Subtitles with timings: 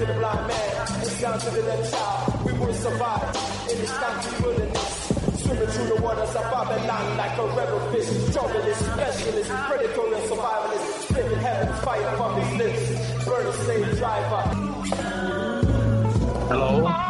[0.00, 2.44] to the blind man, and down to the dead child.
[2.46, 3.36] We will survive
[3.70, 5.42] in this country wilderness.
[5.42, 8.08] Swimming through the waters of Babylon like a rebel fish.
[8.34, 11.02] Journalist, specialist, predator and survivalist.
[11.02, 13.24] Spitting heaven fire from his lips.
[13.26, 14.42] Burning slave driver.
[16.48, 16.84] Hello?
[16.86, 17.09] Ah!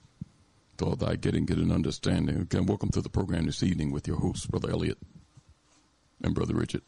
[0.81, 2.37] With all thy getting, get an understanding.
[2.37, 4.97] Again, welcome to the program this evening with your host, Brother Elliott
[6.23, 6.81] and Brother Richard.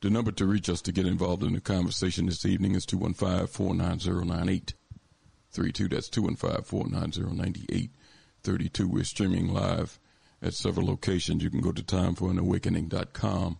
[0.00, 3.46] The number to reach us to get involved in the conversation this evening is 215
[3.46, 4.74] 490
[5.52, 5.88] 32.
[5.88, 7.90] That's 215 490
[8.42, 8.88] 32.
[8.88, 10.00] We're streaming live
[10.42, 11.44] at several locations.
[11.44, 13.58] You can go to timeforanawakening.com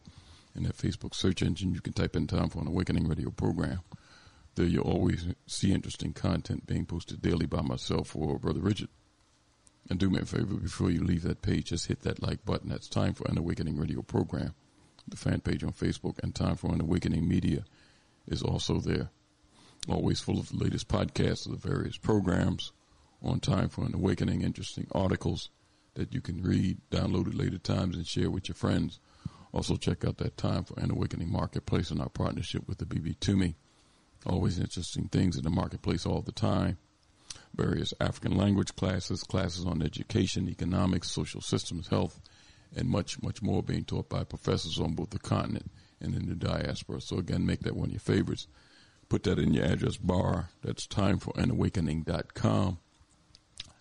[0.56, 3.80] In that Facebook search engine, you can type in Time for an Awakening radio program.
[4.56, 8.90] There you'll always see interesting content being posted daily by myself or Brother Richard.
[9.90, 12.70] And do me a favor before you leave that page, just hit that like button.
[12.70, 14.54] That's Time for an Awakening radio program.
[15.08, 17.66] The fan page on Facebook and Time for an Awakening media
[18.28, 19.10] is also there.
[19.90, 22.72] Always full of the latest podcasts of the various programs
[23.22, 25.50] on Time for an Awakening, interesting articles
[25.96, 29.00] that you can read, download at later times, and share with your friends.
[29.54, 33.54] Also, check out that Time for an Awakening Marketplace and our partnership with the Abibitumi.
[34.26, 36.78] Always interesting things in the marketplace all the time.
[37.54, 42.20] Various African language classes, classes on education, economics, social systems, health,
[42.76, 45.70] and much, much more being taught by professors on both the continent
[46.02, 47.00] and in the diaspora.
[47.00, 48.48] So, again, make that one of your favorites.
[49.08, 50.50] Put that in your address bar.
[50.64, 52.80] That's timeforanawakening.com.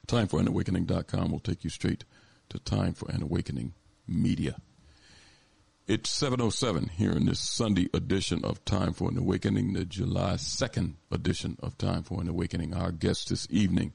[0.06, 2.04] TimeForAnAwakening.com will take you straight
[2.50, 3.72] to Time for an Awakening
[4.06, 4.56] Media.
[5.88, 10.94] It's 7.07 here in this Sunday edition of Time for an Awakening, the July 2nd
[11.10, 12.72] edition of Time for an Awakening.
[12.72, 13.92] Our guest this evening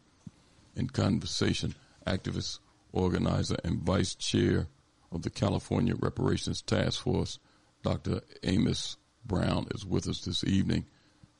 [0.75, 2.59] in conversation, activist,
[2.91, 4.67] organizer, and vice chair
[5.13, 7.39] of the California Reparations Task Force,
[7.83, 8.19] Dr.
[8.43, 10.87] Amos Brown, is with us this evening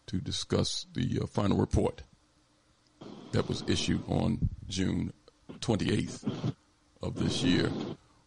[0.06, 2.04] to discuss the uh, final report
[3.34, 5.12] that was issued on June
[5.60, 6.56] 28th
[7.04, 7.70] of this year.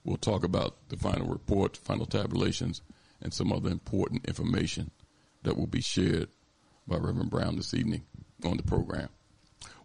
[0.05, 2.81] We'll talk about the final report, final tabulations,
[3.21, 4.91] and some other important information
[5.43, 6.29] that will be shared
[6.87, 8.03] by Reverend Brown this evening
[8.45, 9.09] on the program.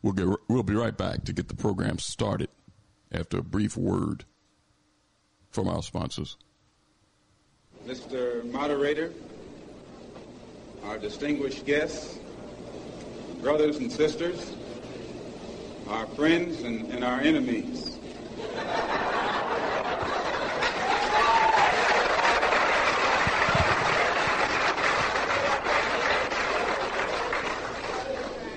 [0.02, 2.50] We'll get we'll be right back to get the program started
[3.12, 4.24] after a brief word
[5.50, 6.38] from our sponsors.
[7.86, 8.50] Mr.
[8.52, 9.12] Moderator,
[10.86, 12.18] our distinguished guests,
[13.42, 14.54] brothers and sisters,
[15.88, 17.98] our friends and, and our enemies.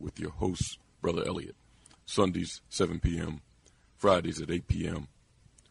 [0.00, 1.56] with your host, Brother Elliott.
[2.06, 3.40] Sundays, 7 p.m.,
[3.96, 5.08] Fridays at 8 p.m.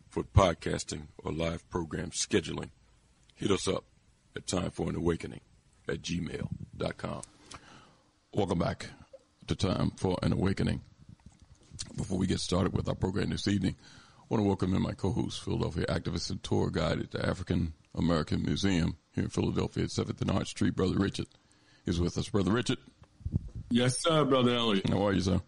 [0.08, 2.70] for podcasting or live program scheduling.
[3.36, 3.84] Hit us up
[4.36, 5.42] at Time for an Awakening
[5.88, 7.22] at gmail.com.
[8.34, 8.88] Welcome back
[9.48, 10.82] to Time for an Awakening.
[11.98, 13.76] Before we get started with our program this evening,
[14.20, 17.74] I want to welcome in my co-host, Philadelphia activist and tour guide at the African
[17.96, 20.76] American Museum here in Philadelphia at 7th and Arch Street.
[20.76, 21.28] Brother Richard
[21.86, 22.30] is with us.
[22.30, 22.78] Brother Richard.
[23.72, 24.90] Yes, sir, brother Elliott.
[24.90, 25.40] How are you, sir?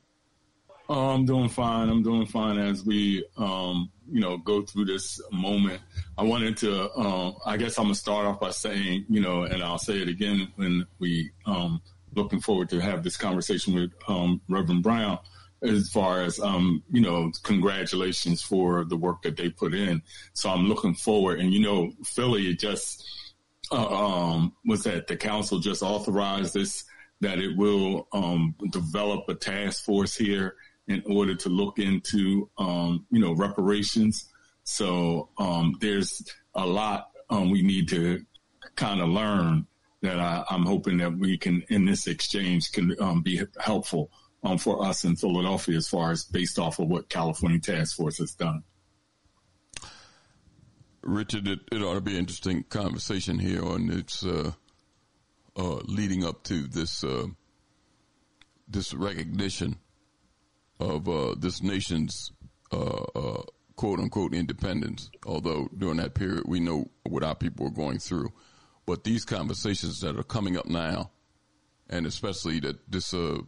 [0.87, 1.89] Oh, I'm doing fine.
[1.89, 5.81] I'm doing fine as we, um, you know, go through this moment.
[6.17, 9.63] I wanted to, um, I guess I'm gonna start off by saying, you know, and
[9.63, 11.81] I'll say it again when we, um,
[12.13, 15.17] looking forward to have this conversation with um, Reverend Brown.
[15.63, 20.01] As far as um, you know, congratulations for the work that they put in.
[20.33, 23.07] So I'm looking forward, and you know, Philly just
[23.71, 26.83] uh, um, was that the council just authorized this
[27.21, 30.55] that it will um, develop a task force here
[30.87, 34.29] in order to look into, um, you know, reparations.
[34.63, 36.23] So um, there's
[36.53, 38.25] a lot um, we need to
[38.75, 39.65] kind of learn
[40.01, 44.11] that I, am hoping that we can, in this exchange, can um, be helpful
[44.43, 48.17] um, for us in Philadelphia as far as based off of what California Task Force
[48.17, 48.63] has done.
[51.03, 54.51] Richard, it, it ought to be an interesting conversation here on its uh,
[55.58, 57.27] uh, leading up to this uh,
[58.67, 59.77] this recognition
[60.79, 62.31] of uh, this nation's
[62.72, 63.41] uh, uh,
[63.75, 65.10] quote unquote independence.
[65.25, 68.31] Although during that period, we know what our people were going through.
[68.86, 71.12] But these conversations that are coming up now,
[71.89, 73.41] and especially that this uh,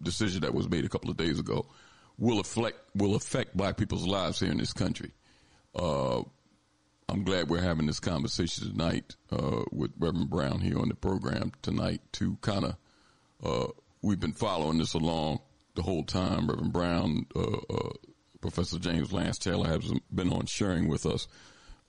[0.00, 1.66] decision that was made a couple of days ago,
[2.18, 5.12] will affect will affect black people's lives here in this country.
[7.10, 11.50] I'm glad we're having this conversation tonight uh, with Reverend Brown here on the program
[11.60, 12.76] tonight to kind of
[13.42, 15.40] uh, we've been following this along
[15.74, 16.48] the whole time.
[16.48, 17.90] Reverend Brown, uh, uh,
[18.40, 21.26] Professor James Lance Taylor has been on sharing with us,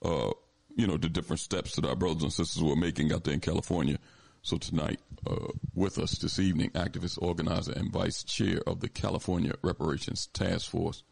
[0.03, 0.31] uh,
[0.75, 3.41] you know, the different steps that our brothers and sisters were making out there in
[3.41, 3.99] California.
[4.41, 9.53] So tonight, uh, with us this evening, activist, organizer, and vice chair of the California
[9.61, 11.03] Reparations Task Force,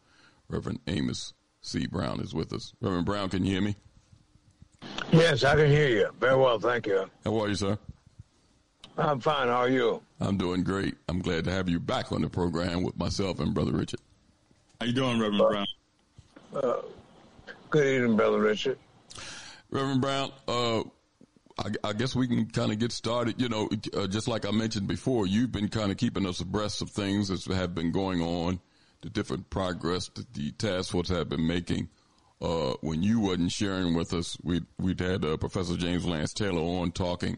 [0.48, 1.86] Reverend Amos C.
[1.86, 2.72] Brown is with us.
[2.80, 3.76] Reverend Brown, can you hear me?
[5.12, 6.08] Yes, I can hear you.
[6.20, 7.10] Very well, thank you.
[7.24, 7.76] How are you, sir?
[8.96, 9.48] I'm fine.
[9.48, 10.02] How are you?
[10.20, 10.94] I'm doing great.
[11.08, 14.00] I'm glad to have you back on the program with myself and Brother Richard.
[14.80, 15.66] How you doing, Reverend Brown?
[16.54, 16.82] Uh,
[17.70, 18.78] good evening, Brother Richard.
[19.70, 20.80] Reverend Brown, uh,
[21.58, 23.40] I, I, guess we can kind of get started.
[23.40, 26.82] You know, uh, just like I mentioned before, you've been kind of keeping us abreast
[26.82, 28.60] of things that have been going on,
[29.00, 31.88] the different progress that the task force have been making.
[32.40, 36.62] Uh, when you wasn't sharing with us, we we'd had uh, Professor James Lance Taylor
[36.62, 37.36] on talking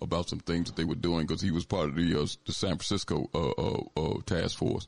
[0.00, 2.52] about some things that they were doing because he was part of the uh, the
[2.52, 4.86] San Francisco uh, uh, task force.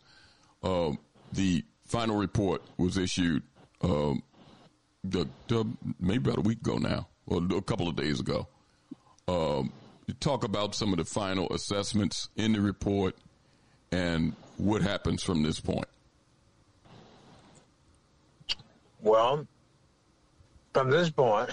[0.62, 0.98] Um,
[1.32, 3.42] the final report was issued
[3.82, 4.22] um,
[5.02, 5.66] the, the,
[6.00, 8.48] maybe about a week ago now, or a couple of days ago.
[9.28, 9.72] Um,
[10.20, 13.16] talk about some of the final assessments in the report
[13.92, 15.86] and what happens from this point.
[19.00, 19.46] Well,
[20.74, 21.50] from this point,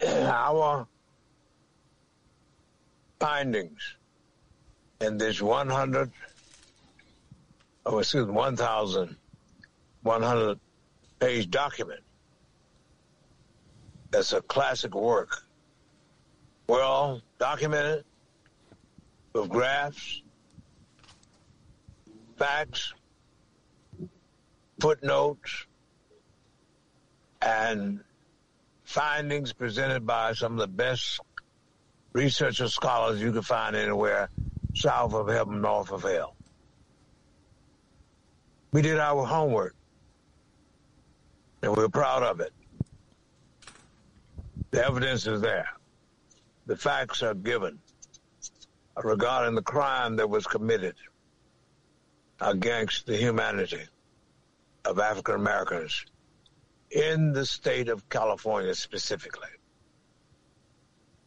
[0.06, 0.88] our
[3.20, 3.96] findings
[5.02, 6.10] in this 100,
[7.84, 10.60] oh, excuse me, 1,100
[11.20, 12.00] page document
[14.10, 15.44] that's a classic work,
[16.66, 18.06] well documented
[19.34, 20.22] with graphs,
[22.36, 22.94] facts,
[24.80, 25.66] footnotes,
[27.42, 28.00] and
[28.90, 31.20] findings presented by some of the best
[32.12, 34.28] researchers, scholars you can find anywhere
[34.74, 36.34] south of heaven, north of hell.
[38.72, 39.76] We did our homework,
[41.62, 42.52] and we're proud of it.
[44.72, 45.68] The evidence is there.
[46.66, 47.78] The facts are given
[49.00, 50.96] regarding the crime that was committed
[52.40, 53.84] against the humanity
[54.84, 56.06] of African Americans
[56.90, 59.48] in the state of California specifically.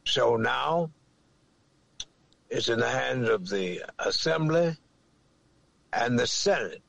[0.05, 0.91] So now
[2.49, 4.75] it's in the hands of the Assembly
[5.93, 6.81] and the Senate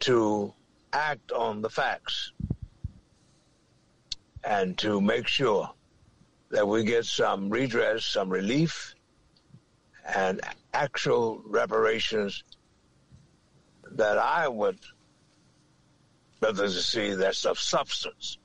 [0.00, 0.52] to
[0.92, 2.32] act on the facts
[4.44, 5.70] and to make sure
[6.50, 8.94] that we get some redress, some relief,
[10.14, 10.40] and
[10.74, 12.44] actual reparations
[13.92, 14.78] that I would
[16.40, 18.38] rather see that's of substance.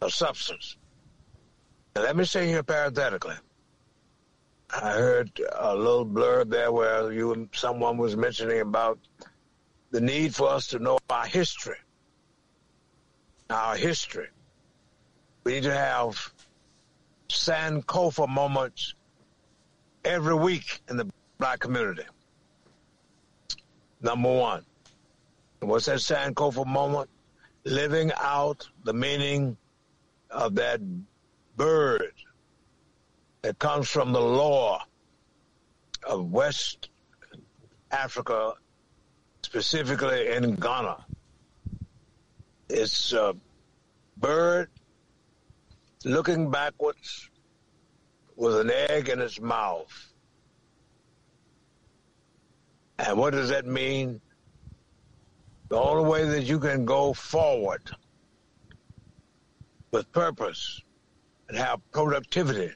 [0.00, 0.76] Of substance.
[1.94, 3.34] And let me say here parenthetically,
[4.72, 8.98] I heard a little blurb there where you someone was mentioning about
[9.90, 11.76] the need for us to know our history.
[13.50, 14.28] Our history.
[15.42, 16.32] We need to have
[17.28, 18.94] Sankofa moments
[20.04, 22.04] every week in the black community.
[24.00, 24.64] Number one.
[25.60, 27.10] What's that Sankofa moment?
[27.64, 29.56] Living out the meaning
[30.30, 30.80] of that
[31.56, 32.12] bird
[33.42, 34.82] that comes from the law
[36.06, 36.88] of West
[37.90, 38.54] Africa,
[39.42, 41.04] specifically in Ghana.
[42.70, 43.34] It's a
[44.16, 44.70] bird
[46.04, 47.28] looking backwards
[48.36, 50.12] with an egg in its mouth.
[52.98, 54.22] And what does that mean?
[55.70, 57.82] The only way that you can go forward
[59.92, 60.82] with purpose
[61.48, 62.72] and have productivity,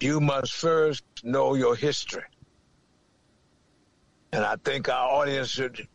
[0.00, 2.24] you must first know your history.
[4.32, 5.86] And I think our audience should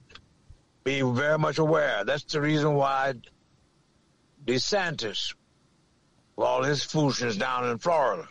[0.86, 2.06] be very much aware.
[2.06, 3.16] That's the reason why
[4.46, 5.36] DeSantis,
[6.38, 8.30] with all his foolishness down in Florida,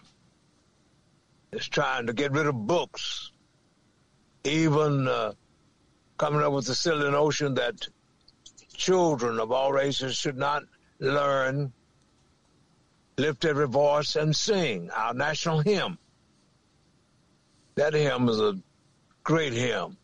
[1.52, 3.30] is trying to get rid of books,
[4.44, 5.32] even uh,
[6.22, 7.88] coming up with the silly notion that
[8.74, 10.62] children of all races should not
[11.00, 11.72] learn
[13.18, 15.98] lift every voice and sing our national hymn.
[17.74, 18.56] That hymn is a
[19.24, 19.96] great hymn,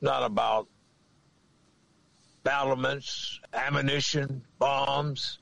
[0.00, 0.68] not about
[2.44, 5.40] battlements, ammunition, bombs.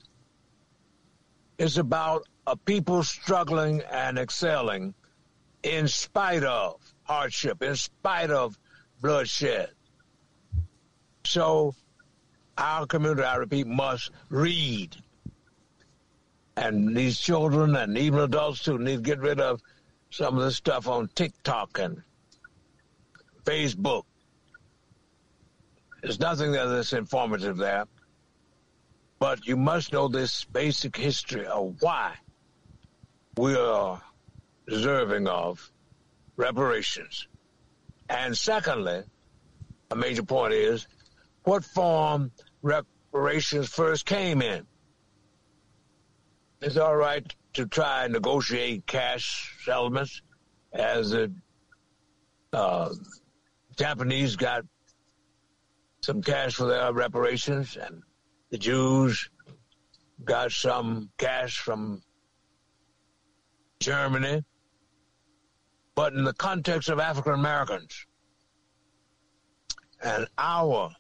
[1.59, 4.95] It's about a people struggling and excelling
[5.63, 8.59] in spite of hardship, in spite of
[9.03, 9.74] bloodshed.
[11.25, 11.75] So
[12.57, 14.97] our community, I repeat, must read.
[16.57, 19.61] And these children and even adults too need to get rid of
[20.11, 22.03] some of the stuff on TikTok and
[23.45, 24.05] Facebook.
[26.03, 27.87] There's nothing there that's informative there.
[29.19, 32.15] But you must know this basic history of why
[33.37, 34.01] we are
[34.69, 35.71] deserving of
[36.37, 37.27] reparations.
[38.09, 39.03] And secondly,
[39.91, 40.87] a major point is
[41.45, 42.33] what form
[42.63, 44.67] reparations first came in.
[46.61, 47.25] It's all right
[47.55, 50.23] to try and negotiate cash settlements
[50.73, 51.33] as the
[52.53, 52.89] uh,
[53.77, 54.65] Japanese got
[56.01, 58.03] some cash for their reparations and
[58.51, 59.29] the Jews
[60.25, 62.03] got some cash from
[63.81, 64.43] Germany.
[65.95, 68.07] But in the context of African Americans
[70.03, 70.91] and our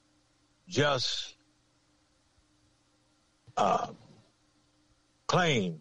[0.68, 1.36] just
[3.56, 3.88] uh,
[5.26, 5.80] claim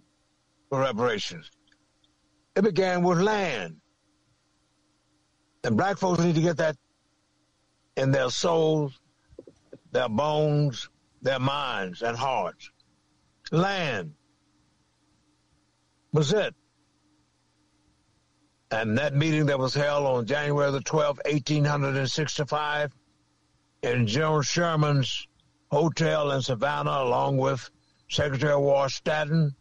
[0.69, 1.49] for reparations.
[2.55, 3.77] It began with land.
[5.63, 6.75] And black folks need to get that
[7.95, 8.99] in their souls,
[9.91, 10.89] their bones,
[11.21, 12.69] their minds and hearts.
[13.51, 14.13] Land
[16.11, 16.53] was it.
[18.71, 22.91] And that meeting that was held on January the 12th, 1865,
[23.83, 25.27] in General Sherman's
[25.69, 27.69] hotel in Savannah, along with
[28.09, 29.55] Secretary of War Stanton,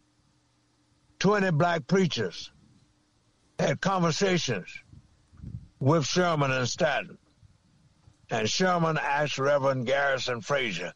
[1.19, 2.51] 20 black preachers
[3.59, 4.67] had conversations
[5.79, 7.17] with Sherman and Stanton.
[8.31, 10.93] And Sherman asked Reverend Garrison Frazier,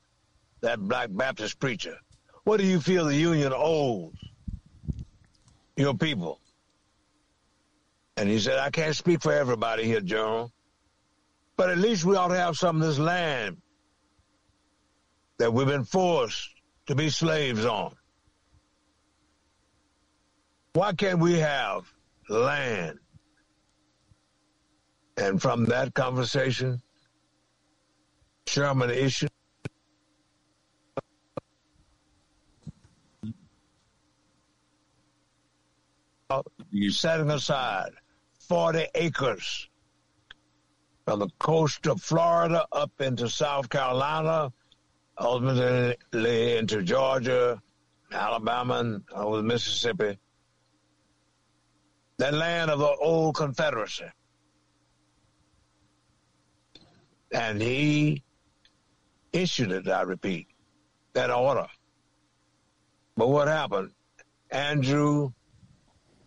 [0.61, 1.97] that black Baptist preacher,
[2.43, 4.13] what do you feel the Union owes
[5.75, 6.39] your people?
[8.15, 10.51] And he said, I can't speak for everybody here, General,
[11.57, 13.57] but at least we ought to have some of this land
[15.39, 16.49] that we've been forced
[16.85, 17.93] to be slaves on.
[20.73, 21.91] Why can't we have
[22.29, 22.99] land?
[25.17, 26.79] And from that conversation,
[28.45, 29.29] Sherman issued
[36.89, 37.91] setting aside
[38.47, 39.66] 40 acres
[41.07, 44.51] from the coast of Florida up into South Carolina,
[45.17, 47.61] ultimately into Georgia,
[48.11, 50.17] Alabama, and over the Mississippi.
[52.17, 54.03] That land of the old Confederacy.
[57.31, 58.21] And he
[59.31, 60.47] issued it, I repeat,
[61.13, 61.67] that order.
[63.15, 63.91] But what happened?
[64.51, 65.31] Andrew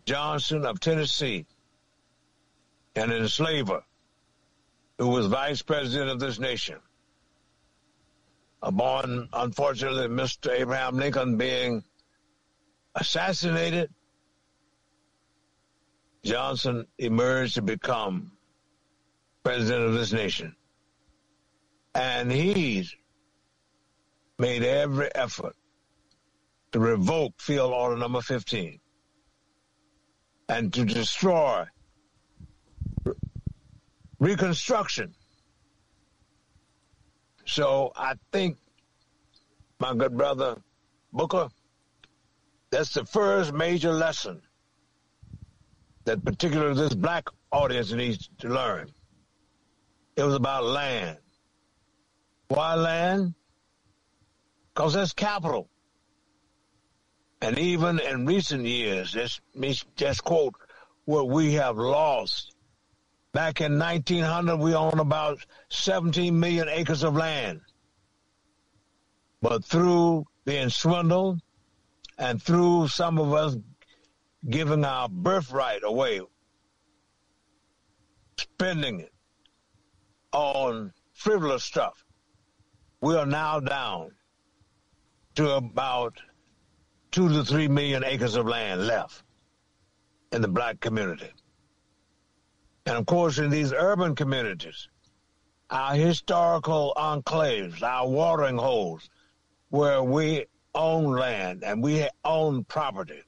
[0.05, 1.45] Johnson of Tennessee,
[2.95, 3.83] an enslaver,
[5.01, 6.77] who was vice president of this nation.
[8.61, 10.51] Upon, unfortunately, Mr.
[10.51, 11.83] Abraham Lincoln being
[12.93, 13.89] assassinated,
[16.23, 18.33] Johnson emerged to become
[19.43, 20.55] president of this nation.
[21.95, 22.95] And he's
[24.37, 25.55] made every effort
[26.73, 28.79] to revoke field order number 15
[30.47, 31.65] and to destroy
[34.21, 35.15] Reconstruction.
[37.45, 38.57] So I think,
[39.79, 40.57] my good brother
[41.11, 41.49] Booker,
[42.69, 44.43] that's the first major lesson
[46.05, 48.91] that particularly this black audience needs to learn.
[50.15, 51.17] It was about land.
[52.47, 53.33] Why land?
[54.73, 55.67] Because that's capital.
[57.41, 59.41] And even in recent years, this
[59.95, 60.53] just quote
[61.05, 62.53] what we have lost
[63.33, 67.61] Back in 1900, we owned about 17 million acres of land.
[69.41, 71.39] But through being swindled
[72.17, 73.55] and through some of us
[74.49, 76.21] giving our birthright away,
[78.37, 79.13] spending it
[80.33, 82.03] on frivolous stuff,
[82.99, 84.11] we are now down
[85.35, 86.19] to about
[87.11, 89.23] two to three million acres of land left
[90.33, 91.31] in the black community.
[92.85, 94.87] And of course, in these urban communities,
[95.69, 99.09] our historical enclaves, our watering holes,
[99.69, 103.21] where we own land and we own property,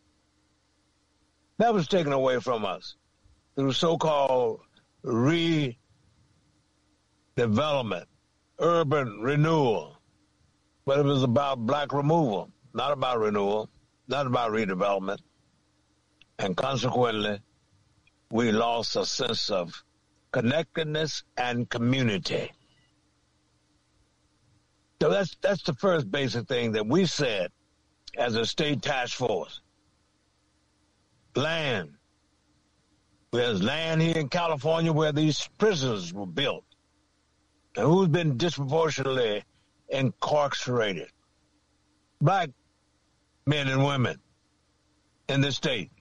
[1.58, 2.96] that was taken away from us.
[3.56, 4.62] through so-called
[5.06, 5.76] redevelopment,
[8.60, 9.98] urban renewal.
[10.86, 13.70] But it was about black removal, not about renewal,
[14.08, 15.20] not about redevelopment.
[16.40, 17.40] And consequently,
[18.34, 19.84] we lost a sense of
[20.32, 22.52] connectedness and community.
[25.00, 27.52] So that's that's the first basic thing that we said
[28.18, 29.62] as a state task force.
[31.36, 31.94] Land.
[33.32, 36.66] There's land here in California where these prisons were built.
[37.78, 39.44] And who's been disproportionately
[39.90, 41.10] incarcerated?
[42.20, 42.50] Black
[43.46, 44.20] men and women
[45.30, 45.92] in the state.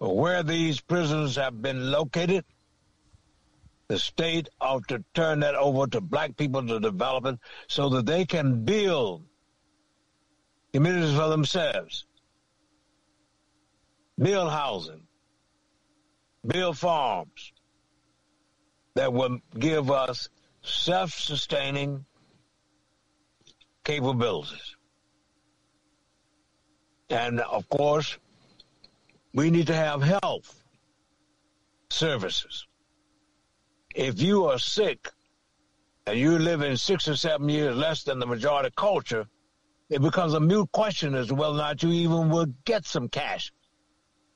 [0.00, 2.46] Where these prisons have been located,
[3.88, 8.06] the state ought to turn that over to black people to develop it so that
[8.06, 9.24] they can build
[10.72, 12.06] communities for themselves,
[14.18, 15.02] build housing,
[16.46, 17.52] build farms
[18.94, 20.30] that will give us
[20.62, 22.06] self-sustaining
[23.84, 24.76] capabilities.
[27.10, 28.16] And of course,
[29.32, 30.62] we need to have health
[31.90, 32.66] services
[33.94, 35.10] if you are sick
[36.06, 39.26] and you live in six or seven years less than the majority culture,
[39.88, 43.08] it becomes a mute question as to whether or not you even would get some
[43.08, 43.52] cash,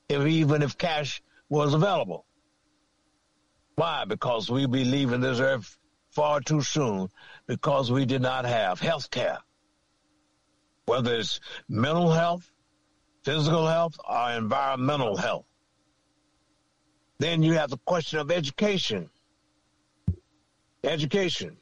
[0.09, 2.25] if even if cash was available.
[3.75, 4.05] Why?
[4.05, 5.77] Because we be leaving this earth
[6.11, 7.09] far too soon
[7.47, 9.39] because we did not have health care.
[10.85, 12.49] Whether it's mental health,
[13.25, 15.45] physical health, or environmental health.
[17.17, 19.09] Then you have the question of education.
[20.83, 21.57] Education.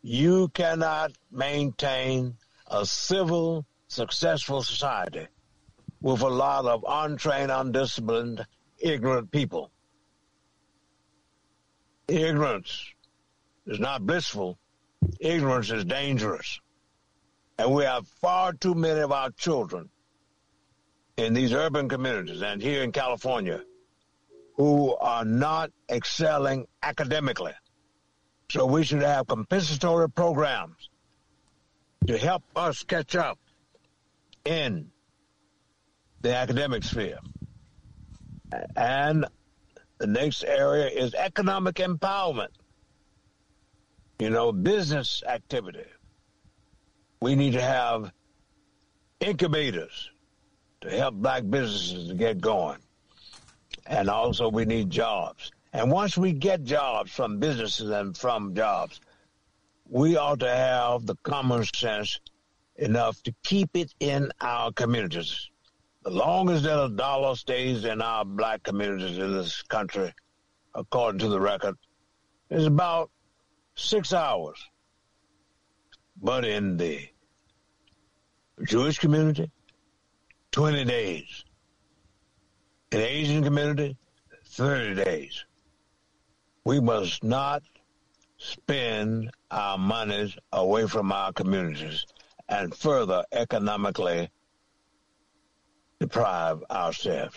[0.00, 5.26] You cannot maintain a civil, successful society
[6.00, 8.46] with a lot of untrained, undisciplined,
[8.78, 9.70] ignorant people.
[12.06, 12.94] Ignorance
[13.66, 14.58] is not blissful.
[15.20, 16.60] Ignorance is dangerous.
[17.58, 19.90] And we have far too many of our children
[21.18, 23.60] in these urban communities and here in California
[24.54, 27.52] who are not excelling academically.
[28.50, 30.88] So we should have compensatory programs
[32.06, 33.38] to help us catch up
[34.44, 34.90] in
[36.22, 37.18] the academic sphere.
[38.76, 39.26] And
[39.98, 42.54] the next area is economic empowerment.
[44.20, 45.84] You know, business activity.
[47.20, 48.12] We need to have
[49.20, 50.10] incubators
[50.80, 52.78] to help black businesses to get going.
[53.86, 55.50] And also we need jobs.
[55.72, 59.00] And once we get jobs from businesses and from jobs,
[59.88, 62.20] we ought to have the common sense
[62.76, 65.50] enough to keep it in our communities.
[66.04, 70.12] The longest that a dollar stays in our black communities in this country,
[70.74, 71.76] according to the record,
[72.50, 73.10] is about
[73.74, 74.58] six hours.
[76.20, 77.08] But in the
[78.64, 79.50] Jewish community,
[80.58, 81.44] 20 days.
[82.90, 83.96] In Asian community,
[84.44, 85.44] 30 days
[86.64, 87.62] we must not
[88.38, 92.04] spend our monies away from our communities
[92.48, 94.30] and further economically
[96.00, 97.36] deprive ourselves.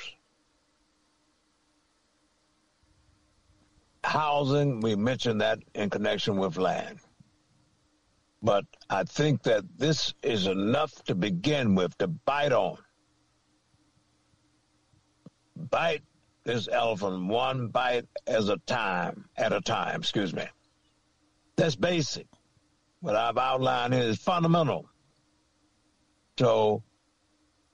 [4.03, 6.97] Housing, we mentioned that in connection with land.
[8.41, 12.79] But I think that this is enough to begin with to bite on.
[15.55, 16.03] Bite
[16.43, 20.45] this elephant one bite as a time, at a time, excuse me.
[21.55, 22.27] That's basic.
[22.99, 24.89] What I've outlined here is fundamental.
[26.39, 26.83] So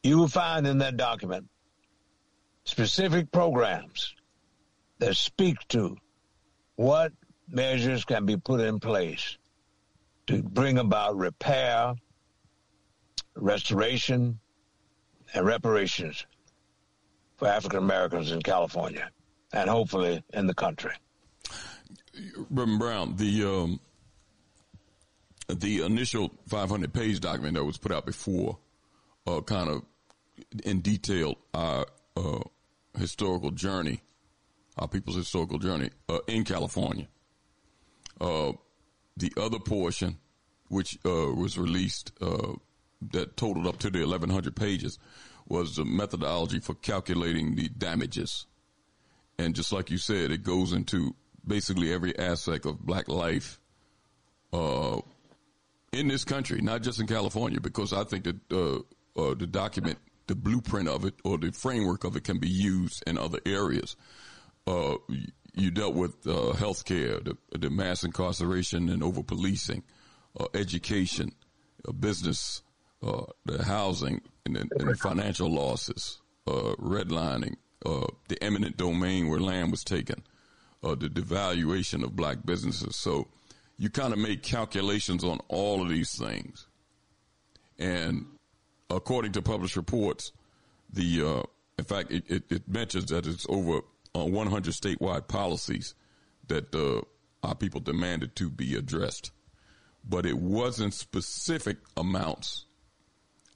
[0.03, 1.47] you will find in that document
[2.65, 4.13] specific programs
[4.99, 5.95] that speak to
[6.75, 7.13] what
[7.47, 9.37] measures can be put in place
[10.27, 11.95] to bring about repair,
[13.35, 14.39] restoration,
[15.33, 16.25] and reparations
[17.38, 19.10] for African Americans in California
[19.54, 20.91] and hopefully in the country.
[22.50, 23.80] Reverend Brown, the um,
[25.47, 28.58] the initial 500 page document that was put out before,
[29.26, 29.84] uh, kind of
[30.65, 32.39] in detail our uh,
[32.97, 34.02] historical journey,
[34.78, 37.08] our people's historical journey uh, in California.
[38.19, 38.54] Uh,
[39.15, 40.17] the other portion,
[40.69, 42.54] which uh, was released, uh,
[43.12, 44.97] that totaled up to the 1,100 pages,
[45.49, 48.45] was the methodology for calculating the damages.
[49.39, 53.60] And just like you said, it goes into basically every aspect of black life
[54.51, 54.99] uh,
[55.93, 59.99] in this country, not just in California, because I think that uh, uh, the document
[60.27, 63.95] the blueprint of it or the framework of it can be used in other areas.
[64.67, 64.95] Uh,
[65.53, 69.83] you dealt with uh, healthcare, the, the mass incarceration and over policing,
[70.38, 71.31] uh, education,
[71.99, 72.62] business,
[73.01, 74.21] the housing,
[74.55, 77.55] and and financial losses, uh, redlining,
[77.86, 80.23] uh, the eminent domain where land was taken,
[80.83, 82.95] uh, the devaluation of black businesses.
[82.95, 83.27] So
[83.77, 86.67] you kind of make calculations on all of these things.
[87.77, 88.25] And
[88.89, 90.31] according to published reports,
[90.91, 91.43] the uh,
[91.77, 93.81] in fact it, it, it, mentions that it's over
[94.15, 95.93] uh, 100 statewide policies
[96.47, 97.01] that uh,
[97.47, 99.31] our people demanded to be addressed,
[100.07, 102.65] but it wasn't specific amounts,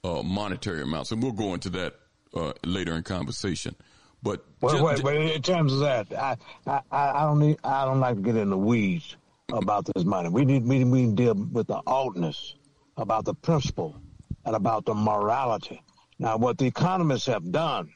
[0.04, 1.94] uh, monetary amounts, and we'll go into that
[2.34, 3.74] uh, later in conversation.
[4.22, 6.36] But well, wait, wait, in terms of that, I,
[6.66, 9.16] I, I don't need, I don't like to get in the weeds
[9.52, 10.28] about this money.
[10.28, 12.54] We need, we, we need to deal with the oughtness
[12.96, 14.00] about the principle
[14.44, 15.82] and about the morality.
[16.18, 17.92] Now, what the economists have done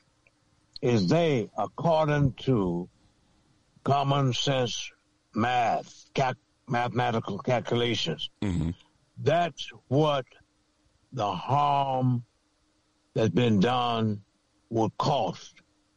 [0.83, 2.89] is they, according to
[3.85, 4.91] common sense
[5.35, 6.35] math, cal-
[6.69, 8.71] mathematical calculations, mm-hmm.
[9.23, 10.25] that's what
[11.13, 12.25] the harm
[13.15, 14.23] that's been done
[14.71, 15.55] would cost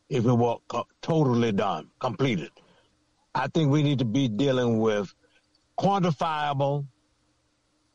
[0.09, 2.51] if it were co- totally done, completed.
[3.35, 5.13] I think we need to be dealing with
[5.77, 6.85] quantifiable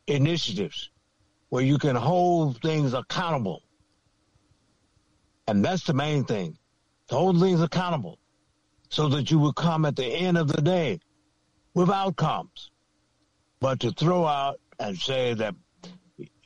[0.06, 0.90] initiatives
[1.48, 3.62] where you can hold things accountable.
[5.46, 6.56] And that's the main thing.
[7.08, 8.18] To hold things accountable
[8.88, 11.00] so that you will come at the end of the day
[11.74, 12.70] with outcomes.
[13.60, 15.54] But to throw out and say that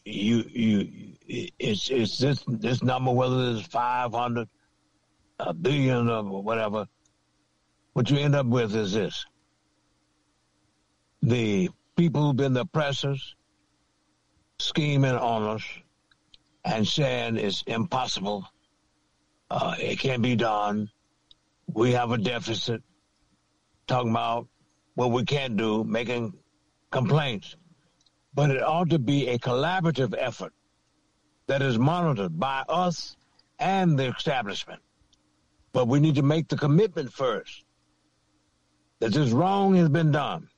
[0.09, 4.49] you you it's it's this this number whether it's five hundred
[5.39, 6.87] a billion or whatever
[7.93, 9.27] what you end up with is this
[11.23, 13.35] the people who've been the oppressors
[14.59, 15.65] scheming on us
[16.65, 18.47] and saying it's impossible.
[19.51, 20.91] Uh, it can't be done.
[21.67, 22.83] We have a deficit.
[23.87, 24.47] Talking about
[24.95, 26.35] what we can't do, making
[26.91, 27.57] complaints.
[28.35, 30.53] But it ought to be a collaborative effort
[31.47, 33.17] that is monitored by us
[33.59, 34.81] and the establishment.
[35.73, 37.65] But we need to make the commitment first
[39.01, 40.49] that this wrong has been done.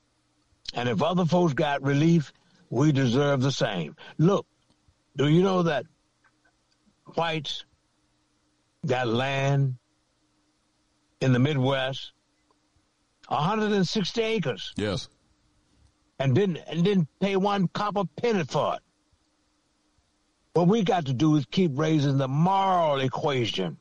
[0.73, 2.31] And if other folks got relief,
[2.69, 3.95] we deserve the same.
[4.17, 4.45] Look,
[5.17, 5.85] do you know that
[7.15, 7.65] whites
[8.85, 9.75] got land
[11.19, 12.13] in the Midwest,
[13.27, 14.73] 160 acres.
[14.75, 15.07] Yes.
[16.21, 18.81] And didn't and didn't pay one copper penny for it.
[20.53, 23.77] What we got to do is keep raising the moral equation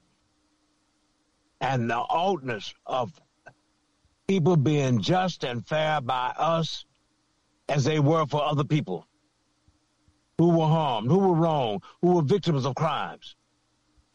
[1.60, 3.12] and the oughtness of
[4.26, 6.86] people being just and fair by us
[7.68, 9.06] as they were for other people
[10.38, 13.36] who were harmed, who were wronged, who were victims of crimes.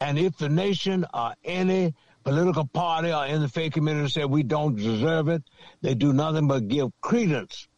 [0.00, 4.42] And if the nation or any political party or in the faith community said we
[4.42, 5.44] don't deserve it,
[5.80, 7.68] they do nothing but give credence,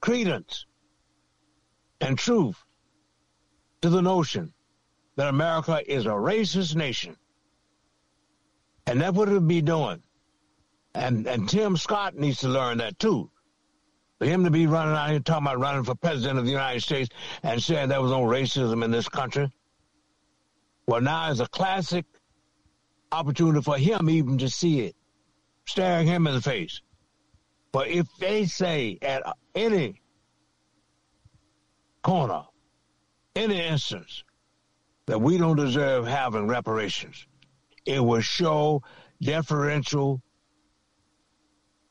[0.00, 0.66] credence,
[2.00, 2.56] and truth
[3.82, 4.52] to the notion
[5.16, 7.16] that America is a racist nation.
[8.86, 10.02] And that's what it would be doing.
[10.94, 13.30] And and Tim Scott needs to learn that too.
[14.18, 16.80] For him to be running out here talking about running for president of the United
[16.82, 17.10] States
[17.42, 19.52] and saying there was no racism in this country.
[20.86, 22.04] Well, now is a classic
[23.12, 24.96] opportunity for him even to see it,
[25.66, 26.80] staring him in the face.
[27.72, 29.22] But if they say at
[29.54, 30.00] any
[32.02, 32.44] corner,
[33.36, 34.24] any instance,
[35.06, 37.26] that we don't deserve having reparations,
[37.86, 38.82] it will show
[39.20, 40.20] deferential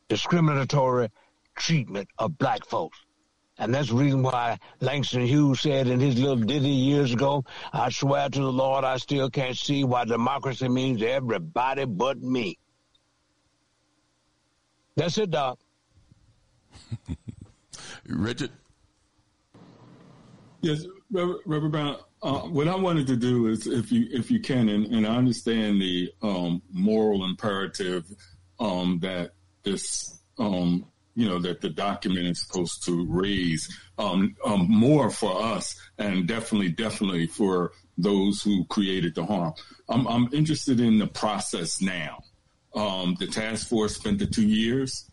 [0.08, 1.10] discriminatory
[1.56, 3.00] treatment of black folks.
[3.60, 7.90] And that's the reason why Langston Hughes said in his little ditty years ago, I
[7.90, 12.60] swear to the Lord, I still can't see why democracy means everybody but me.
[14.96, 15.60] That's it, Doc.
[18.08, 18.52] Richard?
[20.62, 21.98] Yes, Reverend, Reverend Brown.
[22.22, 25.16] Uh, what I wanted to do is, if you if you can, and, and I
[25.16, 28.06] understand the um, moral imperative
[28.60, 30.86] um, that this um,
[31.18, 36.28] you know that the document is supposed to raise um, um, more for us and
[36.28, 39.52] definitely definitely for those who created the harm
[39.90, 42.24] i'm, I'm interested in the process now
[42.76, 45.10] um, the task force spent the two years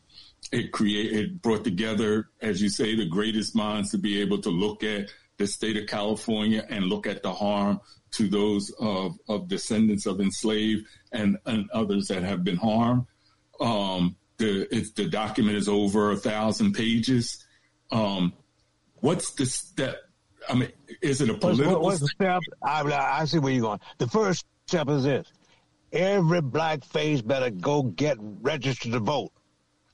[0.53, 4.51] it created it brought together as you say the greatest minds to be able to
[4.51, 7.81] look at the state of california and look at the harm
[8.11, 13.05] to those of, of descendants of enslaved and, and others that have been harmed
[13.61, 17.45] um, the the document is over a thousand pages.
[17.91, 18.33] Um,
[18.97, 19.97] what's the step?
[20.49, 21.81] I mean, is it a political?
[21.81, 22.41] What's, step?
[22.63, 23.81] I, I see where you're going.
[23.99, 25.27] The first step is this:
[25.93, 29.33] every black face better go get registered to vote.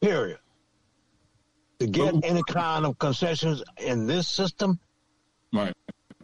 [0.00, 0.38] Period.
[1.80, 4.78] To get any kind of concessions in this system,
[5.52, 5.74] right?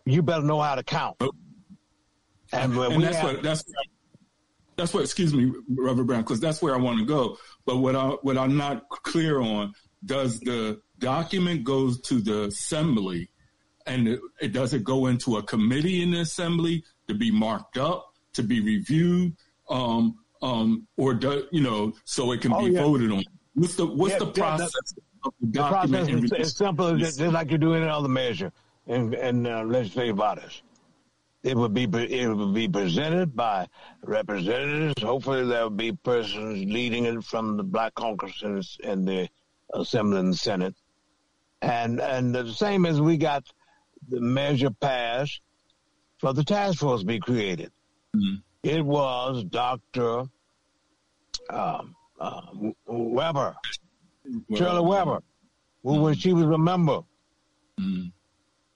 [0.05, 1.17] You better know how to count.
[2.53, 3.65] And, and that's have, what that's
[4.77, 5.03] that's what.
[5.03, 7.39] Excuse me, Reverend Brown, because that's where I want to go.
[7.65, 9.73] But what I what I'm not clear on
[10.05, 13.31] does the document goes to the assembly,
[13.87, 17.79] and it, it does it go into a committee in the assembly to be marked
[17.79, 19.35] up, to be reviewed,
[19.71, 22.83] um, um, or do, you know, so it can oh, be yeah.
[22.83, 23.25] voted on.
[23.57, 24.93] What's the what's yeah, the process yeah,
[25.25, 25.69] of the, the?
[25.69, 28.53] Process is, simple as just like you do any other measure
[28.87, 30.63] in, in uh, legislative bodies.
[31.43, 33.67] It would be it would be presented by
[34.03, 35.03] representatives.
[35.03, 39.27] Hopefully, there will be persons leading it from the Black Caucus and the
[39.73, 40.75] Assembly and the Senate,
[41.63, 43.45] and and the same as we got
[44.11, 45.41] the measure passed
[46.19, 47.73] for the task force be created.
[48.15, 48.35] Mm-hmm.
[48.65, 50.25] It was Doctor
[51.49, 52.41] um, uh,
[52.87, 53.57] Weber,
[54.49, 55.23] well, Shirley Weber,
[55.83, 56.03] who mm-hmm.
[56.03, 57.01] was she was a member
[57.81, 58.07] mm-hmm.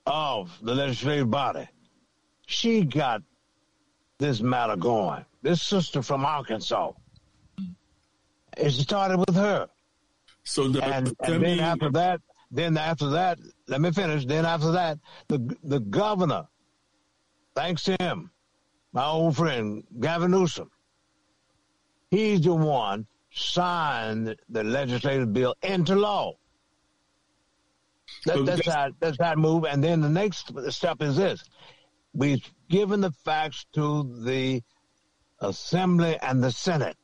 [0.06, 1.68] of the legislative body
[2.50, 3.22] she got
[4.18, 5.24] this matter going.
[5.40, 6.92] This sister from Arkansas.
[8.56, 9.68] It started with her.
[10.42, 14.26] So the, and, and then after that, then after that, let me finish.
[14.26, 14.98] Then after that,
[15.28, 16.48] the the governor,
[17.54, 18.32] thanks to him,
[18.92, 20.70] my old friend Gavin Newsom,
[22.10, 26.34] he's the one signed the legislative bill into law.
[28.26, 29.66] That, so that's how that's how it moved.
[29.66, 31.44] And then the next step is this:
[32.12, 34.62] We've given the facts to the
[35.40, 36.96] Assembly and the Senate,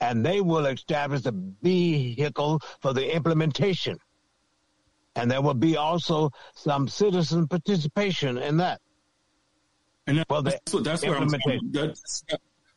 [0.00, 1.32] and they will establish the
[1.62, 3.98] vehicle for the implementation.
[5.16, 8.80] And there will be also some citizen participation in that.
[10.06, 12.24] And that's, that's, that's where I'm saying that's,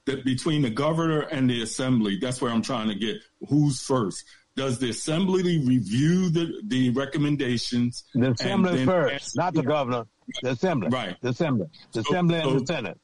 [0.08, 3.18] that between the governor and the assembly, that's where I'm trying to get
[3.48, 4.26] who's first.
[4.56, 8.06] Does the assembly review the, the recommendations?
[8.16, 10.08] The assembly first, not the governor.
[10.42, 10.90] The assembly.
[10.90, 11.16] Right.
[11.22, 11.68] The assembly.
[11.94, 13.00] The so, assembly and so, the Senate.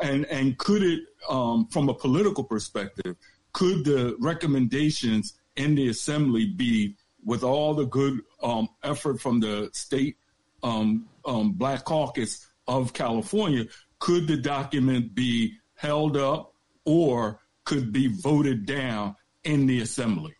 [0.00, 3.16] And and could it, um, from a political perspective,
[3.52, 9.70] could the recommendations in the assembly be, with all the good um, effort from the
[9.72, 10.16] state
[10.62, 13.66] um, um Black Caucus of California,
[13.98, 20.34] could the document be held up or could be voted down in the assembly?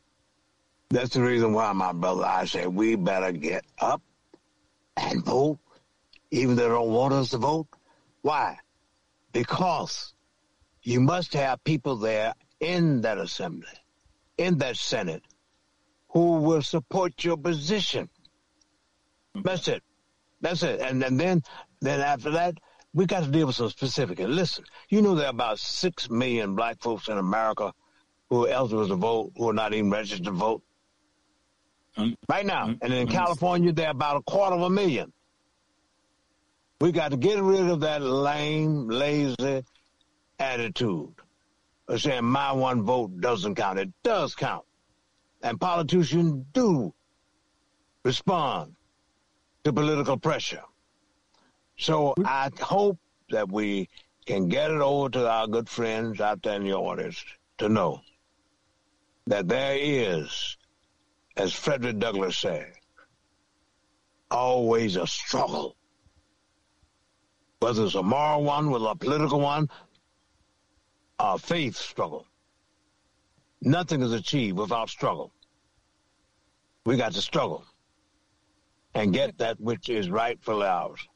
[0.90, 4.02] That's the reason why, my brother, I say we better get up
[4.96, 5.58] and vote
[6.34, 7.68] even though they don't want us to vote.
[8.22, 8.58] Why?
[9.32, 10.14] Because
[10.82, 13.68] you must have people there in that assembly,
[14.36, 15.22] in that Senate,
[16.08, 18.08] who will support your position.
[19.34, 19.82] That's it.
[20.40, 20.80] That's it.
[20.80, 21.42] And, and then,
[21.80, 22.58] then after that,
[22.94, 24.20] we got to deal with some specific.
[24.20, 27.72] And listen, you know there are about six million black folks in America
[28.30, 30.62] who are eligible to vote, who are not even registered to vote.
[32.28, 32.74] right now.
[32.80, 35.12] And in California, there are about a quarter of a million.
[36.80, 39.64] We got to get rid of that lame, lazy
[40.38, 41.14] attitude
[41.88, 43.78] of saying my one vote doesn't count.
[43.78, 44.64] It does count.
[45.42, 46.94] And politicians do
[48.04, 48.74] respond
[49.64, 50.62] to political pressure.
[51.76, 52.98] So I hope
[53.30, 53.88] that we
[54.26, 57.24] can get it over to our good friends out there in the audience
[57.58, 58.00] to know
[59.26, 60.56] that there is,
[61.36, 62.72] as Frederick Douglass said,
[64.30, 65.76] always a struggle
[67.64, 69.70] whether it's a moral one, whether a political one,
[71.18, 72.26] a faith struggle.
[73.62, 75.32] Nothing is achieved without struggle.
[76.84, 77.64] We got to struggle
[78.94, 81.08] and get that which is rightfully ours.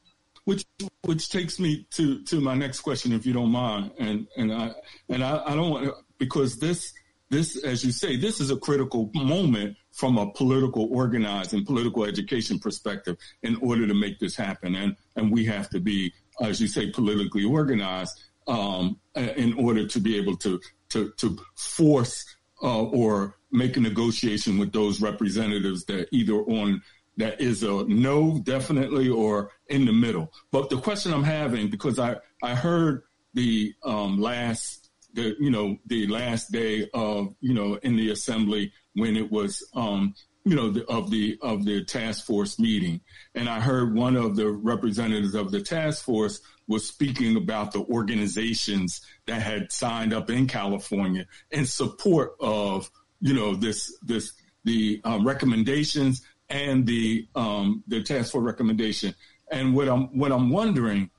[0.49, 0.65] Which
[1.03, 4.73] which takes me to, to my next question, if you don't mind, and and I
[5.09, 6.93] and I, I don't want to, because this
[7.29, 12.59] this as you say this is a critical moment from a political organizing political education
[12.59, 14.75] perspective in order to make this happen.
[14.75, 20.01] And and we have to be as you say, politically organized um, in order to
[20.01, 22.25] be able to to, to force
[22.63, 26.83] uh, or make a negotiation with those representatives that either on
[27.19, 30.33] that is a no, definitely, or in the middle.
[30.51, 33.03] But the question I'm having, because I I heard
[33.35, 38.73] the um, last the you know the last day of you know in the assembly
[38.95, 40.15] when it was um,
[40.49, 43.03] you know, the, of the of the task force meeting,
[43.35, 47.81] and I heard one of the representatives of the task force was speaking about the
[47.81, 52.91] organizations that had signed up in California in support of
[53.21, 54.33] you know this this
[54.65, 59.15] the uh, recommendations and the um, the task force recommendation.
[59.51, 61.11] And what I'm what I'm wondering,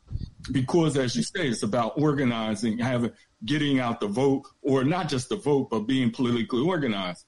[0.51, 3.11] because as you say, it's about organizing, having
[3.45, 7.25] getting out the vote, or not just the vote, but being politically organized.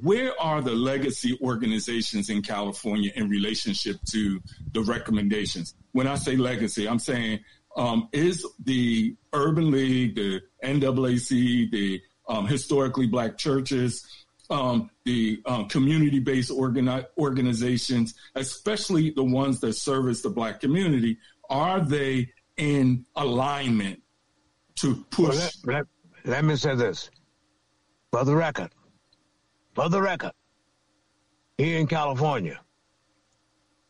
[0.00, 4.40] Where are the legacy organizations in California in relationship to
[4.72, 5.74] the recommendations?
[5.90, 7.40] When I say legacy, I'm saying
[7.76, 14.06] um, is the Urban League, the NAAC, the um, historically black churches,
[14.50, 21.18] um, the um, community-based organi- organizations, especially the ones that service the black community,
[21.50, 24.02] are they in alignment
[24.76, 25.28] to push?
[25.28, 25.86] Well, let, let,
[26.24, 27.10] let me say this,
[28.10, 28.70] for the record,
[29.74, 30.32] for the record,
[31.58, 32.60] here in California,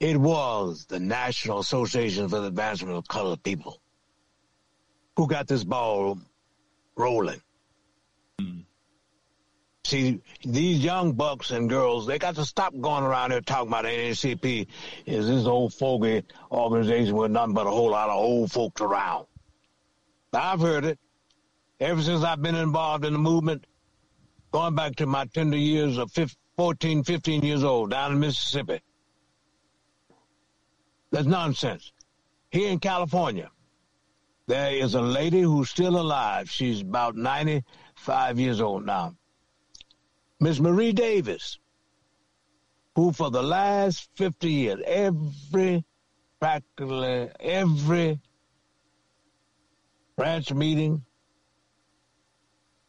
[0.01, 3.81] it was the National Association for the Advancement of Colored People
[5.17, 6.19] who got this ball
[6.97, 7.43] rolling.
[8.41, 8.65] Mm.
[9.89, 13.85] See, these young bucks and girls, they got to stop going around here talking about
[13.85, 14.67] the NAACP
[15.07, 19.25] is this old fogey organization with nothing but a whole lot of old folks around.
[20.35, 20.99] I've heard it
[21.81, 23.65] ever since I've been involved in the movement,
[24.53, 28.83] going back to my tender years of 15, 14, 15 years old down in Mississippi.
[31.11, 31.93] That's nonsense.
[32.51, 33.51] Here in California,
[34.49, 36.51] there is a lady who's still alive.
[36.51, 39.15] She's about 95 years old now.
[40.41, 41.59] Miss Marie Davis,
[42.95, 45.85] who for the last 50 years, every,
[46.41, 48.21] practically every
[50.17, 51.05] branch meeting,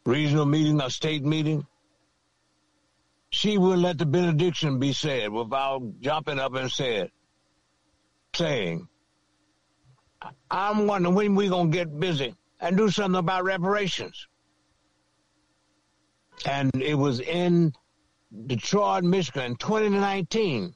[0.06, 1.66] regional meeting, or state meeting,
[3.30, 7.10] she will let the benediction be said without jumping up and said,
[8.34, 8.88] saying,
[10.50, 14.26] I'm wondering when we're gonna get busy and do something about reparations.
[16.46, 17.72] And it was in
[18.46, 20.74] Detroit, Michigan, in 2019,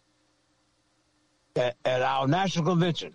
[1.57, 3.15] at, at our national convention,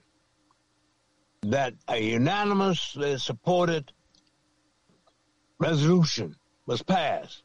[1.43, 3.91] that a unanimously uh, supported
[5.60, 6.36] resolution
[6.66, 7.43] was passed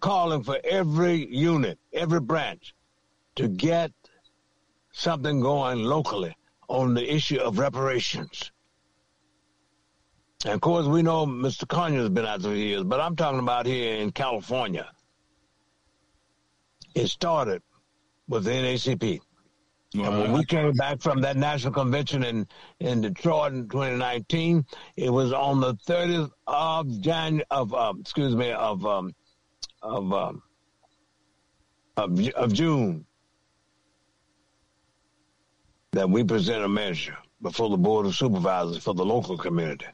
[0.00, 2.74] calling for every unit, every branch
[3.36, 3.92] to get
[4.92, 6.36] something going locally
[6.68, 8.51] on the issue of reparations.
[10.44, 11.68] And of course, we know Mr.
[11.68, 14.90] Conyers has been out for years, but I'm talking about here in California.
[16.94, 17.62] It started
[18.28, 19.20] with the NAACP.
[19.94, 22.46] Well, and when we came back from that national convention in,
[22.80, 24.64] in Detroit in 2019,
[24.96, 29.14] it was on the 30th of Jan of um, excuse me of um,
[29.82, 30.42] of, um,
[31.98, 33.04] of of June
[35.92, 39.86] that we present a measure before the Board of Supervisors for the local community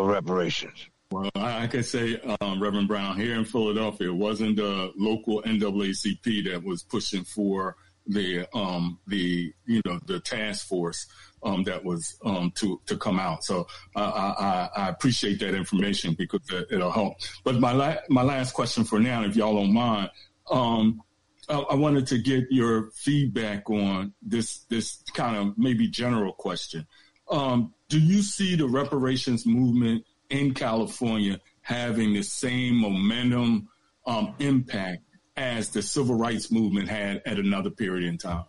[0.00, 0.88] for reparations.
[1.10, 6.50] Well, I, can say, um, Reverend Brown, here in Philadelphia, it wasn't the local NAACP
[6.50, 7.76] that was pushing for
[8.06, 11.06] the um, the you know the task force
[11.42, 13.44] um, that was um, to to come out.
[13.44, 16.40] So I, I, I, appreciate that information because
[16.70, 17.16] it'll help.
[17.44, 20.10] But my la- my last question for now, if y'all don't mind,
[20.50, 21.02] um,
[21.50, 26.86] I, wanted to get your feedback on this this kind of maybe general question.
[27.30, 33.68] Um, do you see the reparations movement in California having the same momentum
[34.06, 35.02] um, impact
[35.36, 38.44] as the civil rights movement had at another period in time?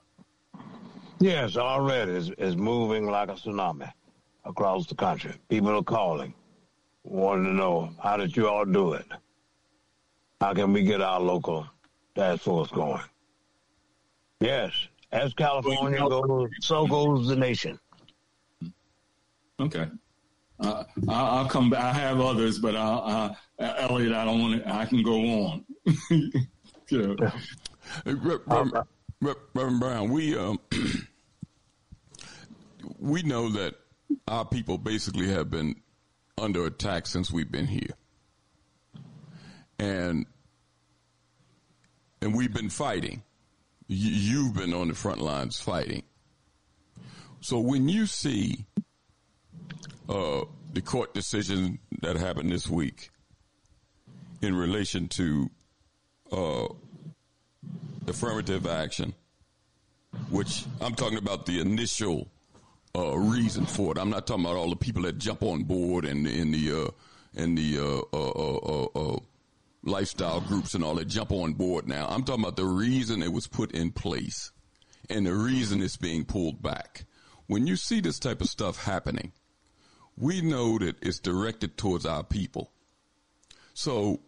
[1.20, 3.92] Yes, already is is moving like a tsunami
[4.46, 5.34] across the country.
[5.50, 6.34] People are calling,
[7.04, 9.06] wanting to know how did you all do it?
[10.40, 11.68] How can we get our local
[12.16, 13.02] that's what's going.
[14.40, 14.72] Yes,
[15.12, 17.80] as California goes, so goes the nation.
[19.62, 19.88] Okay.
[20.60, 21.84] Uh, I'll come back.
[21.84, 24.74] I have others, but uh, uh, Elliott, I don't want to.
[24.74, 25.66] I can go on.
[26.90, 27.32] yeah.
[28.06, 28.74] Reverend,
[29.22, 30.60] Reverend Brown, we um,
[33.00, 33.76] we know that
[34.28, 35.76] our people basically have been
[36.38, 37.96] under attack since we've been here,
[39.80, 40.26] and
[42.22, 43.24] and we've been fighting.
[43.88, 46.04] You've been on the front lines fighting.
[47.42, 48.68] So when you see
[50.12, 53.10] uh, the court decision that happened this week
[54.42, 55.50] in relation to
[56.32, 56.68] uh,
[58.08, 59.14] affirmative action,
[60.30, 62.28] which I'm talking about the initial
[62.94, 63.98] uh, reason for it.
[63.98, 66.94] I'm not talking about all the people that jump on board and in the
[67.34, 69.20] in the uh, uh, uh,
[69.84, 72.08] lifestyle groups and all that jump on board now.
[72.10, 74.52] I'm talking about the reason it was put in place
[75.10, 77.06] and the reason it's being pulled back.
[77.48, 79.32] When you see this type of stuff happening,
[80.18, 82.72] we know that it's directed towards our people.
[83.74, 84.22] So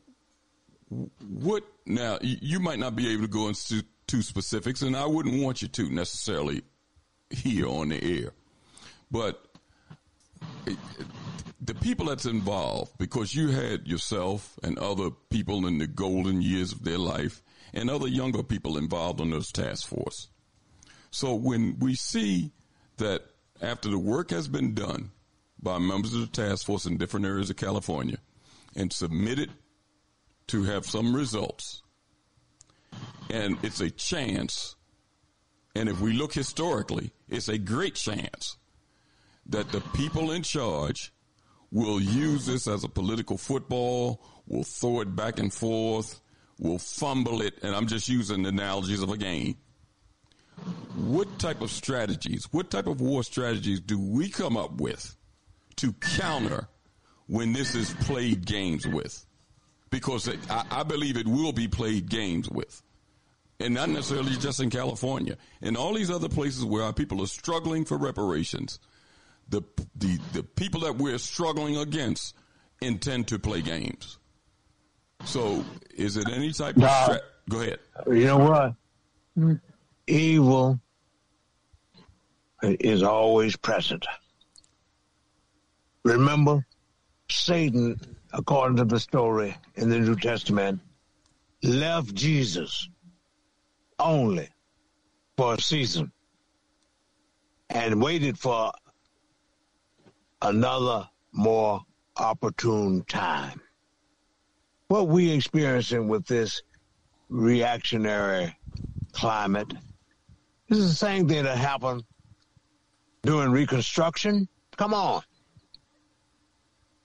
[1.19, 3.83] what now you might not be able to go into
[4.21, 6.61] specifics and I wouldn't want you to necessarily
[7.29, 8.31] here on the air.
[9.09, 9.43] But
[11.61, 16.73] the people that's involved, because you had yourself and other people in the golden years
[16.73, 17.41] of their life
[17.73, 20.29] and other younger people involved on this task force.
[21.11, 22.51] So when we see
[22.97, 23.23] that
[23.61, 25.11] after the work has been done
[25.63, 28.17] by members of the task force in different areas of California
[28.75, 29.49] and submitted
[30.47, 31.81] to have some results,
[33.29, 34.75] and it's a chance,
[35.75, 38.57] and if we look historically, it's a great chance
[39.45, 41.13] that the people in charge
[41.71, 46.19] will use this as a political football, will throw it back and forth,
[46.59, 49.55] will fumble it, and I'm just using the analogies of a game.
[50.95, 55.15] What type of strategies, what type of war strategies do we come up with
[55.77, 56.67] to counter
[57.27, 59.25] when this is played games with?
[59.89, 62.81] Because I, I believe it will be played games with.
[63.59, 65.37] And not necessarily just in California.
[65.61, 68.79] In all these other places where our people are struggling for reparations,
[69.49, 69.61] the,
[69.95, 72.35] the, the people that we're struggling against
[72.81, 74.17] intend to play games.
[75.25, 75.63] So,
[75.95, 77.79] is it any type of stra- go ahead?
[78.07, 78.73] You know
[79.37, 79.57] what?
[80.07, 80.79] Evil
[82.61, 84.05] is always present.
[86.03, 86.65] Remember,
[87.29, 87.99] Satan,
[88.33, 90.79] according to the story in the New Testament,
[91.61, 92.89] left Jesus
[93.99, 94.49] only
[95.37, 96.11] for a season
[97.69, 98.71] and waited for
[100.41, 101.81] another more
[102.17, 103.59] opportune time
[104.89, 106.61] what we experiencing with this
[107.29, 108.55] reactionary
[109.13, 109.73] climate
[110.69, 112.03] this is the same thing that happened
[113.21, 114.47] during Reconstruction.
[114.77, 115.21] Come on.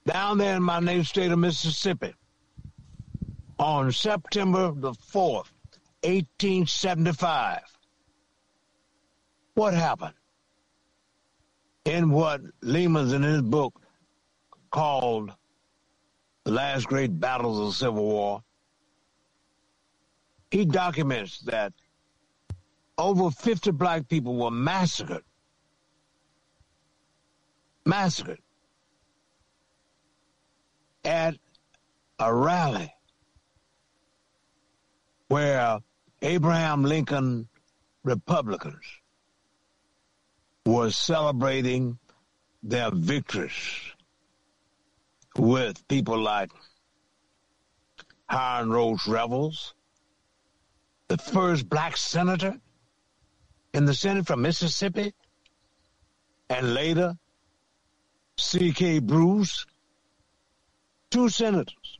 [0.09, 2.15] Down there in my native state of Mississippi,
[3.59, 5.51] on September the 4th,
[6.01, 7.59] 1875,
[9.53, 10.15] what happened?
[11.85, 13.79] In what Lemann's in his book
[14.71, 15.31] called
[16.43, 18.43] the last great battles of the Civil War,
[20.49, 21.71] he documents that
[22.97, 25.21] over 50 black people were massacred.
[27.85, 28.39] Massacred
[31.03, 31.35] at
[32.19, 32.93] a rally
[35.27, 35.79] where
[36.21, 37.47] Abraham Lincoln
[38.03, 38.83] Republicans
[40.65, 41.97] were celebrating
[42.61, 43.93] their victories
[45.37, 46.51] with people like
[48.29, 49.73] Hiram Rhodes Revels,
[51.07, 52.59] the first black senator
[53.73, 55.13] in the Senate from Mississippi,
[56.49, 57.17] and later
[58.51, 58.99] B.K.
[58.99, 59.65] Bruce,
[61.09, 61.99] two senators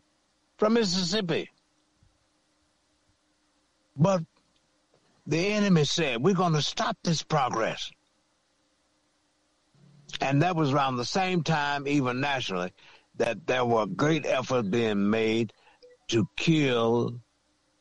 [0.57, 1.49] from Mississippi.
[3.95, 4.23] But
[5.27, 7.91] the enemy said, we're going to stop this progress.
[10.21, 12.71] And that was around the same time, even nationally,
[13.17, 15.53] that there were great efforts being made
[16.09, 17.19] to kill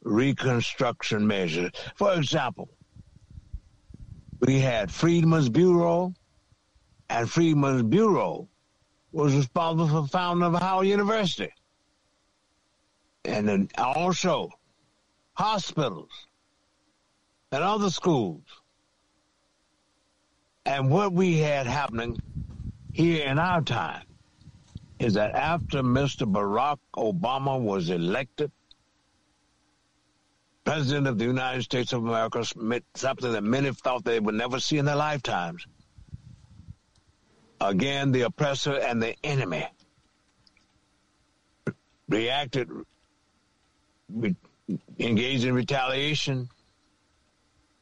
[0.03, 1.71] Reconstruction measures.
[1.97, 2.69] For example,
[4.41, 6.15] we had Freedmen's Bureau,
[7.11, 8.49] and Freedmen's Bureau
[9.13, 11.53] was responsible for founding of Howard University.
[13.25, 14.51] And then also
[15.35, 16.11] hospitals
[17.53, 18.43] and other schools.
[20.67, 22.21] And what we had happening
[22.93, 24.05] here in our time
[24.99, 26.31] is that after Mr.
[26.31, 28.51] Barack Obama was elected
[30.65, 32.45] President of the United States of America,
[32.95, 35.67] something that many thought they would never see in their lifetimes.
[37.61, 39.67] Again, the oppressor and the enemy
[42.09, 42.71] reacted,
[44.99, 46.49] engaged in retaliation,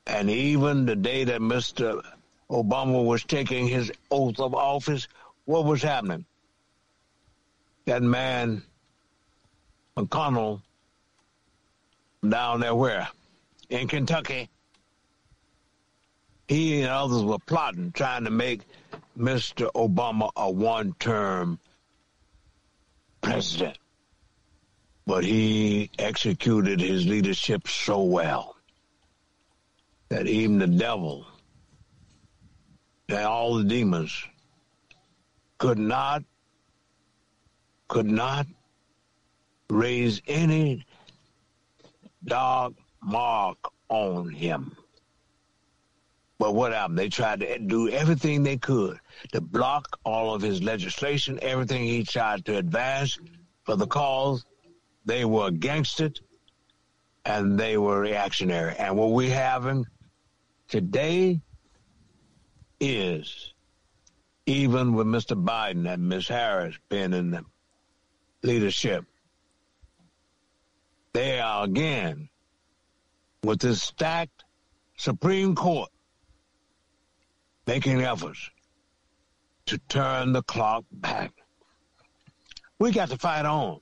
[0.07, 2.03] and even the day that Mr.
[2.51, 5.09] Obama was taking his oath of office,
[5.45, 6.25] what was happening?
[7.85, 8.63] That man,
[9.97, 10.63] McConnell,
[12.27, 13.09] down there where?
[13.69, 14.49] In Kentucky.
[16.49, 18.63] He and others were plotting, trying to make
[19.19, 19.71] Mr.
[19.75, 21.59] Obama a one term
[23.23, 23.79] president.
[25.07, 28.57] But he executed his leadership so well
[30.09, 31.27] that even the devil
[33.09, 34.25] and all the demons
[35.59, 36.25] could not
[37.89, 38.47] could not
[39.71, 40.85] raise any
[42.25, 43.59] dog mark
[43.89, 44.77] on him.
[46.39, 46.99] But what happened?
[46.99, 48.99] They tried to do everything they could
[49.33, 53.19] to block all of his legislation, everything he tried to advance
[53.65, 54.45] for the cause.
[55.07, 56.21] They were against it
[57.25, 58.75] and they were reactionary.
[58.77, 59.87] And what we having
[60.69, 61.41] today
[62.81, 63.55] is,
[64.45, 65.43] even with Mr.
[65.43, 66.29] Biden and Ms.
[66.29, 67.45] Harris being in the
[68.43, 69.05] leadership,
[71.15, 72.29] they are again
[73.43, 74.45] with this stacked
[74.99, 75.89] Supreme Court
[77.67, 78.51] making efforts
[79.67, 81.33] to turn the clock back.
[82.79, 83.81] We got to fight on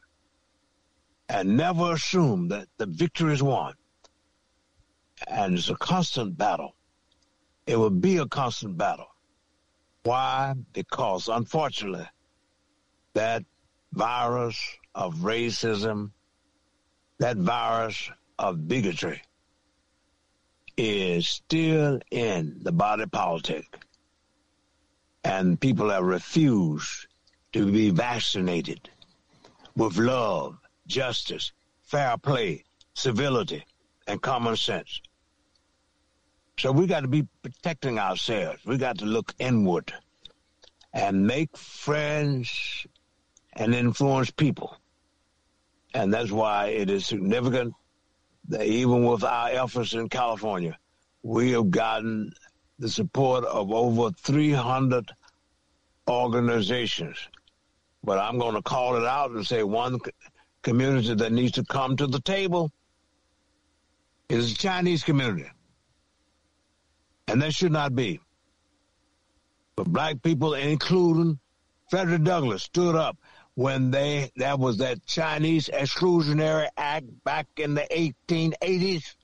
[1.29, 3.75] and never assume that the victory is won.
[5.27, 6.75] And it's a constant battle.
[7.67, 9.09] It will be a constant battle.
[10.03, 10.55] Why?
[10.73, 12.07] Because unfortunately,
[13.15, 13.45] that
[13.93, 14.59] virus
[14.95, 16.11] of racism,
[17.19, 19.23] that virus of bigotry
[20.77, 23.65] is still in the body politic.
[25.25, 27.07] And people have refused
[27.53, 28.91] to be vaccinated
[29.77, 31.53] with love, justice,
[31.83, 32.65] fair play,
[32.95, 33.65] civility,
[34.07, 35.01] and common sense.
[36.59, 38.65] So we got to be protecting ourselves.
[38.65, 39.93] We got to look inward
[40.93, 42.87] and make friends
[43.55, 44.77] and influence people.
[45.95, 47.75] And that's why it is significant
[48.53, 50.77] even with our efforts in California,
[51.23, 52.33] we have gotten
[52.79, 55.11] the support of over 300
[56.09, 57.17] organizations.
[58.03, 59.99] But I'm going to call it out and say one
[60.63, 62.71] community that needs to come to the table
[64.29, 65.51] is the Chinese community.
[67.29, 68.21] And that should not be.
[69.77, 71.39] But black people, including
[71.89, 73.17] Frederick Douglass, stood up
[73.55, 79.15] when they that was that Chinese Exclusionary Act back in the 1880s.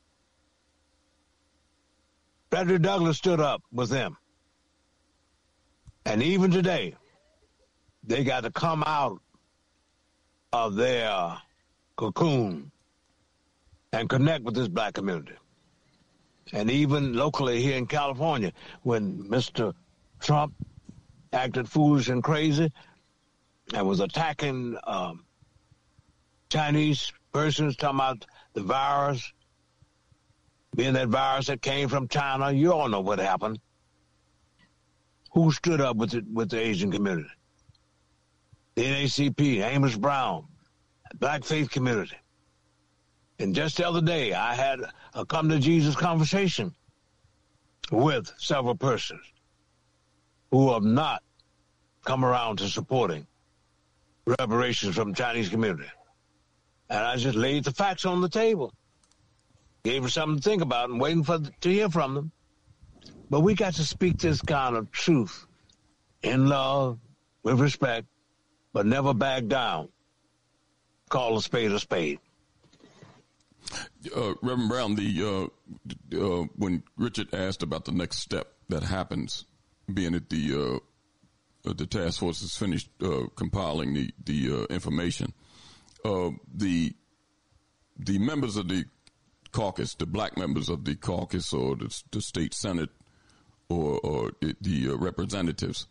[2.50, 4.16] Frederick Douglass stood up with them.
[6.04, 6.96] And even today,
[8.02, 9.20] they got to come out
[10.52, 11.36] of their
[11.96, 12.72] cocoon
[13.92, 15.34] and connect with this black community.
[16.52, 18.52] And even locally here in California,
[18.82, 19.72] when Mr.
[20.18, 20.54] Trump
[21.32, 22.72] acted foolish and crazy
[23.74, 25.24] and was attacking um,
[26.50, 29.32] Chinese persons, talking about the virus,
[30.74, 33.58] being that virus that came from China, you all know what happened.
[35.32, 37.30] Who stood up with the, with the Asian community?
[38.74, 40.46] The NACP, Amos Brown,
[41.16, 42.16] Black Faith Community.
[43.38, 44.80] And just the other day, I had
[45.14, 46.74] a come to Jesus conversation
[47.90, 49.22] with several persons
[50.50, 51.22] who have not
[52.04, 53.26] come around to supporting
[54.38, 55.90] reparations from the Chinese community.
[56.88, 58.72] And I just laid the facts on the table,
[59.84, 62.32] gave them something to think about, and waiting for to hear from them.
[63.28, 65.46] But we got to speak this kind of truth
[66.22, 66.98] in love,
[67.42, 68.06] with respect,
[68.72, 69.88] but never back down.
[71.08, 72.18] Call a spade a spade.
[74.16, 75.50] Uh, Reverend Brown, the
[76.12, 79.44] uh, uh, when Richard asked about the next step that happens,
[79.92, 80.78] being at the uh,
[81.62, 85.32] the task force has finished uh, compiling the the uh, information,
[86.04, 86.94] the
[87.98, 88.84] the members of the
[89.52, 92.90] caucus, the black members of the caucus or the, the state senate
[93.68, 94.30] or, or
[94.61, 95.86] the representatives,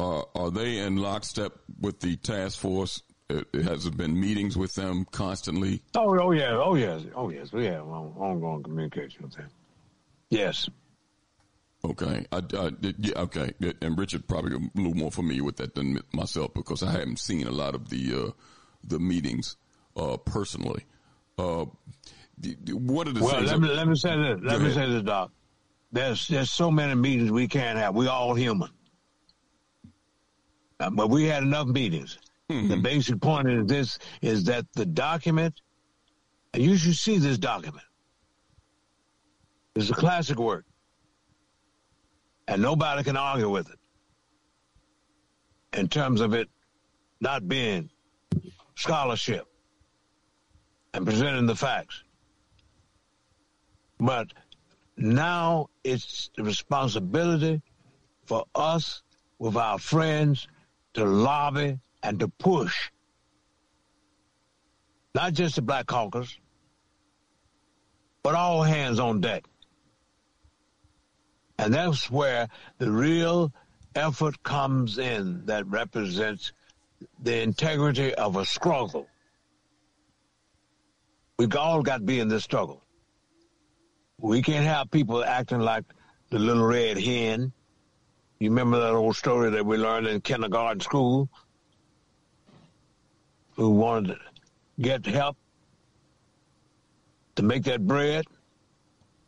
[0.00, 4.74] are are they in lockstep with the task force it, it has been meetings with
[4.74, 5.82] them constantly.
[5.94, 7.52] Oh, oh yeah, oh yes, oh yes.
[7.52, 9.48] We have ongoing communication with them.
[10.30, 10.68] Yes.
[11.84, 16.02] Okay, I, I, yeah, okay, and Richard probably a little more familiar with that than
[16.12, 18.30] myself because I haven't seen a lot of the uh,
[18.82, 19.56] the meetings
[19.96, 20.84] uh, personally.
[21.38, 21.66] Uh,
[22.72, 23.40] what are the well?
[23.42, 24.40] Let me let me say this.
[24.42, 25.30] Let me say this, Doc.
[25.92, 27.94] There's there's so many meetings we can't have.
[27.94, 28.70] We all human,
[30.80, 32.18] uh, but we had enough meetings.
[32.50, 32.68] Mm-hmm.
[32.68, 35.60] The basic point is this is that the document,
[36.54, 37.84] and you should see this document.
[39.76, 40.64] It's a classic work.
[42.48, 43.78] And nobody can argue with it.
[45.78, 46.48] In terms of it
[47.20, 47.90] not being
[48.74, 49.46] scholarship
[50.94, 52.02] and presenting the facts.
[54.00, 54.32] But
[54.96, 57.60] now it's the responsibility
[58.24, 59.02] for us
[59.38, 60.48] with our friends
[60.94, 62.90] to lobby and to push
[65.14, 66.38] not just the Black Caucus,
[68.22, 69.44] but all hands on deck.
[71.58, 72.48] And that's where
[72.78, 73.52] the real
[73.94, 76.52] effort comes in that represents
[77.22, 79.08] the integrity of a struggle.
[81.38, 82.82] We've all got to be in this struggle.
[84.20, 85.84] We can't have people acting like
[86.30, 87.52] the little red hen.
[88.40, 91.28] You remember that old story that we learned in kindergarten school?
[93.58, 94.18] who wanted to
[94.80, 95.36] get help
[97.34, 98.24] to make that bread.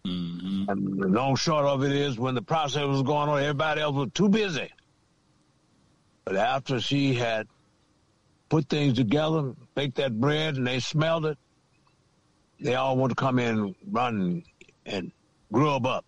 [0.06, 0.70] Mm-hmm.
[0.70, 3.94] And the long short of it is when the process was going on, everybody else
[3.94, 4.70] was too busy.
[6.24, 7.48] But after she had
[8.48, 11.38] put things together, baked that bread, and they smelled it,
[12.60, 14.42] they all want to come in, run,
[14.86, 15.12] and
[15.52, 16.04] grub up.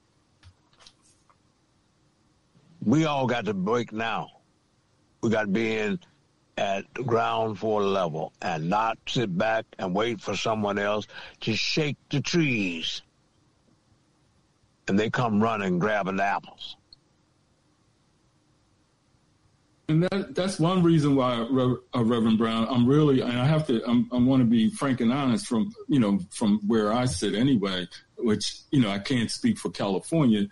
[2.84, 4.28] We all got to break now.
[5.22, 6.00] We got to be in
[6.56, 11.06] at ground floor level and not sit back and wait for someone else
[11.40, 13.02] to shake the trees.
[14.88, 16.76] And they come running grabbing apples.
[19.88, 23.84] And that, that's one reason why, uh, Reverend Brown, I'm really, and I have to,
[23.86, 27.34] I'm, i want to be frank and honest from, you know, from where I sit
[27.34, 30.46] anyway, which, you know, I can't speak for California.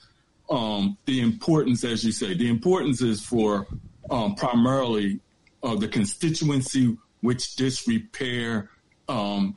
[0.50, 3.66] Um, the importance, as you say, the importance is for
[4.10, 5.20] um, primarily
[5.62, 8.68] uh, the constituency which this repair
[9.08, 9.56] um,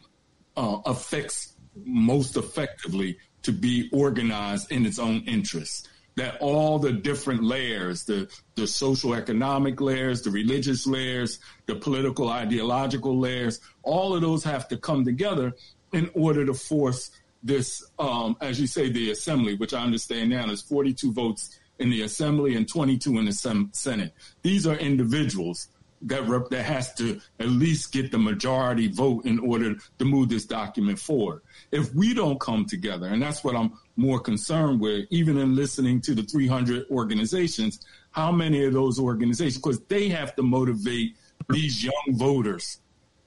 [0.55, 7.43] uh, affects most effectively to be organized in its own interests that all the different
[7.43, 14.21] layers, the, the social economic layers, the religious layers, the political ideological layers, all of
[14.21, 15.53] those have to come together
[15.91, 20.49] in order to force this, um, as you say, the assembly, which I understand now
[20.49, 24.13] is 42 votes in the assembly and 22 in the Senate.
[24.43, 25.67] These are individuals
[26.03, 30.29] that rep- that has to at least get the majority vote in order to move
[30.29, 31.41] this document forward.
[31.71, 36.01] If we don't come together, and that's what I'm more concerned with, even in listening
[36.01, 37.79] to the 300 organizations,
[38.11, 41.15] how many of those organizations, because they have to motivate
[41.49, 42.79] these young voters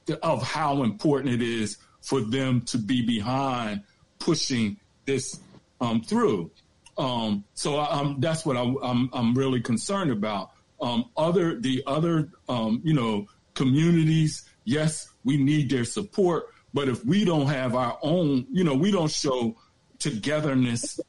[0.05, 3.83] to, of how important it is for them to be behind
[4.19, 5.39] pushing this
[5.81, 6.51] um, through.
[6.97, 10.51] Um, so I, that's what I, I'm, I'm really concerned about
[10.81, 14.47] um, other the other um, you know communities.
[14.65, 18.91] Yes, we need their support, but if we don't have our own, you know, we
[18.91, 19.55] don't show
[19.97, 20.99] togetherness,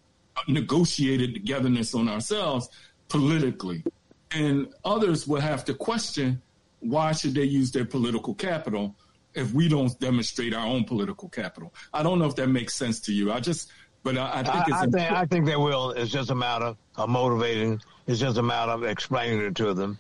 [0.47, 2.69] negotiated togetherness on ourselves
[3.09, 3.83] politically,
[4.31, 6.41] and others will have to question
[6.81, 8.95] why should they use their political capital
[9.35, 11.75] if we don't demonstrate our own political capital.
[11.93, 13.33] I don't know if that makes sense to you.
[13.33, 13.71] I just,
[14.03, 15.91] but I, I think I, I think I think they will.
[15.91, 19.99] It's just a matter of motivating it's just a matter of explaining it to them.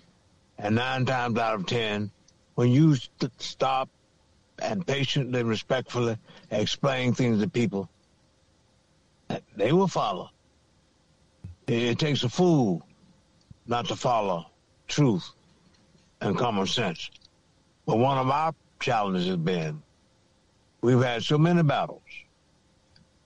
[0.58, 2.10] And nine times out of ten,
[2.54, 3.90] when you st- stop
[4.58, 6.16] and patiently, respectfully
[6.50, 7.88] explain things to people,
[9.54, 10.30] they will follow.
[11.66, 12.82] It, it takes a fool
[13.66, 14.46] not to follow
[14.88, 15.28] truth
[16.22, 17.10] and common sense.
[17.84, 19.82] But one of our challenges has been
[20.80, 22.00] we've had so many battles.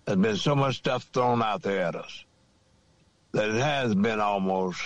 [0.07, 2.25] There's been so much stuff thrown out there at us
[3.33, 4.81] that it has been almost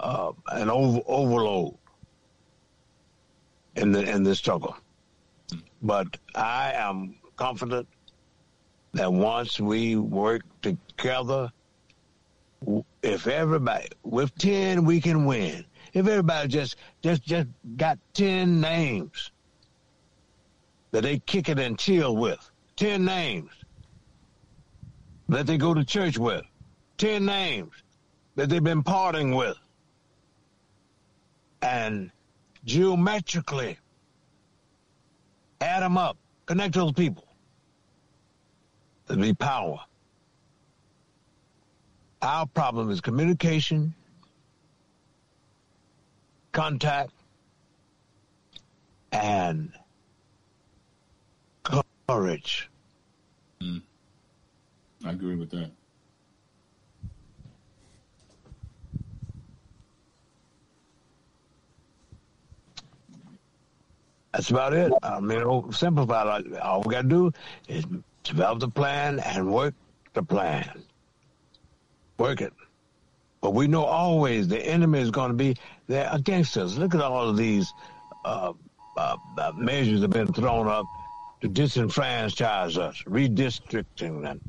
[0.00, 1.76] uh, an over- overload
[3.76, 4.76] in the in the struggle.
[5.82, 7.88] But I am confident
[8.92, 11.50] that once we work together,
[13.02, 15.64] if everybody with ten we can win.
[15.92, 19.30] If everybody just just just got ten names
[20.90, 23.50] that they kick it and chill with, ten names
[25.28, 26.44] that they go to church with,
[27.00, 27.72] 10 names
[28.36, 29.56] that they've been parting with.
[31.62, 32.10] And
[32.64, 33.78] geometrically
[35.62, 37.24] add them up, connect those people.
[39.06, 39.78] There'll be power.
[42.20, 43.94] Our problem is communication,
[46.52, 47.12] contact,
[49.10, 49.72] and
[52.06, 52.68] courage.
[53.62, 53.80] Mm.
[55.06, 55.70] I agree with that.
[64.32, 64.92] That's about it.
[65.02, 66.58] I mean, simplify it.
[66.58, 67.32] All we got to do
[67.68, 67.84] is
[68.22, 69.74] develop the plan and work
[70.14, 70.82] the plan.
[72.18, 72.52] Work it.
[73.40, 75.56] But we know always the enemy is going to be
[75.86, 76.76] there against us.
[76.76, 77.72] Look at all of these
[78.24, 78.52] uh,
[78.96, 80.86] uh, uh, measures that have been thrown up
[81.40, 84.40] to disenfranchise us, redistricting and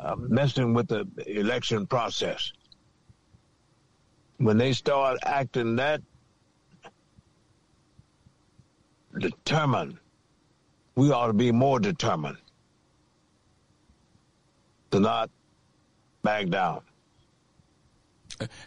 [0.00, 2.52] uh, messing with the election process.
[4.38, 6.02] When they start acting that
[9.18, 9.98] determined.
[10.94, 12.38] We ought to be more determined
[14.90, 15.30] to not
[16.22, 16.80] back down.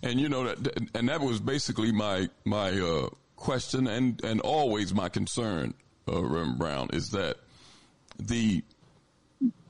[0.02, 4.94] And you know that, and that was basically my my uh, question, and and always
[4.94, 5.74] my concern,
[6.08, 7.38] uh, Reverend Brown, is that
[8.18, 8.64] the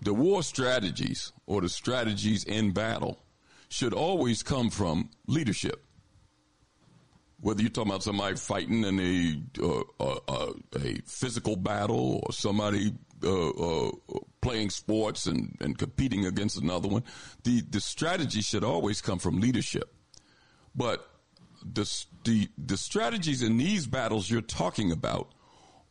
[0.01, 3.19] the war strategies or the strategies in battle
[3.69, 5.83] should always come from leadership
[7.39, 12.33] whether you're talking about somebody fighting in a uh, uh, uh, a physical battle or
[12.33, 13.91] somebody uh, uh,
[14.41, 17.03] playing sports and, and competing against another one.
[17.43, 19.93] The the strategy should always come from leadership.
[20.75, 21.07] But
[21.63, 21.89] the
[22.23, 25.31] the the strategies in these battles you're talking about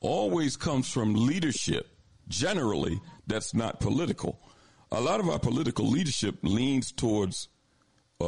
[0.01, 1.89] always comes from leadership.
[2.29, 4.41] Generally, that's not political.
[4.91, 7.49] A lot of our political leadership leans towards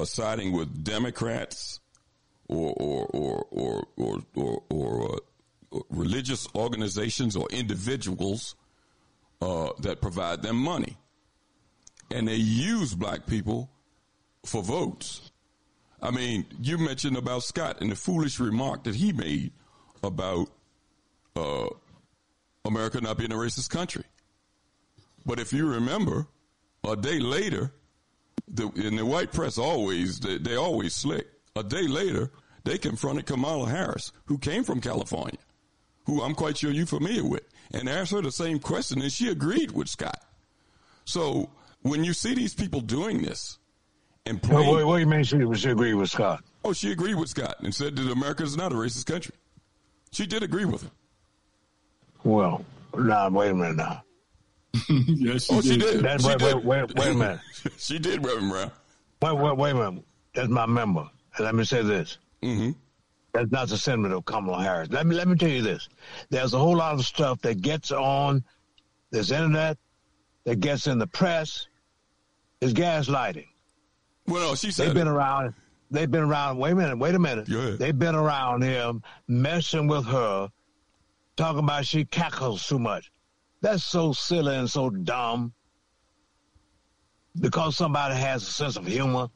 [0.05, 1.81] siding with Democrats
[2.49, 5.21] or or or or or, or, or
[5.73, 8.55] uh, religious organizations or individuals
[9.41, 10.97] uh, that provide them money,
[12.11, 13.71] and they use black people
[14.45, 15.31] for votes.
[16.01, 19.53] I mean, you mentioned about Scott and the foolish remark that he made
[20.03, 20.49] about
[21.35, 21.67] uh,
[22.65, 24.05] America not being a racist country.
[25.27, 26.27] But if you remember,
[26.85, 27.73] a day later,
[28.47, 31.27] the, in the white press always they, they always slick.
[31.59, 32.31] A day later,
[32.63, 35.41] they confronted Kamala Harris, who came from California,
[36.07, 37.43] who I'm quite sure you're familiar with,
[37.73, 40.23] and asked her the same question, and she agreed with Scott.
[41.05, 41.51] So
[41.83, 43.59] when you see these people doing this,
[44.25, 46.45] and playing, what, what, do you mean she, she agreed with Scott?
[46.65, 49.35] Oh, she agreed with Scott and said that America is not a racist country.
[50.13, 50.91] She did agree with him.
[52.23, 52.65] Well,
[52.97, 54.03] now wait a minute now.
[54.89, 55.65] yes, she oh, did.
[55.65, 56.05] she did.
[56.05, 56.55] That, she wait, did.
[56.57, 57.41] Wait, wait, wait, a minute.
[57.79, 58.71] she did, Reverend Brown.
[59.23, 60.05] Wait, wait, wait a minute.
[60.35, 61.09] That's my member.
[61.39, 62.18] Let me say this.
[62.43, 62.70] Mm-hmm.
[63.32, 64.89] That's not the sentiment of Kamala Harris.
[64.91, 65.89] Let me let me tell you this.
[66.30, 68.45] There's a whole lot of stuff that gets on
[69.11, 69.78] this internet,
[70.45, 71.66] that gets in the press,
[72.61, 73.47] is gaslighting.
[74.26, 75.12] Well, no, she said they've been it.
[75.12, 75.55] around.
[75.91, 76.59] They've been around.
[76.59, 76.99] Wait a minute.
[76.99, 77.47] Wait a minute.
[77.78, 80.51] They've been around him, messing with her,
[81.36, 83.11] talking about she cackles too much.
[83.61, 85.55] That's so silly and so dumb.
[87.41, 89.28] Because somebody has a sense of humor.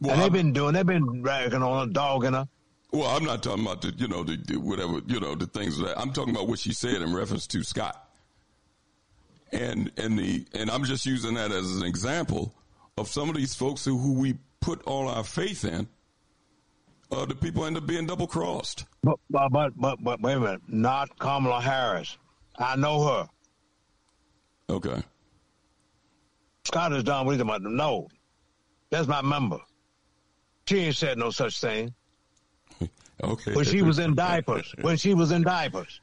[0.00, 0.74] Well, and they've been doing.
[0.74, 2.48] They've been ragging on a dog in her.
[2.92, 5.78] Well, I'm not talking about the, you know, the, the whatever, you know, the things
[5.78, 8.08] that I'm talking about what she said in reference to Scott.
[9.52, 12.54] And and the and I'm just using that as an example
[12.96, 15.88] of some of these folks who, who we put all our faith in.
[17.10, 18.84] Uh, the people end up being double crossed.
[19.02, 22.18] But, but but but but wait a minute, not Kamala Harris.
[22.58, 23.28] I know her.
[24.70, 25.02] Okay.
[26.64, 27.50] Scott is done with him.
[27.76, 28.08] No,
[28.90, 29.58] that's my member.
[30.68, 31.94] She ain't said no such thing.
[33.24, 33.54] okay.
[33.54, 35.98] When she was in diapers, when she was in diapers,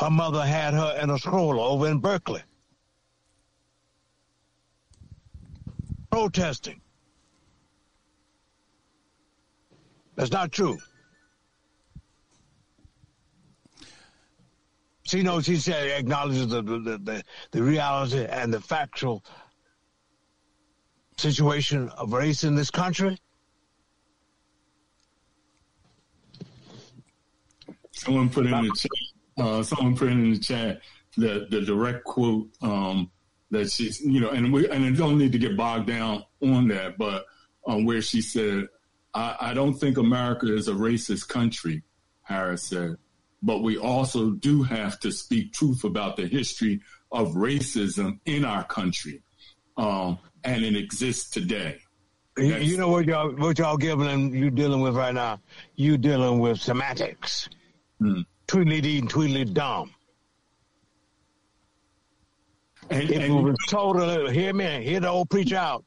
[0.00, 2.42] her mother had her in a stroller over in Berkeley.
[6.10, 6.80] Protesting.
[10.16, 10.76] That's not true.
[15.04, 19.22] She knows she said acknowledges the, the, the, the reality and the factual
[21.16, 23.18] situation of race in this country?
[27.92, 28.90] Someone put in the chat.
[29.36, 30.80] Uh, someone put in the chat
[31.16, 33.10] the the direct quote um,
[33.50, 36.68] that she's you know, and we and I don't need to get bogged down on
[36.68, 37.24] that, but
[37.66, 38.66] um, where she said,
[39.14, 41.82] I, "I don't think America is a racist country,"
[42.22, 42.96] Harris said,
[43.42, 46.80] but we also do have to speak truth about the history
[47.12, 49.22] of racism in our country.
[49.76, 51.78] Um, and it exists today.
[52.36, 55.40] You, you, know what y'all what y'all giving and you dealing with right now?
[55.76, 57.48] You dealing with semantics.
[58.00, 58.22] Hmm.
[58.48, 59.94] Tweedly dee and tweedly dumb.
[62.90, 65.84] And, if and, it was totally hear me, hear the old preacher out.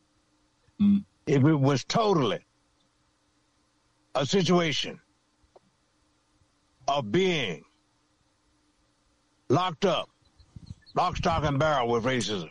[0.80, 1.00] Hmm.
[1.26, 2.40] If it was totally
[4.16, 5.00] a situation
[6.88, 7.64] of being
[9.50, 10.10] locked up,
[10.96, 12.50] lock, stock, and barrel with racism,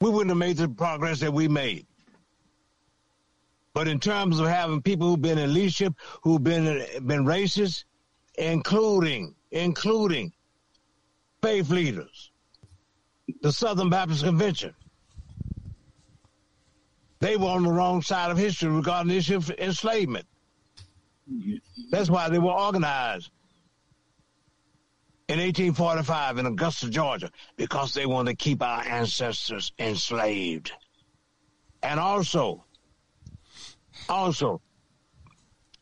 [0.00, 1.86] we wouldn't have made the progress that we made.
[3.72, 6.64] But in terms of having people who've been in leadership, who've been
[7.06, 7.84] been racist,
[8.38, 10.32] including including
[11.42, 12.30] faith leaders,
[13.42, 14.74] the Southern Baptist Convention,
[17.18, 20.26] they were on the wrong side of history regarding the issue of enslavement.
[21.90, 23.30] That's why they were organized
[25.28, 30.72] in 1845 in Augusta, Georgia, because they wanted to keep our ancestors enslaved.
[31.82, 32.64] And also,
[34.08, 34.60] also,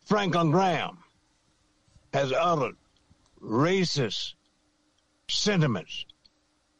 [0.04, 0.98] Franklin Graham
[2.12, 2.76] has uttered
[3.42, 4.34] racist
[5.28, 6.06] sentiments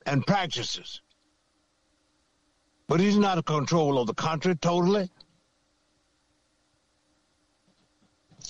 [0.07, 1.01] and practices.
[2.87, 5.11] But he's not in control of the country totally.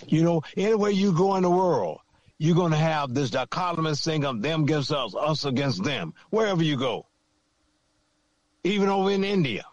[0.07, 2.01] You know, anywhere you go in the world,
[2.39, 6.63] you're going to have this dichotomous thing of them against us, us against them, wherever
[6.63, 7.07] you go.
[8.65, 9.65] Even over in India,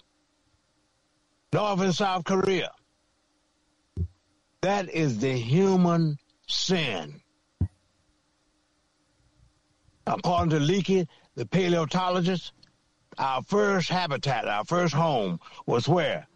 [1.54, 2.72] North and South Korea.
[4.62, 7.22] That is the human sin.
[10.06, 12.52] According to Leakey, the paleontologist,
[13.18, 16.28] our first habitat, our first home was where?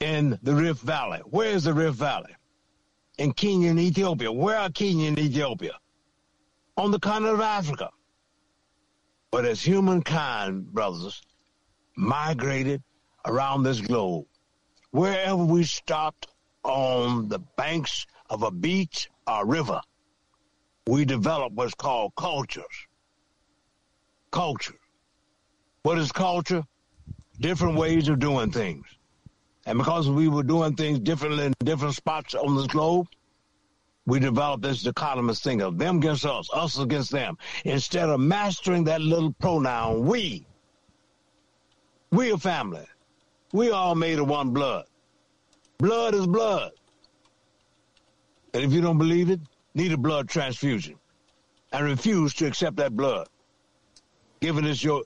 [0.00, 1.20] In the Rift Valley.
[1.24, 2.34] Where is the Rift Valley?
[3.18, 4.30] In Kenya and Ethiopia.
[4.30, 5.78] Where are Kenya and Ethiopia?
[6.76, 7.90] On the continent of Africa.
[9.30, 11.22] But as humankind, brothers,
[11.96, 12.82] migrated
[13.24, 14.26] around this globe,
[14.90, 16.28] wherever we stopped
[16.62, 19.80] on the banks of a beach or river,
[20.86, 22.64] we developed what's called cultures.
[24.30, 24.78] Culture.
[25.82, 26.64] What is culture?
[27.40, 28.86] Different ways of doing things.
[29.66, 33.08] And because we were doing things differently in different spots on this globe,
[34.06, 37.36] we developed this dichotomous thing of them against us, us against them.
[37.64, 40.46] Instead of mastering that little pronoun, we,
[42.12, 42.86] we a family.
[43.52, 44.84] We all made of one blood.
[45.78, 46.70] Blood is blood.
[48.54, 49.40] And if you don't believe it,
[49.74, 50.94] need a blood transfusion
[51.72, 53.28] and refuse to accept that blood.
[54.40, 55.02] Given it's your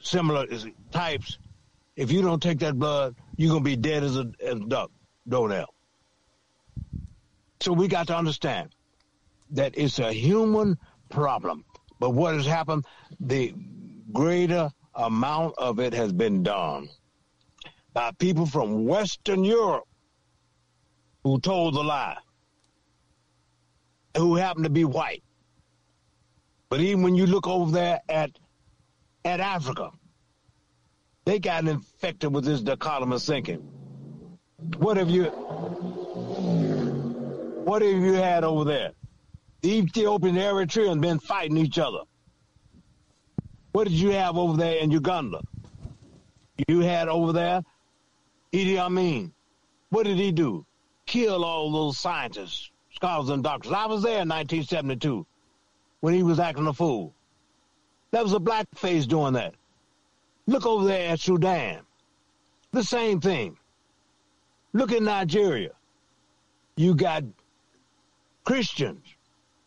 [0.00, 0.46] similar
[0.90, 1.38] types,
[1.96, 4.60] if you don't take that blood, you're going to be dead as a, as a
[4.60, 4.90] duck,
[5.28, 5.74] doornail.
[7.60, 8.70] So we got to understand
[9.50, 10.78] that it's a human
[11.10, 11.64] problem.
[11.98, 12.86] But what has happened,
[13.18, 13.52] the
[14.12, 16.88] greater amount of it has been done
[17.92, 19.88] by people from Western Europe
[21.24, 22.18] who told the lie,
[24.16, 25.24] who happen to be white.
[26.68, 28.30] But even when you look over there at
[29.24, 29.90] at Africa,
[31.24, 33.58] they got infected with this dichotomous thinking.
[34.78, 35.24] What have you
[37.64, 38.92] what have you had over there?
[39.62, 42.00] The Ethiopian and Eritrean been fighting each other.
[43.72, 45.40] What did you have over there in Uganda?
[46.68, 47.62] You had over there
[48.52, 49.32] Idi Amin.
[49.90, 50.66] What did he do?
[51.06, 53.72] Kill all those scientists, scholars, and doctors.
[53.72, 55.26] I was there in 1972
[56.00, 57.14] when he was acting a fool.
[58.10, 59.54] That was a black face doing that.
[60.46, 61.80] Look over there at Sudan.
[62.72, 63.58] The same thing.
[64.72, 65.70] Look at Nigeria.
[66.76, 67.24] You got
[68.44, 69.06] Christians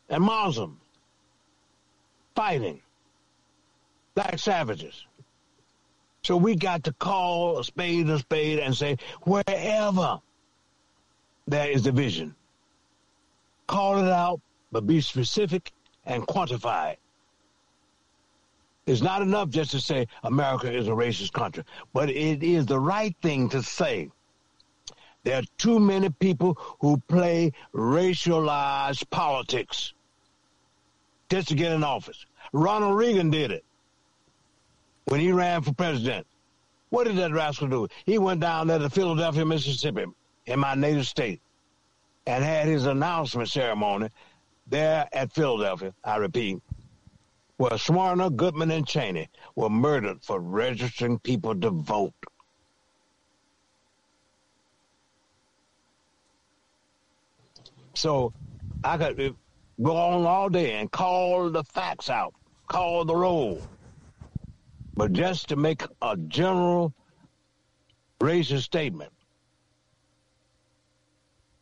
[0.09, 0.79] and Muslims
[2.35, 2.81] fighting
[4.15, 5.05] black savages.
[6.23, 10.19] So we got to call a spade a spade and say, wherever
[11.47, 12.35] there is division,
[13.67, 15.71] call it out, but be specific
[16.05, 16.99] and quantify it.
[18.85, 21.63] It's not enough just to say America is a racist country,
[21.93, 24.09] but it is the right thing to say.
[25.23, 29.93] There are too many people who play racialized politics
[31.29, 32.27] just to get in office.
[32.53, 33.65] Ronald Reagan did it
[35.05, 36.27] when he ran for president.
[36.89, 37.87] What did that rascal do?
[38.05, 40.05] He went down there to Philadelphia, Mississippi,
[40.45, 41.41] in my native state,
[42.27, 44.09] and had his announcement ceremony
[44.67, 45.93] there at Philadelphia.
[46.03, 46.61] I repeat,
[47.57, 52.13] where Schwerner, Goodman, and Cheney were murdered for registering people to vote.
[57.93, 58.33] So
[58.83, 59.35] I could
[59.81, 62.33] go on all day and call the facts out,
[62.67, 63.61] call the roll.
[64.95, 66.93] But just to make a general
[68.21, 69.11] racist statement,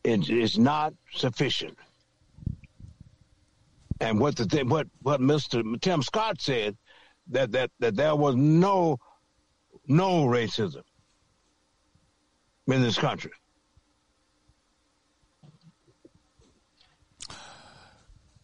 [0.03, 1.77] it is not sufficient.
[3.99, 5.79] And what the thing, what what Mr.
[5.81, 6.77] Tim Scott said
[7.27, 8.97] that that that there was no
[9.87, 10.83] no racism
[12.67, 13.31] in this country.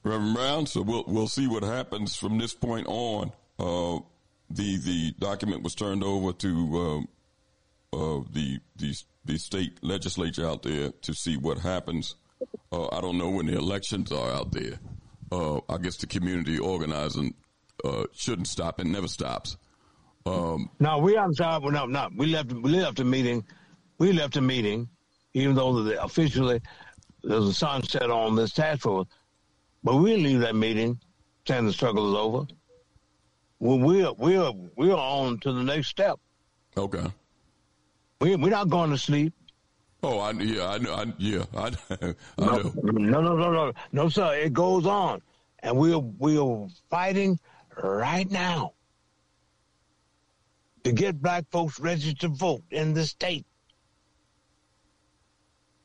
[0.03, 3.31] Reverend Brown, so we'll we'll see what happens from this point on.
[3.59, 3.99] Uh,
[4.49, 7.05] the the document was turned over to
[7.93, 8.95] uh, uh, the the
[9.25, 12.15] the state legislature out there to see what happens.
[12.71, 14.79] Uh, I don't know when the elections are out there.
[15.31, 17.35] Uh, I guess the community organizing
[17.83, 19.57] uh, shouldn't stop and never stops.
[20.25, 21.63] Um, no, we on top.
[21.63, 22.51] No, no, we left.
[22.51, 23.45] We left the meeting.
[23.97, 24.89] We left the meeting,
[25.33, 26.61] even though the, officially
[27.23, 29.07] there's a sunset on this task force.
[29.83, 30.99] But we'll leave that meeting
[31.47, 32.47] saying the struggle is over.
[33.59, 36.19] Well, we're we're we're on to the next step.
[36.77, 37.05] Okay.
[38.21, 39.33] We we're not going to sleep.
[40.01, 40.93] Oh, I yeah, I know.
[40.93, 42.73] I, yeah, I, I no, know.
[42.83, 44.33] No, no, no, no, no, sir.
[44.35, 45.21] It goes on,
[45.59, 47.37] and we're we're fighting
[47.81, 48.73] right now
[50.83, 53.45] to get black folks registered to vote in the state.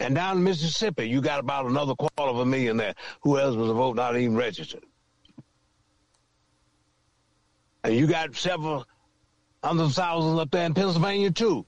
[0.00, 3.56] And down in Mississippi, you got about another quarter of a million there who else
[3.56, 4.84] was a vote not even registered.
[7.82, 8.86] And you got several
[9.62, 11.66] hundred thousands up there in Pennsylvania too.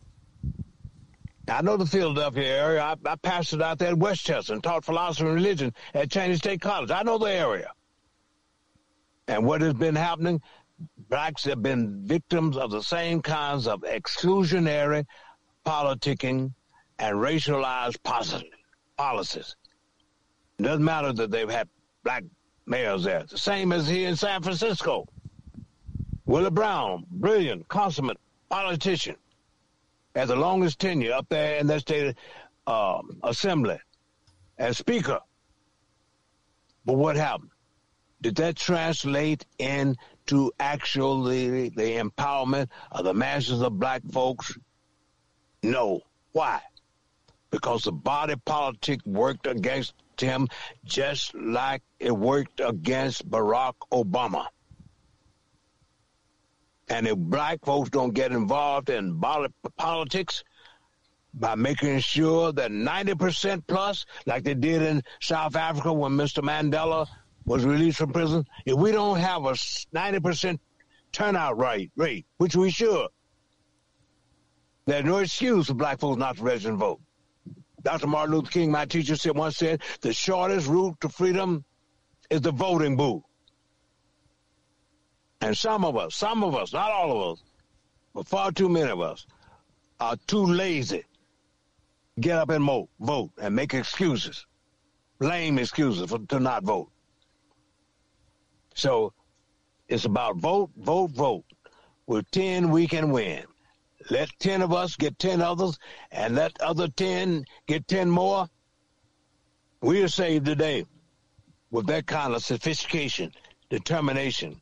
[1.49, 2.83] I know the Philadelphia area.
[2.83, 6.61] I, I pastored out there at Westchester and taught philosophy and religion at Cheyney State
[6.61, 6.91] College.
[6.91, 7.71] I know the area.
[9.29, 10.41] And what has been happening,
[11.09, 15.05] blacks have been victims of the same kinds of exclusionary
[15.65, 16.53] politicking
[16.99, 18.03] and racialized
[18.97, 19.57] policies.
[20.59, 21.69] It doesn't matter that they've had
[22.03, 22.25] black
[22.67, 23.25] mayors there.
[23.25, 25.07] The same as here in San Francisco.
[26.25, 28.19] Willie Brown, brilliant, consummate
[28.49, 29.17] politician,
[30.17, 32.17] had the longest tenure up there in that state
[32.67, 33.79] uh, assembly
[34.59, 35.21] as speaker.
[36.85, 37.51] But what happened?
[38.23, 44.57] Did that translate into actually the empowerment of the masses of black folks?
[45.63, 46.01] No.
[46.33, 46.61] Why?
[47.51, 50.49] Because the body politic worked against him
[50.85, 54.47] just like it worked against Barack Obama.
[56.89, 59.21] And if black folks don't get involved in
[59.77, 60.45] politics
[61.35, 66.43] by making sure that 90% plus, like they did in South Africa when Mr.
[66.43, 67.07] Mandela
[67.45, 70.59] was released from prison, if we don't have a 90%
[71.13, 73.09] turnout rate, rate, which we should,
[74.87, 77.01] there's no excuse for black folks not to register and vote.
[77.83, 78.07] Dr.
[78.07, 81.65] Martin Luther King, my teacher, said once said, the shortest route to freedom
[82.31, 83.23] is the voting booth.
[85.41, 87.45] And some of us, some of us, not all of us,
[88.15, 89.27] but far too many of us,
[90.01, 91.05] are too lazy.
[92.19, 94.47] Get up and vote, vote, and make excuses,
[95.21, 96.91] lame excuses for, to not vote.
[98.75, 99.13] So
[99.89, 101.45] it's about vote, vote, vote.
[102.07, 103.45] With 10, we can win.
[104.11, 105.79] Let 10 of us get 10 others,
[106.11, 108.49] and let other 10 get 10 more.
[109.83, 110.87] We are saved today
[111.71, 113.33] with that kind of sophistication,
[113.69, 114.61] determination,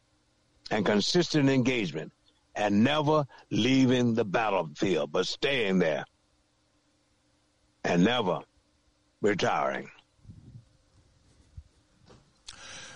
[0.75, 2.13] and consistent engagement
[2.57, 6.05] and never leaving the battlefield, but staying there
[7.85, 8.41] and never
[9.21, 9.89] retiring.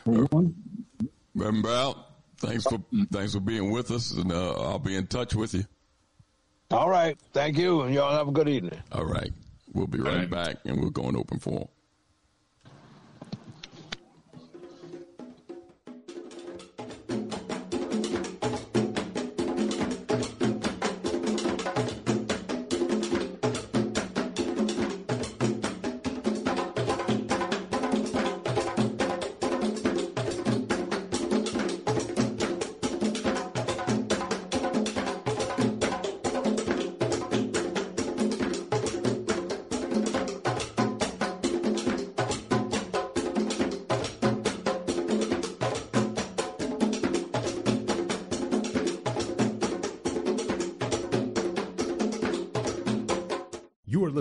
[0.04, 0.54] Reverend
[1.62, 1.94] Brown,
[2.38, 5.64] thanks for thanks for being with us, and uh, I'll be in touch with you.
[6.72, 8.80] All right, thank you, and y'all have a good evening.
[8.90, 9.32] All right,
[9.72, 10.30] we'll be right, right.
[10.30, 11.68] back, and we'll go in open forum.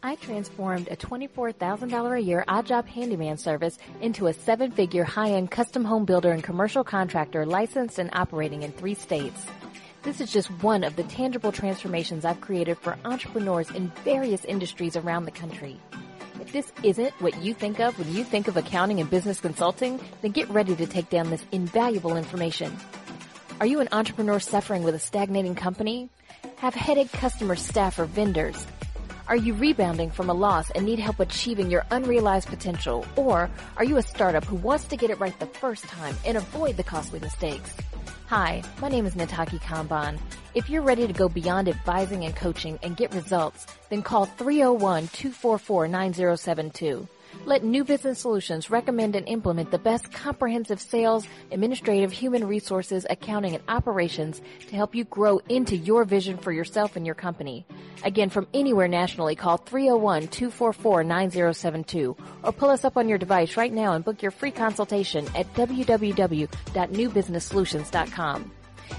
[0.00, 5.32] I transformed a $24,000 a year odd job handyman service into a seven figure high
[5.32, 9.44] end custom home builder and commercial contractor licensed and operating in three states.
[10.02, 14.96] This is just one of the tangible transformations I've created for entrepreneurs in various industries
[14.96, 15.80] around the country.
[16.40, 20.00] If this isn't what you think of when you think of accounting and business consulting,
[20.22, 22.74] then get ready to take down this invaluable information.
[23.60, 26.10] Are you an entrepreneur suffering with a stagnating company?
[26.58, 28.66] Have headache customer staff or vendors?
[29.28, 33.04] Are you rebounding from a loss and need help achieving your unrealized potential?
[33.14, 36.38] Or are you a startup who wants to get it right the first time and
[36.38, 37.70] avoid the costly mistakes?
[38.28, 40.18] Hi, my name is Nataki Kamban.
[40.54, 47.06] If you're ready to go beyond advising and coaching and get results, then call 301-244-9072.
[47.46, 53.54] Let New Business Solutions recommend and implement the best comprehensive sales, administrative, human resources, accounting,
[53.54, 57.64] and operations to help you grow into your vision for yourself and your company.
[58.04, 63.94] Again, from anywhere nationally, call 301-244-9072 or pull us up on your device right now
[63.94, 68.52] and book your free consultation at www.newbusinesssolutions.com.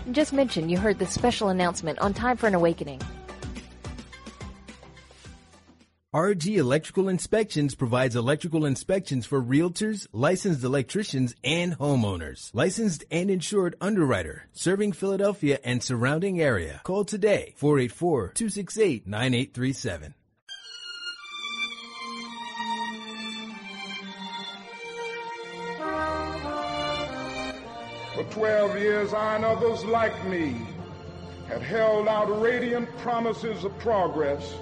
[0.05, 3.01] And just mention you heard this special announcement on Time for an Awakening.
[6.11, 12.49] RG Electrical Inspections provides electrical inspections for realtors, licensed electricians, and homeowners.
[12.51, 16.81] Licensed and insured underwriter, serving Philadelphia and surrounding area.
[16.83, 20.13] Call today, 484-268-9837.
[28.15, 30.59] For 12 years, I and others like me
[31.47, 34.55] had held out radiant promises of progress.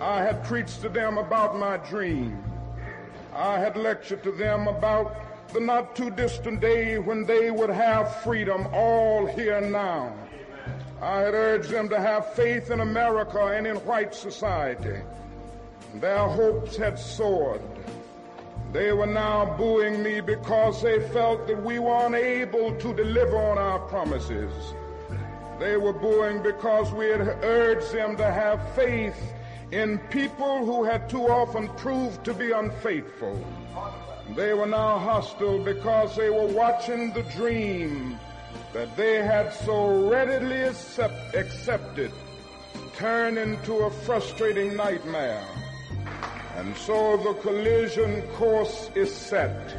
[0.00, 2.42] I had preached to them about my dream.
[3.34, 8.22] I had lectured to them about the not too distant day when they would have
[8.22, 10.14] freedom all here now.
[11.02, 15.02] I had urged them to have faith in America and in white society.
[15.96, 17.60] Their hopes had soared.
[18.72, 23.58] They were now booing me because they felt that we were unable to deliver on
[23.58, 24.52] our promises.
[25.58, 29.20] They were booing because we had urged them to have faith
[29.72, 33.44] in people who had too often proved to be unfaithful.
[34.34, 38.18] They were now hostile because they were watching the dream
[38.72, 42.12] that they had so readily accept, accepted
[43.00, 45.42] turn into a frustrating nightmare.
[46.56, 49.74] And so the collision course is set.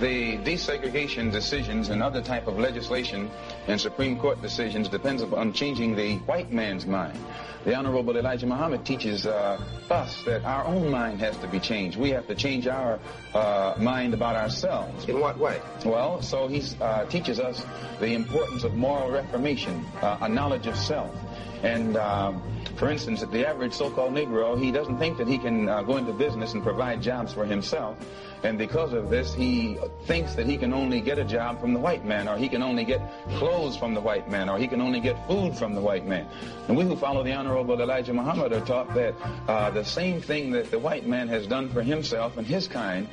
[0.00, 3.30] The desegregation decisions and other type of legislation
[3.66, 7.18] and Supreme Court decisions depends upon changing the white man's mind.
[7.64, 11.96] The Honorable Elijah Muhammad teaches uh, us that our own mind has to be changed.
[11.96, 12.98] We have to change our
[13.34, 15.08] uh, mind about ourselves.
[15.08, 15.60] In what way?
[15.84, 17.64] Well, so he uh, teaches us
[18.00, 21.14] the importance of moral reformation, uh, a knowledge of self.
[21.62, 22.42] And um,
[22.76, 26.12] for instance, the average so-called Negro, he doesn't think that he can uh, go into
[26.12, 27.96] business and provide jobs for himself.
[28.42, 31.78] And because of this, he thinks that he can only get a job from the
[31.78, 33.00] white man, or he can only get
[33.36, 36.26] clothes from the white man, or he can only get food from the white man.
[36.66, 39.14] And we who follow the Honorable Elijah Muhammad are taught that
[39.46, 43.08] uh, the same thing that the white man has done for himself and his kind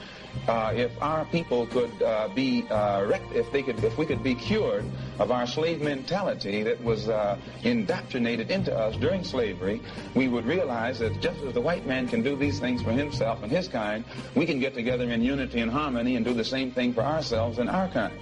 [0.48, 4.36] uh, if our people could uh, be uh, if they could if we could be
[4.36, 4.86] cured
[5.20, 9.82] of our slave mentality that was uh, indoctrinated into us during slavery,
[10.16, 13.44] we would realize that just as the white man can do these things for himself
[13.44, 16.94] and his kind, we can get together unity and harmony and do the same thing
[16.94, 18.14] for ourselves and our kind.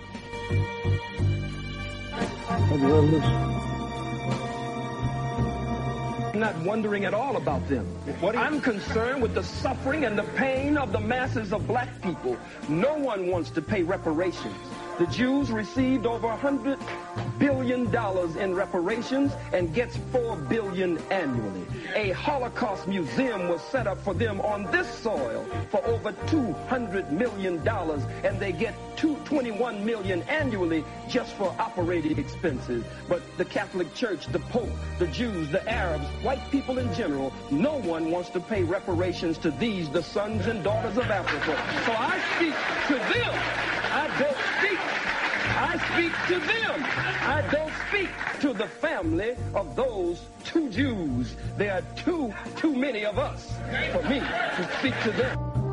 [6.37, 7.87] I'm not wondering at all about them.
[8.23, 12.37] I'm concerned with the suffering and the pain of the masses of black people.
[12.69, 14.55] No one wants to pay reparations.
[14.97, 16.79] The Jews received over $100
[17.37, 17.95] billion
[18.39, 21.67] in reparations and gets 4 billion annually.
[21.93, 27.67] A Holocaust museum was set up for them on this soil for over $200 million
[27.67, 32.83] and they get $21 million annually just for operating expenses.
[33.07, 37.77] But the Catholic Church, the Pope, the Jews, the Arabs, white people in general, no
[37.77, 41.55] one wants to pay reparations to these, the sons and daughters of Africa.
[41.85, 42.55] So I speak
[42.87, 43.67] to them.
[43.89, 44.86] I don't speak
[45.59, 46.83] I speak to them.
[46.83, 48.09] I don't speak
[48.41, 51.35] to the family of those two Jews.
[51.57, 53.51] There are too, too many of us
[53.91, 55.66] for me to speak to them.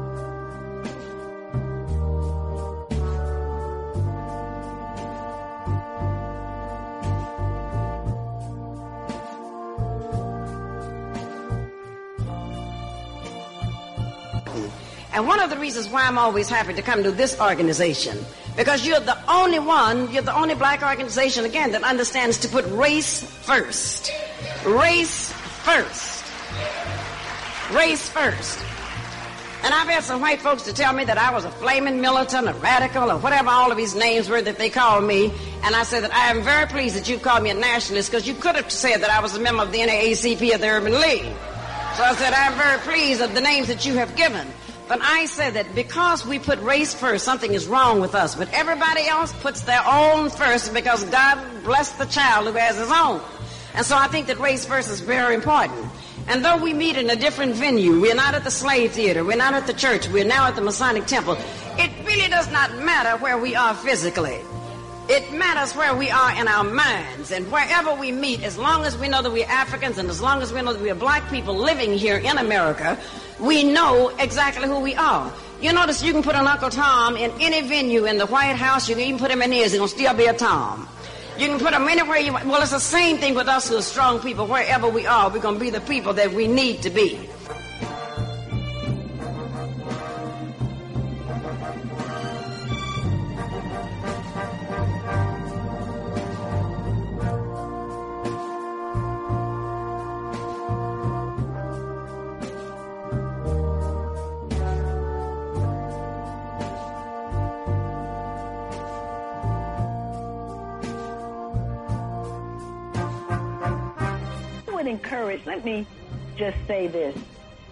[15.15, 18.19] And one of the reasons why I'm always happy to come to this organization,
[18.57, 22.67] because you're the only one, you're the only black organization, again, that understands to put
[22.73, 24.11] race first.
[24.67, 25.33] Race
[25.63, 26.25] first.
[27.73, 28.59] Race first.
[29.63, 32.49] And I've had some white folks to tell me that I was a flaming militant,
[32.49, 35.33] a radical, or whatever all of these names were that they called me.
[35.63, 38.27] And I said that I am very pleased that you called me a nationalist because
[38.27, 41.01] you could have said that I was a member of the NAACP of the Urban
[41.01, 41.33] League.
[41.95, 44.47] So I said, I'm very pleased of the names that you have given.
[44.87, 48.35] But I say that because we put race first, something is wrong with us.
[48.35, 52.91] But everybody else puts their own first because God bless the child who has his
[52.91, 53.21] own.
[53.75, 55.87] And so I think that race first is very important.
[56.29, 59.37] And though we meet in a different venue, we're not at the slave theater, we're
[59.37, 61.37] not at the church, we're now at the Masonic temple,
[61.77, 64.41] it really does not matter where we are physically.
[65.07, 68.97] It matters where we are in our minds and wherever we meet, as long as
[68.97, 71.55] we know that we're Africans and as long as we know that we're black people
[71.55, 72.99] living here in America,
[73.39, 75.31] we know exactly who we are.
[75.61, 78.89] You notice you can put an Uncle Tom in any venue in the White House,
[78.89, 80.89] you can even put him in his, he's to still be a Tom.
[81.37, 82.47] You can put him anywhere you want.
[82.47, 84.47] Well, it's the same thing with us who are strong people.
[84.47, 87.29] Wherever we are, we're going to be the people that we need to be.
[114.87, 115.87] Encourage, let me
[116.37, 117.17] just say this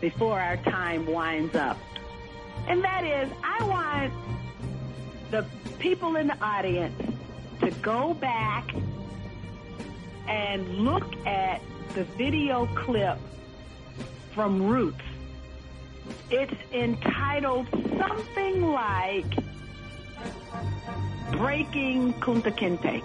[0.00, 1.78] before our time winds up.
[2.68, 4.12] And that is, I want
[5.30, 5.44] the
[5.78, 7.00] people in the audience
[7.60, 8.74] to go back
[10.28, 11.60] and look at
[11.94, 13.18] the video clip
[14.34, 15.02] from Roots.
[16.30, 17.68] It's entitled
[17.98, 19.26] something like
[21.32, 23.02] Breaking Kunta Kinte.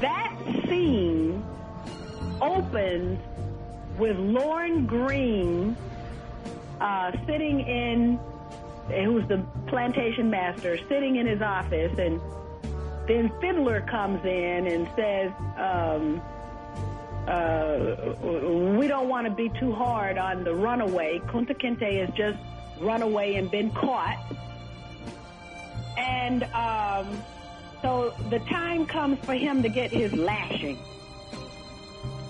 [0.00, 0.36] That
[0.66, 1.44] scene
[2.42, 3.18] opens
[3.96, 5.76] with Lorne Greene
[6.80, 8.18] uh, sitting in,
[8.88, 12.20] who's the plantation master, sitting in his office, and
[13.06, 16.20] then Fiddler comes in and says, um,
[17.28, 21.20] uh, we don't want to be too hard on the runaway.
[21.20, 22.38] Kunta Kinte has just
[22.80, 24.18] run away and been caught.
[25.96, 27.22] And um,
[27.80, 30.78] so the time comes for him to get his lashing.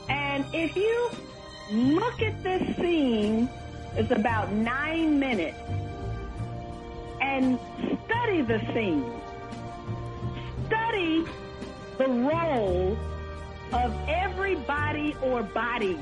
[0.08, 1.10] And if you
[1.70, 3.48] look at this scene,
[3.94, 5.58] it's about nine minutes,
[7.20, 7.58] and
[8.04, 9.04] study the scene.
[10.66, 11.24] Study
[11.98, 12.96] the role
[13.72, 15.98] of everybody or bodies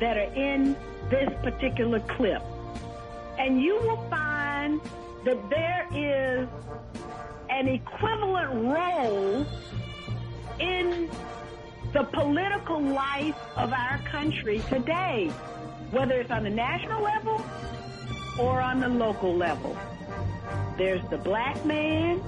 [0.00, 0.76] that are in
[1.08, 2.42] this particular clip.
[3.38, 4.80] And you will find
[5.24, 6.48] that there is
[7.48, 9.46] an equivalent role
[10.58, 11.08] in
[11.96, 15.28] the political life of our country today,
[15.92, 17.42] whether it's on the national level
[18.38, 19.74] or on the local level.
[20.76, 22.18] There's the black man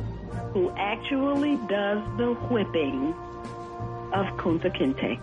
[0.54, 3.12] who actually does the whipping
[4.14, 5.20] of Kunta Kinte.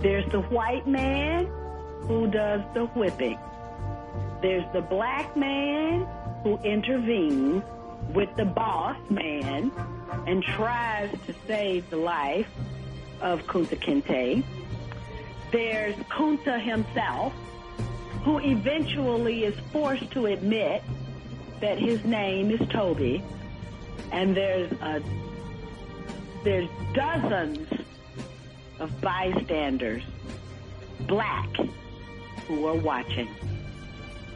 [0.00, 1.44] There's the white man
[2.08, 3.38] who does the whipping.
[4.40, 6.06] There's the black man
[6.42, 7.64] who intervenes
[8.14, 9.70] with the boss man
[10.26, 12.48] and tries to save the life
[13.20, 14.42] of Kunta Kinte.
[15.50, 17.32] There's Kunta himself,
[18.24, 20.82] who eventually is forced to admit
[21.60, 23.22] that his name is Toby.
[24.12, 25.02] And there's a,
[26.42, 27.68] there's dozens
[28.80, 30.02] of bystanders,
[31.06, 31.48] black,
[32.46, 33.28] who are watching.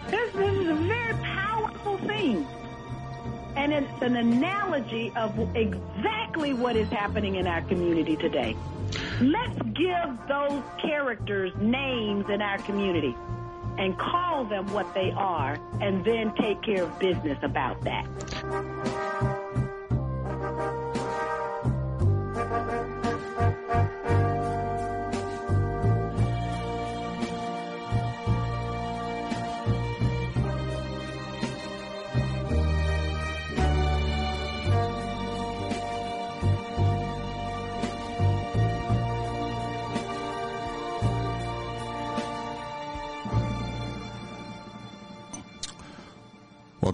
[0.08, 2.46] This, this is a very powerful thing.
[3.56, 8.56] And it's an analogy of exactly what is happening in our community today.
[9.20, 13.14] Let's give those characters names in our community
[13.78, 18.06] and call them what they are and then take care of business about that.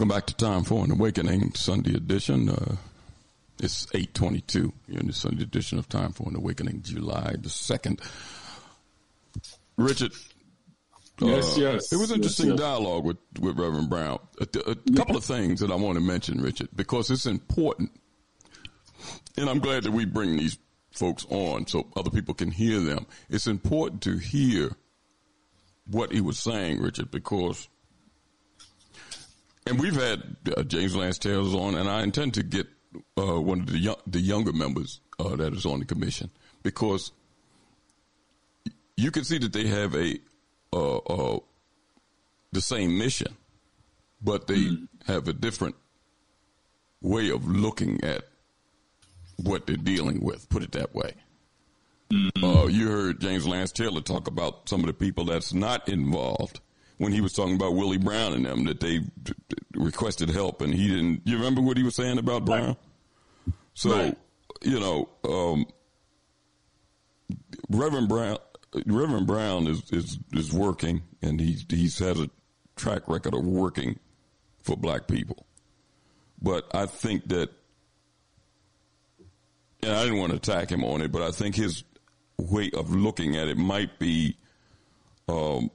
[0.05, 2.51] Welcome back to Time for an Awakening Sunday edition.
[2.51, 2.77] Uh,
[3.59, 8.03] it's 822 here in the Sunday edition of Time for an Awakening, July the 2nd.
[9.79, 10.13] Richard.
[11.21, 11.91] Yes, uh, yes.
[11.91, 12.69] It was interesting yes, yes.
[12.69, 14.19] dialogue with, with Reverend Brown.
[14.43, 17.91] A, a couple of things that I want to mention, Richard, because it's important.
[19.39, 20.59] And I'm glad that we bring these
[20.91, 23.07] folks on so other people can hear them.
[23.31, 24.73] It's important to hear
[25.87, 27.71] what he was saying, Richard, because
[29.67, 32.67] and we've had uh, James Lance Taylor on, and I intend to get
[33.19, 36.31] uh, one of the young, the younger members uh, that is on the commission
[36.63, 37.13] because
[38.97, 40.19] you can see that they have a
[40.73, 41.39] uh, uh,
[42.53, 43.37] the same mission,
[44.23, 45.13] but they mm-hmm.
[45.13, 45.77] have a different
[47.01, 48.25] way of looking at
[49.37, 50.49] what they're dealing with.
[50.49, 51.15] Put it that way.
[52.13, 52.45] Mm-hmm.
[52.45, 56.61] Uh, you heard James Lance Taylor talk about some of the people that's not involved
[56.99, 59.01] when he was talking about Willie Brown and them that they
[59.75, 61.23] requested help and he didn't.
[61.25, 62.77] You remember what he was saying about Brown?
[63.75, 64.17] So, right.
[64.63, 65.67] you know, um,
[67.69, 68.39] Reverend Brown,
[68.87, 72.31] Reverend Brown is, is, is working and he, he's has a
[72.77, 73.99] track record of working
[74.63, 75.47] for black people.
[76.41, 77.51] But I think that,
[79.83, 81.85] and I didn't want to attack him on it, but I think his
[82.39, 84.37] way of looking at it might be,
[85.29, 85.71] um,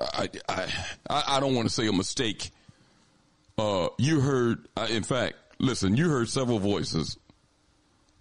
[0.00, 0.68] I, I,
[1.08, 2.50] I don't want to say a mistake.
[3.56, 7.18] Uh, you heard, in fact, listen, you heard several voices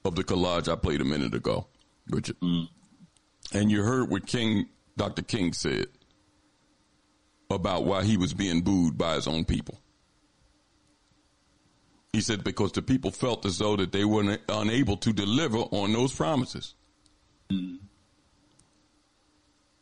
[0.04, 1.68] of the collage I played a minute ago,
[2.10, 2.40] Richard.
[2.40, 2.70] Mm.
[3.54, 4.68] And you heard what King,
[4.98, 5.22] Dr.
[5.22, 5.88] King said
[7.50, 9.80] about why he was being booed by his own people.
[12.12, 15.94] He said because the people felt as though that they were unable to deliver on
[15.94, 16.74] those promises.
[17.52, 17.78] Mm.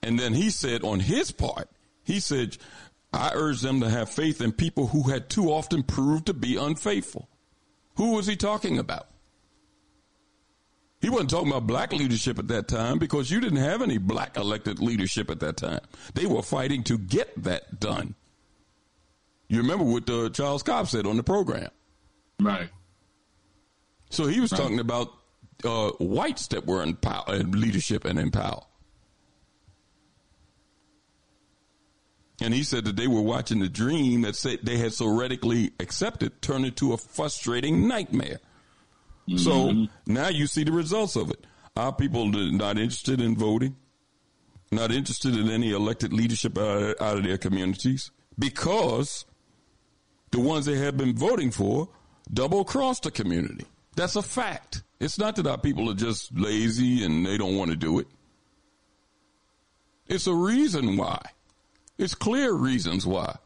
[0.05, 1.67] And then he said on his part,
[2.03, 2.57] he said,
[3.11, 6.57] I urge them to have faith in people who had too often proved to be
[6.57, 7.27] unfaithful.
[7.95, 9.07] Who was he talking about?
[11.01, 14.37] He wasn't talking about black leadership at that time because you didn't have any black
[14.37, 15.81] elected leadership at that time.
[16.13, 18.13] They were fighting to get that done.
[19.47, 21.69] You remember what uh, Charles Cobb said on the program.
[22.39, 22.69] Right.
[24.11, 24.61] So he was right.
[24.61, 25.13] talking about
[25.63, 28.61] uh, whites that were in, power, in leadership and in power.
[32.41, 36.41] And he said that they were watching the dream that they had so radically accepted
[36.41, 38.39] turn into a frustrating nightmare.
[39.27, 39.37] Mm-hmm.
[39.37, 41.45] So now you see the results of it.
[41.75, 43.75] Our people are not interested in voting,
[44.71, 49.25] not interested in any elected leadership out, out of their communities because
[50.31, 51.89] the ones they have been voting for
[52.31, 53.65] double cross the community.
[53.95, 54.83] That's a fact.
[54.99, 58.07] It's not that our people are just lazy and they don't want to do it.
[60.07, 61.21] It's a reason why.
[61.97, 63.37] It's clear reasons why.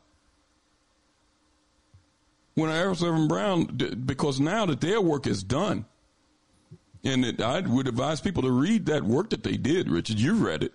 [2.56, 3.66] When I asked Reverend Brown,
[4.06, 5.86] because now that their work is done,
[7.04, 10.20] and it, I would advise people to read that work that they did, Richard.
[10.20, 10.74] you've read it.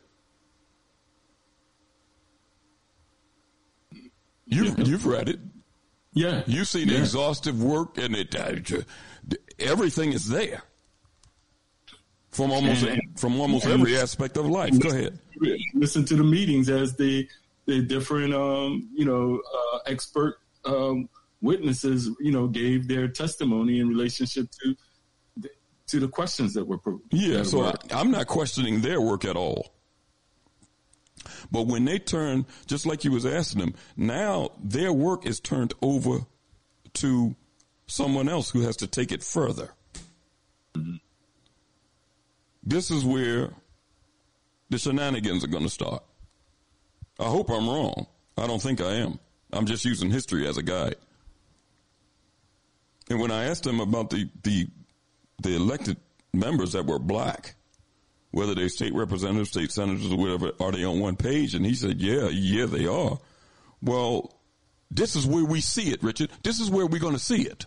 [4.46, 4.84] You've, yeah.
[4.84, 5.40] you've read it.
[6.12, 6.42] Yeah.
[6.46, 6.98] You've seen yeah.
[6.98, 8.55] exhaustive work, and it uh,
[9.59, 10.62] everything is there
[12.30, 14.78] from almost and, from almost every aspect of life.
[14.78, 15.18] Go ahead.
[15.74, 17.28] Listen to the meetings as the
[17.66, 21.08] the different, um, you know, uh, expert um,
[21.40, 24.74] witnesses, you know, gave their testimony in relationship to
[25.36, 25.50] the,
[25.86, 26.78] to the questions that were.
[26.78, 27.00] Put.
[27.10, 29.74] Yeah, so I, I'm not questioning their work at all.
[31.50, 35.74] But when they turn, just like you was asking them, now their work is turned
[35.82, 36.20] over
[36.94, 37.34] to
[37.86, 39.70] someone else who has to take it further.
[40.74, 40.96] Mm-hmm.
[42.62, 43.50] This is where
[44.70, 46.02] the shenanigans are going to start.
[47.18, 48.06] I hope I'm wrong.
[48.36, 49.18] I don't think I am.
[49.52, 50.96] I'm just using history as a guide.
[53.08, 54.66] And when I asked him about the, the,
[55.42, 55.96] the elected
[56.32, 57.54] members that were black,
[58.30, 61.54] whether they're state representatives, state senators, or whatever, are they on one page?
[61.54, 63.18] And he said, yeah, yeah, they are.
[63.80, 64.34] Well,
[64.90, 66.30] this is where we see it, Richard.
[66.42, 67.66] This is where we're going to see it.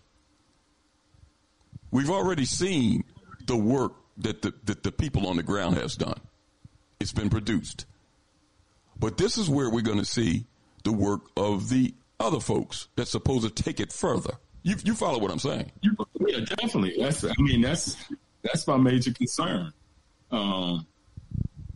[1.92, 3.06] We've already seen
[3.46, 6.20] the work that the, that the people on the ground has done.
[7.00, 7.86] It's been produced.
[9.00, 10.46] But this is where we're going to see
[10.84, 14.34] the work of the other folks that's supposed to take it further.
[14.64, 15.72] You you follow what I'm saying?
[15.82, 16.96] Yeah, definitely.
[17.00, 17.96] That's I mean that's
[18.42, 19.72] that's my major concern.
[20.32, 20.88] Um,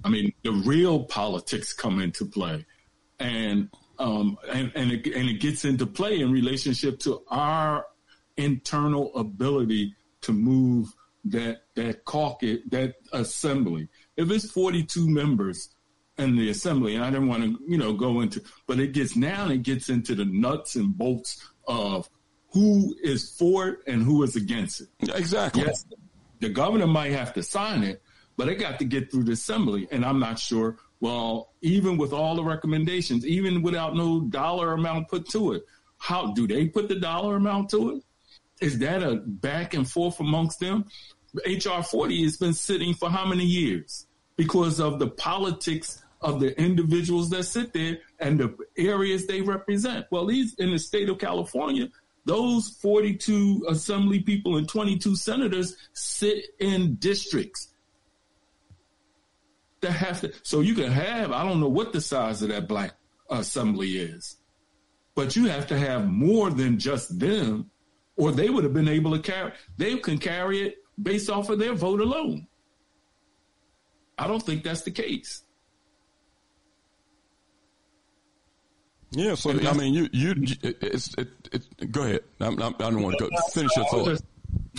[0.03, 2.65] I mean the real politics come into play,
[3.19, 3.69] and
[3.99, 7.85] um, and and it, and it gets into play in relationship to our
[8.35, 10.93] internal ability to move
[11.26, 13.88] that that caucus that assembly.
[14.18, 15.69] If it's 42 members
[16.22, 19.15] in the assembly, and I didn't want to, you know, go into, but it gets
[19.15, 22.10] now it gets into the nuts and bolts of
[22.49, 24.88] who is for it and who is against it.
[25.02, 25.64] Exactly.
[25.64, 25.85] Yes,
[26.39, 28.02] the governor might have to sign it,
[28.38, 30.77] but it got to get through the assembly, and I'm not sure.
[30.99, 35.64] Well, even with all the recommendations, even without no dollar amount put to it,
[35.98, 38.03] how do they put the dollar amount to it?
[38.61, 40.85] Is that a back and forth amongst them?
[41.45, 44.06] HR 40 has been sitting for how many years?
[44.35, 50.06] Because of the politics of the individuals that sit there and the areas they represent.
[50.11, 51.89] Well, these in the state of California,
[52.26, 57.73] those 42 assembly people and 22 senators sit in districts
[59.81, 60.31] that have to.
[60.43, 62.93] So you can have, I don't know what the size of that black
[63.30, 64.38] assembly is,
[65.15, 67.72] but you have to have more than just them,
[68.15, 71.57] or they would have been able to carry, they can carry it based off of
[71.57, 72.48] their vote alone.
[74.19, 75.41] I don't think that's the case.
[79.12, 82.22] Yeah, so I mean, you you it's it, it, go ahead.
[82.40, 84.22] I'm, I'm, I do not want to go finish your thought.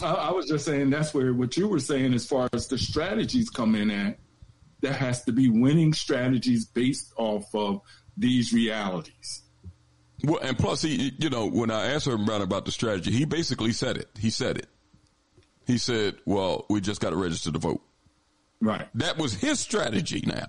[0.02, 2.78] I, I was just saying that's where what you were saying as far as the
[2.78, 4.18] strategies come in at.
[4.80, 7.82] There has to be winning strategies based off of
[8.16, 9.42] these realities.
[10.24, 13.24] Well, and plus, he, you know, when I asked him about about the strategy, he
[13.26, 14.08] basically said it.
[14.18, 14.66] He said it.
[15.66, 17.82] He said, "Well, we just got to register to vote."
[18.60, 18.88] Right.
[18.94, 20.22] That was his strategy.
[20.26, 20.46] Now,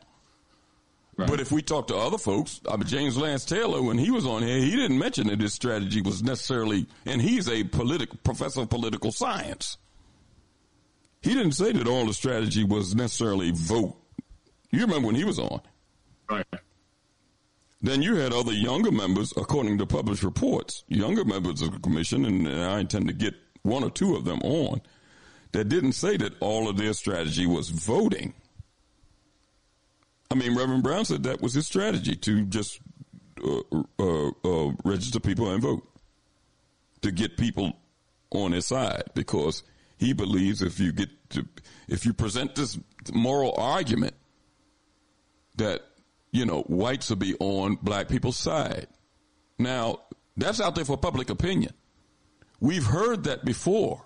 [1.15, 1.29] Right.
[1.29, 4.25] But if we talk to other folks, I mean, James Lance Taylor, when he was
[4.25, 8.61] on here, he didn't mention that his strategy was necessarily, and he's a political professor
[8.61, 9.77] of political science.
[11.21, 13.95] He didn't say that all the strategy was necessarily vote.
[14.71, 15.61] You remember when he was on?
[16.29, 16.47] Right.
[17.81, 22.25] Then you had other younger members, according to published reports, younger members of the commission,
[22.25, 24.81] and I intend to get one or two of them on,
[25.51, 28.33] that didn't say that all of their strategy was voting.
[30.33, 32.79] I mean, Reverend Brown said that was his strategy to just
[33.39, 33.61] uh,
[33.99, 35.87] uh, uh, register people and vote
[37.03, 37.73] to get people
[38.31, 39.61] on his side because
[39.99, 41.47] he believes if you get to,
[41.87, 42.79] if you present this
[43.13, 44.15] moral argument
[45.57, 45.81] that
[46.31, 48.87] you know whites will be on black people's side.
[49.59, 49.99] Now
[50.35, 51.73] that's out there for public opinion.
[52.59, 54.03] We've heard that before.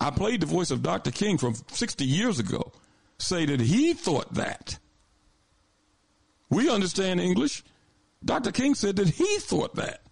[0.00, 1.10] I played the voice of Dr.
[1.10, 2.72] King from 60 years ago
[3.18, 4.78] say that he thought that.
[6.54, 7.64] We understand English.
[8.24, 8.52] Dr.
[8.52, 10.02] King said that he thought that.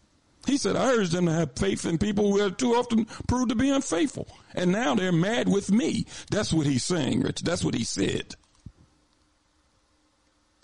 [0.45, 3.51] He said, I urge them to have faith in people who have too often proved
[3.51, 4.27] to be unfaithful.
[4.55, 6.05] And now they're mad with me.
[6.33, 7.43] That's what he's saying, Rich.
[7.43, 8.35] That's what he said.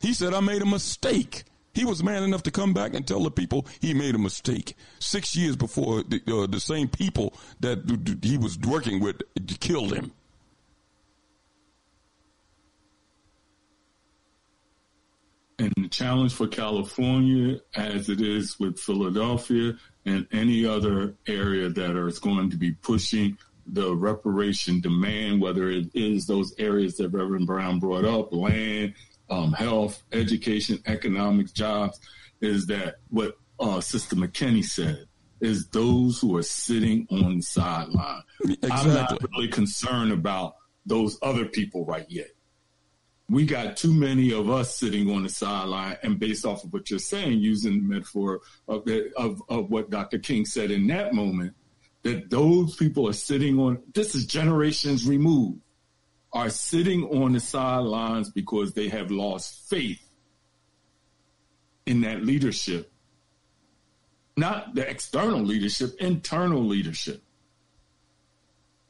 [0.00, 1.44] He said, I made a mistake.
[1.74, 4.74] He was man enough to come back and tell the people he made a mistake.
[4.98, 9.22] Six years before the, uh, the same people that he was working with
[9.60, 10.10] killed him.
[15.58, 19.74] And the challenge for California, as it is with Philadelphia
[20.06, 23.36] and any other area that is going to be pushing
[23.66, 28.94] the reparation demand, whether it is those areas that Reverend Brown brought up, land,
[29.30, 31.98] um, health, education, economics, jobs,
[32.40, 35.06] is that what uh, Sister McKinney said
[35.40, 38.22] is those who are sitting on the sideline.
[38.44, 38.70] Exactly.
[38.70, 40.54] I'm not really concerned about
[40.86, 42.28] those other people right yet
[43.30, 45.98] we got too many of us sitting on the sideline.
[46.02, 49.90] And based off of what you're saying, using the metaphor of, the, of, of what
[49.90, 50.18] Dr.
[50.18, 51.54] King said in that moment,
[52.04, 55.60] that those people are sitting on, this is generations removed,
[56.32, 60.02] are sitting on the sidelines because they have lost faith
[61.84, 62.90] in that leadership.
[64.36, 67.22] Not the external leadership, internal leadership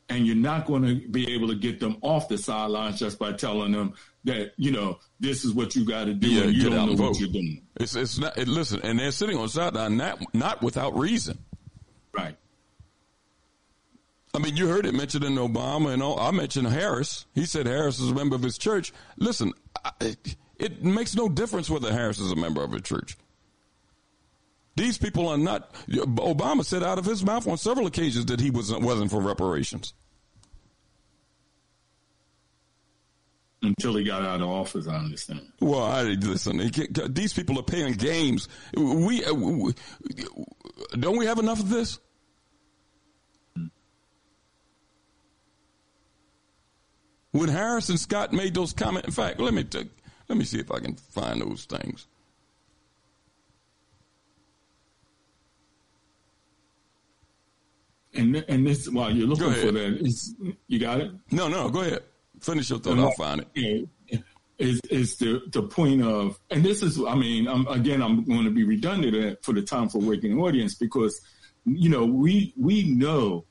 [0.09, 3.33] and you're not going to be able to get them off the sidelines just by
[3.33, 3.95] telling them
[4.29, 7.09] that you know this is what you got to do, yeah, and you don't know
[7.09, 7.63] what you're doing.
[7.77, 8.39] It's it's not.
[8.39, 11.39] It, listen, and they're sitting on sideline not not without reason.
[12.13, 12.37] Right.
[14.35, 16.21] I mean, you heard it mentioned in Obama, and all.
[16.21, 17.27] I mentioned Harris.
[17.35, 18.93] He said Harris is a member of his church.
[19.17, 19.53] Listen,
[19.85, 20.17] I,
[20.59, 23.17] it makes no difference whether Harris is a member of a church.
[24.77, 25.73] These people are not.
[25.89, 29.95] Obama said out of his mouth on several occasions that he was wasn't for reparations.
[33.61, 35.41] Until he got out of office, I understand.
[35.61, 36.59] Well, I listen.
[37.09, 38.49] These people are playing games.
[38.77, 39.75] We, uh, we
[40.99, 41.99] don't we have enough of this?
[47.33, 49.89] When Harris and Scott made those comments, in fact, let me take,
[50.29, 52.07] let me see if I can find those things.
[58.15, 61.13] And and this while you're looking for that, you got it?
[61.31, 62.03] No, no, go ahead.
[62.41, 62.99] Finish your thought.
[62.99, 63.89] I'll find it.
[64.59, 68.45] Is is the the point of and this is I mean I'm, again I'm going
[68.45, 71.21] to be redundant for the time for working audience because
[71.65, 73.45] you know we we know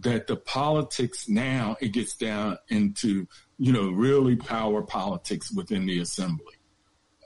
[0.00, 3.26] that the politics now it gets down into
[3.58, 6.54] you know really power politics within the assembly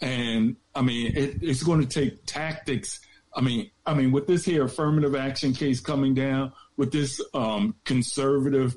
[0.03, 2.99] and I mean it, it's going to take tactics
[3.33, 7.77] I mean I mean with this here affirmative action case coming down with this um,
[7.85, 8.75] conservative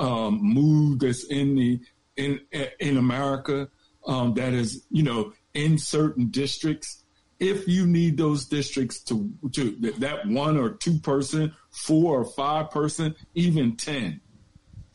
[0.00, 1.80] um, move that's in the
[2.16, 2.40] in
[2.80, 3.68] in America
[4.06, 7.04] um, that is you know in certain districts.
[7.38, 12.70] If you need those districts to to that one or two person, four or five
[12.70, 14.20] person, even ten,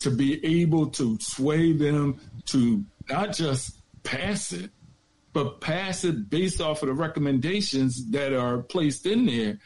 [0.00, 4.70] to be able to sway them to not just pass it,
[5.32, 9.58] but pass it based off of the recommendations that are placed in there,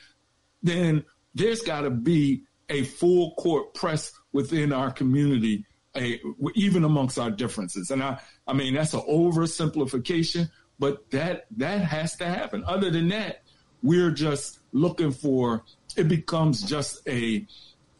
[0.62, 1.04] then
[1.34, 5.64] there's got to be a full court press within our community,
[5.96, 6.20] a,
[6.54, 7.90] even amongst our differences.
[7.90, 12.64] And I, I mean, that's an oversimplification, but that that has to happen.
[12.66, 13.42] Other than that,
[13.82, 15.64] we're just looking for.
[15.96, 17.46] It becomes just a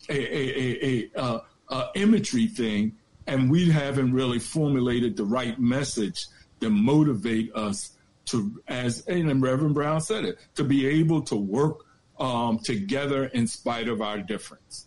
[0.09, 2.97] a a, a, a, imagery thing,
[3.27, 6.27] and we haven't really formulated the right message
[6.61, 7.97] to motivate us
[8.27, 11.85] to, as and Reverend Brown said it, to be able to work
[12.19, 14.87] um, together in spite of our difference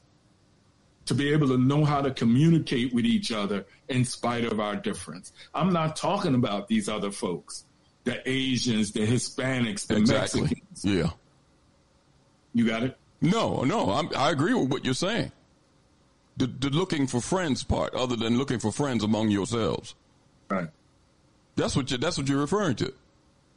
[1.06, 4.76] to be able to know how to communicate with each other in spite of our
[4.76, 5.34] difference.
[5.54, 7.66] I'm not talking about these other folks,
[8.04, 10.42] the Asians, the Hispanics, the exactly.
[10.42, 10.86] Mexicans.
[10.86, 11.10] Yeah.
[12.54, 12.98] You got it?
[13.22, 15.32] No, no, I'm, i agree with what you're saying.
[16.38, 19.96] The, the looking for friends part, other than looking for friends among yourselves.
[20.50, 20.68] Right.
[21.56, 21.98] That's what you.
[21.98, 22.94] That's what you're referring to.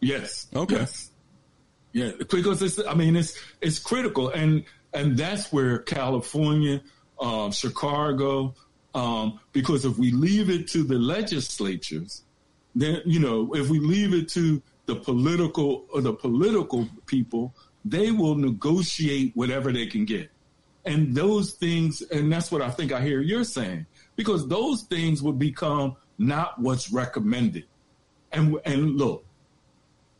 [0.00, 0.46] Yes.
[0.54, 0.76] Okay.
[0.76, 1.10] Yes.
[1.92, 2.78] Yeah, because it's.
[2.86, 6.82] I mean, it's it's critical, and and that's where California,
[7.20, 8.54] um, Chicago,
[8.94, 12.22] um, because if we leave it to the legislatures,
[12.74, 18.10] then you know, if we leave it to the political or the political people, they
[18.10, 20.30] will negotiate whatever they can get,
[20.84, 25.22] and those things, and that's what I think I hear you're saying, because those things
[25.22, 27.64] would become not what's recommended,
[28.32, 29.24] and and look,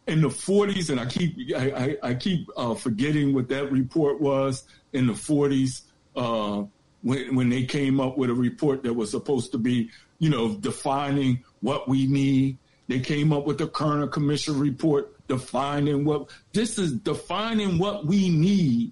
[0.07, 4.21] in the 40s, and I keep I, I, I keep uh, forgetting what that report
[4.21, 5.83] was in the 40s
[6.15, 6.65] uh,
[7.07, 10.57] when when they came up with a report that was supposed to be you know
[10.57, 12.59] defining what we need.
[12.89, 18.29] They came up with the Kerner Commission report defining what this is defining what we
[18.29, 18.91] need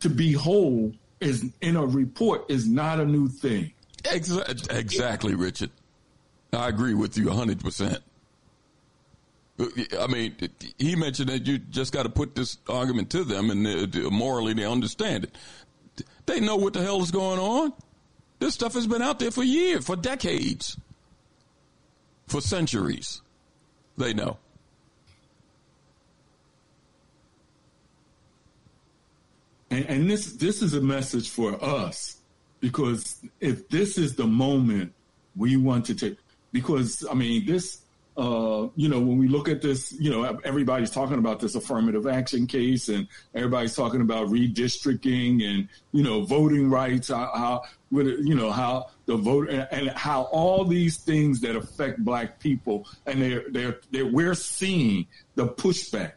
[0.00, 3.72] to be whole is in a report is not a new thing.
[4.70, 5.70] Exactly, Richard.
[6.52, 8.00] I agree with you 100%.
[10.00, 10.34] I mean,
[10.78, 14.54] he mentioned that you just got to put this argument to them, and uh, morally
[14.54, 15.36] they understand it.
[16.26, 17.72] They know what the hell is going on.
[18.38, 20.76] This stuff has been out there for years, for decades,
[22.26, 23.22] for centuries.
[23.96, 24.38] They know.
[29.70, 32.18] And, and this this is a message for us
[32.60, 34.92] because if this is the moment
[35.36, 36.18] we want to take,
[36.52, 37.81] because I mean this
[38.16, 42.06] uh, you know, when we look at this, you know, everybody's talking about this affirmative
[42.06, 48.34] action case and everybody's talking about redistricting and, you know, voting rights, how, how you
[48.34, 53.44] know, how the vote and, how all these things that affect black people and they're,
[53.50, 56.12] they're, they're, we're seeing the pushback.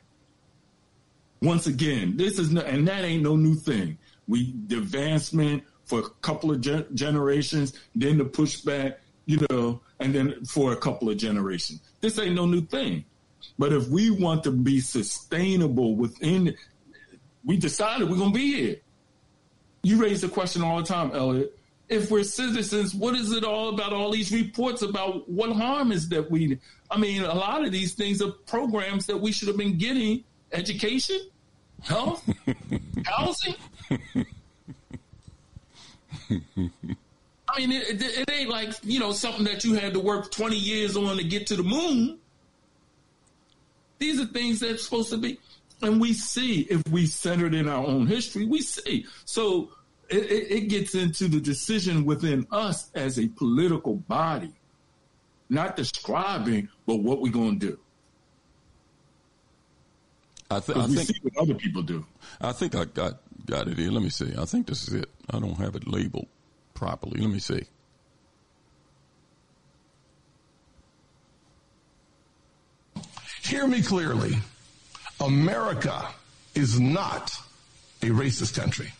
[1.41, 3.97] Once again, this is, no, and that ain't no new thing.
[4.27, 8.95] We, the advancement for a couple of ge- generations, then the pushback,
[9.25, 11.81] you know, and then for a couple of generations.
[12.01, 13.05] This ain't no new thing.
[13.57, 16.55] But if we want to be sustainable within,
[17.43, 18.75] we decided we're going to be here.
[19.83, 21.57] You raise the question all the time, Elliott.
[21.87, 23.93] If we're citizens, what is it all about?
[23.93, 26.57] All these reports about what harm is that we?
[26.89, 30.23] I mean, a lot of these things are programs that we should have been getting:
[30.51, 31.19] education,
[31.83, 32.27] health,
[33.05, 33.55] housing.
[37.55, 40.57] I mean, it, it, ain't like, you know, something that you had to work 20
[40.57, 42.19] years on to get to the moon.
[43.97, 45.39] These are things that's supposed to be.
[45.81, 49.05] And we see, if we centered in our own history, we see.
[49.23, 49.71] So
[50.09, 54.53] it, it gets into the decision within us as a political body,
[55.49, 57.79] not describing, but what we're going to do.
[60.51, 62.05] I, th- I think what other people do.
[62.39, 63.91] I think I got got it here.
[63.91, 64.33] Let me see.
[64.37, 65.09] I think this is it.
[65.29, 66.27] I don't have it labeled
[66.75, 67.21] properly.
[67.21, 67.63] Let me see.
[73.43, 74.35] Hear me clearly.
[75.19, 76.07] America
[76.53, 77.31] is not
[78.01, 78.91] a racist country.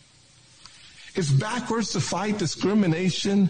[1.15, 3.49] It's backwards to fight discrimination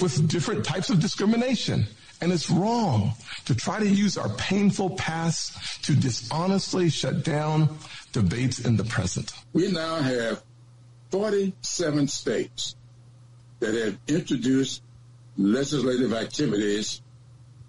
[0.00, 1.86] with different types of discrimination.
[2.20, 3.12] And it's wrong
[3.44, 7.76] to try to use our painful past to dishonestly shut down
[8.12, 9.32] debates in the present.
[9.52, 10.42] We now have
[11.10, 12.74] 47 states
[13.60, 14.82] that have introduced
[15.36, 17.02] legislative activities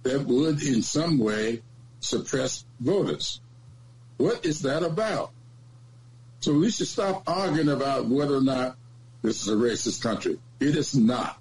[0.04, 1.62] that would in some way
[2.00, 3.42] suppress voters.
[4.18, 5.32] What is that about?
[6.40, 8.78] So we should stop arguing about whether or not
[9.22, 10.40] this is a racist country.
[10.60, 11.40] It is not.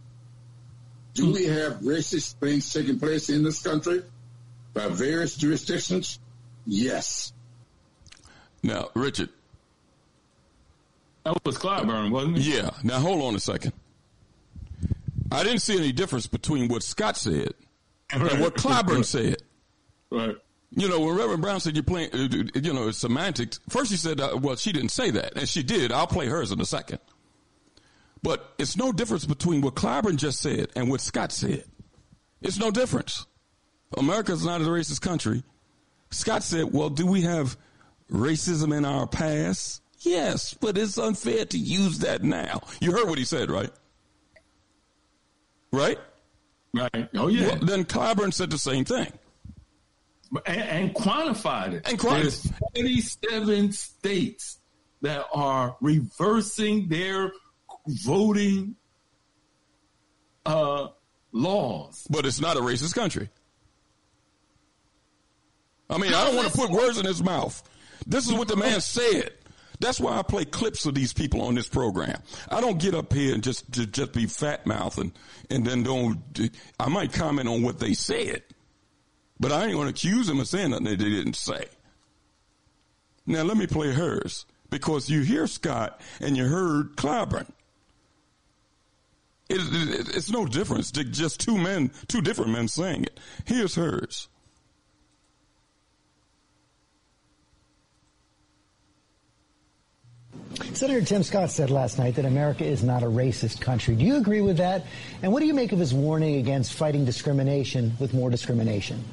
[1.15, 4.03] Do we have racist things taking place in this country
[4.75, 6.19] by various jurisdictions?
[6.67, 7.33] Yes.
[8.63, 9.31] Now, Richard.
[11.25, 12.43] That was Clyburn, wasn't it?
[12.43, 12.71] Yeah.
[12.83, 13.73] Now, hold on a second.
[15.31, 17.53] I didn't see any difference between what Scott said
[18.15, 18.33] right.
[18.33, 19.43] and what Clyburn said.
[20.11, 20.37] Right.
[20.71, 23.61] You know, when Reverend Brown said you're playing, uh, you know, it's semantics.
[23.69, 25.93] First, he said, uh, well, she didn't say that, and she did.
[25.93, 26.99] I'll play hers in a second.
[28.23, 31.65] But it's no difference between what Clyburn just said and what Scott said.
[32.43, 33.27] It's no difference.
[33.97, 35.45] America's not a racist country.
[36.11, 37.57] Scott said, well, do we have
[38.11, 39.83] racism in our past?
[40.01, 42.63] Yes, but it's unfair to use that now.
[42.81, 43.71] You heard what he said, right?
[45.73, 45.99] Right?
[46.75, 47.09] Right.
[47.15, 47.49] Oh, yeah.
[47.49, 49.13] Well, then Clyburn said the same thing.
[50.45, 51.89] And, and quantified it.
[51.89, 52.23] And quantified.
[52.23, 54.59] There's 37 states
[55.03, 57.33] that are reversing their
[57.87, 58.77] voting
[60.45, 60.89] uh,
[61.33, 62.07] laws.
[62.11, 63.29] But it's not a racist country.
[65.89, 67.63] I mean, I don't want to put words in his mouth.
[68.07, 69.33] This is what the man said.
[69.81, 72.21] That's why I play clips of these people on this program.
[72.51, 75.13] I don't get up here and just just, just be fat mouth and,
[75.51, 76.19] and then don't.
[76.81, 78.43] I might comment on what they said,
[79.39, 81.67] but I ain't going to accuse them of saying nothing they didn't say.
[83.27, 87.51] Now let me play hers because you hear Scott and you heard Clyburn.
[89.49, 90.91] It, it, it's no difference.
[90.91, 93.21] Just two men, two different men saying it.
[93.45, 94.29] Here's hers.
[100.75, 103.95] Senator Tim Scott said last night that America is not a racist country.
[103.95, 104.85] Do you agree with that?
[105.23, 109.05] And what do you make of his warning against fighting discrimination with more discrimination?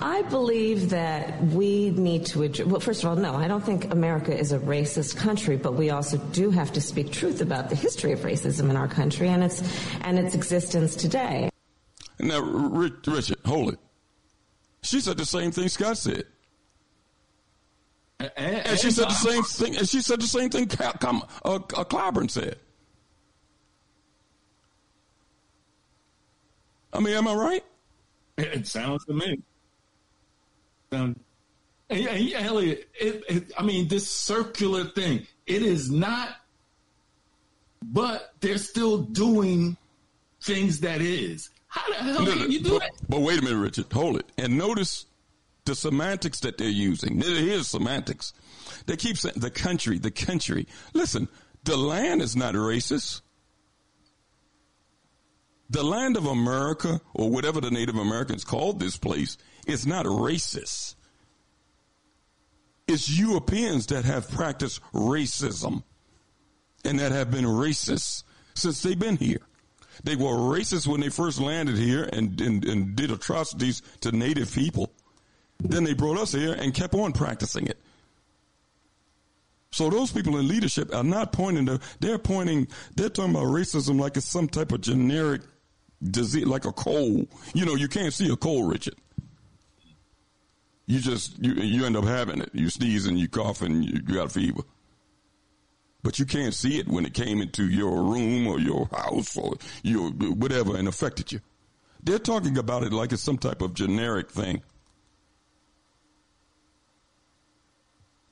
[0.00, 3.92] I believe that we need to address, well, first of all, no, I don't think
[3.92, 7.76] America is a racist country, but we also do have to speak truth about the
[7.76, 9.62] history of racism in our country and its,
[10.02, 11.50] and its existence today.
[12.18, 13.78] Now, Richard, hold it.
[14.82, 16.24] She said the same thing Scott said.
[18.18, 19.76] And, and, and she said the same thing.
[19.76, 20.70] And she said the same thing.
[20.80, 20.94] Uh,
[21.44, 22.58] uh, Clyburn said.
[26.92, 27.64] I mean, am I right?
[28.38, 29.42] It sounds to me.
[30.92, 31.16] Um,
[31.90, 35.26] and, and Elliott, it, it, I mean, this circular thing.
[35.46, 36.30] It is not,
[37.82, 39.76] but they're still doing
[40.42, 41.50] things that is.
[41.68, 42.90] How the hell no, can you do but, that?
[43.08, 43.92] But wait a minute, Richard.
[43.92, 44.26] Hold it.
[44.38, 45.06] And notice
[45.66, 47.18] the semantics that they're using.
[47.18, 48.32] It is semantics.
[48.86, 50.66] They keep saying the country, the country.
[50.94, 51.28] Listen,
[51.64, 53.20] the land is not racist.
[55.68, 59.36] The land of America, or whatever the Native Americans called this place,
[59.66, 60.94] is not racist.
[62.86, 65.82] It's Europeans that have practiced racism
[66.84, 68.22] and that have been racist
[68.54, 69.40] since they've been here.
[70.04, 74.52] They were racist when they first landed here and, and, and did atrocities to native
[74.52, 74.92] people.
[75.58, 77.78] Then they brought us here and kept on practicing it.
[79.70, 84.00] So those people in leadership are not pointing to, they're pointing, they're talking about racism
[84.00, 85.42] like it's some type of generic
[86.02, 87.28] disease, like a cold.
[87.54, 88.94] You know, you can't see a cold, Richard.
[90.86, 92.50] You just, you, you end up having it.
[92.54, 94.62] You sneeze and you cough and you got a fever.
[96.02, 99.56] But you can't see it when it came into your room or your house or
[99.82, 101.40] your whatever and affected you.
[102.02, 104.62] They're talking about it like it's some type of generic thing.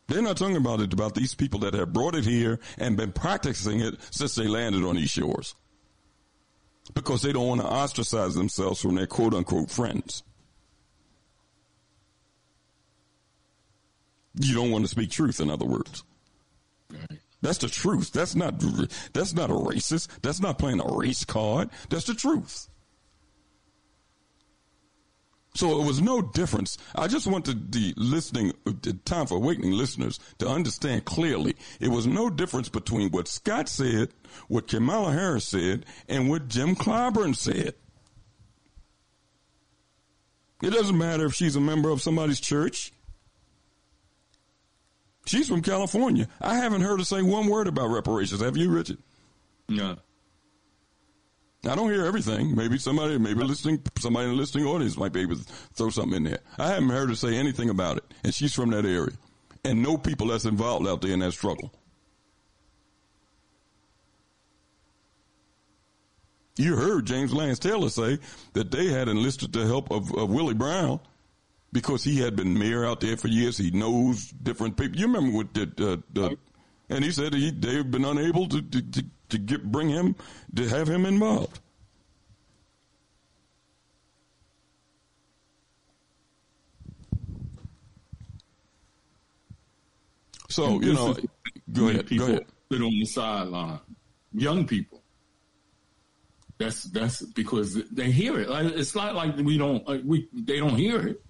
[0.06, 3.12] They're not talking about it about these people that have brought it here and been
[3.12, 5.54] practicing it since they landed on these shores.
[6.92, 10.22] Because they don't want to ostracize themselves from their quote unquote friends.
[14.38, 16.02] You don't want to speak truth, in other words.
[17.40, 18.12] That's the truth.
[18.12, 18.58] That's not
[19.12, 20.08] that's not a racist.
[20.22, 21.70] That's not playing a race card.
[21.88, 22.68] That's the truth.
[25.54, 26.78] So it was no difference.
[26.96, 31.54] I just wanted the listening, the time for awakening listeners to understand clearly.
[31.78, 34.08] It was no difference between what Scott said,
[34.48, 37.74] what Kamala Harris said, and what Jim Clyburn said.
[40.60, 42.92] It doesn't matter if she's a member of somebody's church.
[45.26, 46.26] She's from California.
[46.40, 48.40] I haven't heard her say one word about reparations.
[48.40, 48.98] Have you, Richard?
[49.68, 49.96] No.
[51.66, 52.54] I don't hear everything.
[52.54, 56.16] Maybe somebody, maybe listening, somebody in the listening audience might be able to throw something
[56.16, 56.40] in there.
[56.58, 59.16] I haven't heard her say anything about it, and she's from that area,
[59.64, 61.72] and know people that's involved out there in that struggle.
[66.56, 68.18] You heard James Lance Taylor say
[68.52, 71.00] that they had enlisted the help of, of Willie Brown
[71.72, 73.58] because he had been mayor out there for years.
[73.58, 74.96] He knows different people.
[74.96, 76.38] You remember what the, uh, the
[76.88, 79.04] and he said he, they've been unable to, to, to
[79.34, 80.14] to get, bring him,
[80.54, 81.58] to have him involved.
[90.48, 91.16] So, you know,
[91.72, 92.46] go ahead, people go ahead.
[92.70, 93.80] Sit on the sideline.
[94.32, 95.02] Young people.
[96.58, 98.48] That's that's because they hear it.
[98.48, 101.22] It's not like we don't uh, we they don't hear it.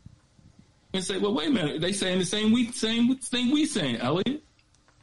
[0.93, 1.81] And say, well, wait a minute.
[1.81, 4.45] They saying the same we same thing we saying, Elliott.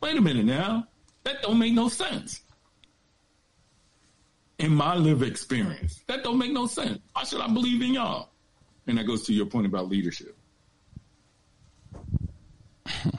[0.02, 0.88] Wait a minute now.
[1.24, 2.42] That don't make no sense
[4.62, 6.04] in my live experience.
[6.08, 7.00] That don't make no sense.
[7.14, 8.30] Why should I believe in y'all?
[8.88, 10.38] And that goes to your point about leadership.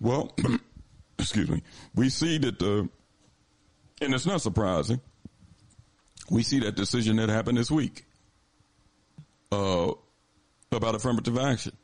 [0.00, 0.34] Well,
[1.20, 1.62] excuse me.
[1.94, 2.88] We see that the,
[4.00, 5.00] and it's not surprising.
[6.28, 8.04] We see that decision that happened this week
[9.52, 9.92] uh,
[10.72, 11.76] about affirmative action.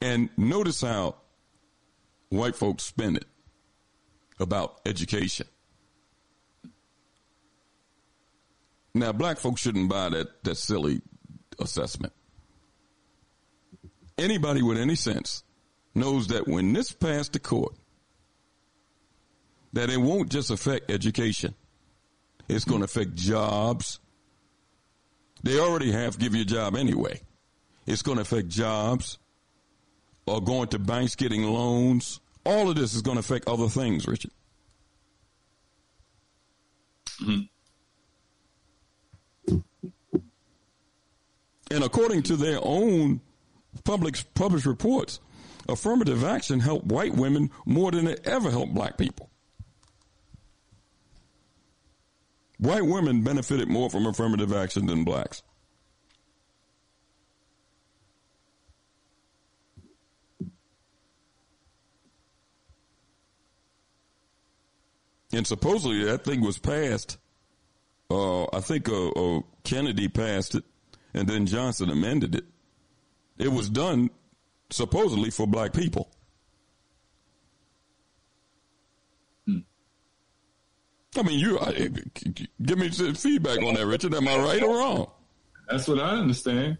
[0.00, 1.16] And notice how
[2.28, 3.26] white folks spin it
[4.38, 5.48] about education.
[8.94, 11.00] Now, black folks shouldn't buy that, that silly
[11.58, 12.12] assessment.
[14.18, 15.44] Anybody with any sense
[15.94, 17.74] knows that when this passed the court,
[19.72, 21.54] that it won't just affect education.
[22.48, 24.00] It's going to affect jobs.
[25.42, 27.20] They already have to give you a job anyway.
[27.86, 29.18] It's going to affect jobs
[30.26, 32.20] or going to banks getting loans.
[32.44, 34.32] All of this is going to affect other things, Richard.
[37.22, 37.42] Mm-hmm.
[41.70, 43.20] And according to their own
[43.84, 45.20] public published reports,
[45.68, 49.30] affirmative action helped white women more than it ever helped black people.
[52.58, 55.42] White women benefited more from affirmative action than blacks.
[65.32, 67.16] And supposedly that thing was passed.
[68.10, 70.64] Uh, I think uh, uh, Kennedy passed it,
[71.14, 72.44] and then Johnson amended it.
[73.38, 74.10] It was done
[74.70, 76.10] supposedly for black people.
[79.46, 79.58] Hmm.
[81.16, 81.88] I mean, you I,
[82.62, 84.14] give me feedback on that, Richard.
[84.14, 85.10] Am I right or wrong?
[85.68, 86.78] That's what I understand.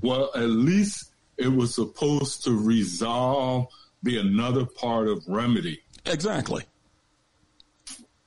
[0.00, 3.66] Well, at least it was supposed to resolve,
[4.02, 5.80] be another part of remedy.
[6.06, 6.64] Exactly.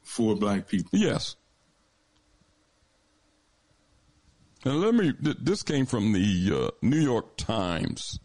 [0.03, 0.99] For black people.
[0.99, 1.35] Yes.
[4.63, 8.19] And let me, this came from the uh, New York Times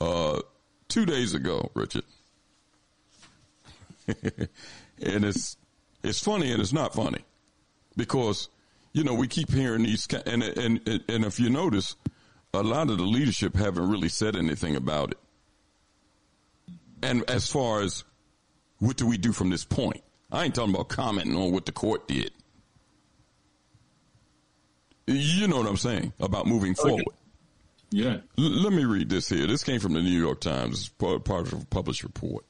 [0.00, 0.40] uh,
[0.88, 2.04] two days ago, Richard.
[4.06, 5.56] and it's,
[6.02, 7.24] it's funny and it's not funny
[7.96, 8.50] because,
[8.92, 11.96] you know, we keep hearing these, and, and, and if you notice,
[12.52, 15.18] a lot of the leadership haven't really said anything about it.
[17.02, 18.04] And as far as
[18.78, 20.02] what do we do from this point?
[20.30, 22.30] I ain't talking about commenting on what the court did.
[25.06, 26.88] You know what I'm saying about moving okay.
[26.88, 27.04] forward.
[27.90, 28.18] Yeah.
[28.38, 29.46] L- let me read this here.
[29.46, 32.44] This came from the New York Times, part, part of a published report.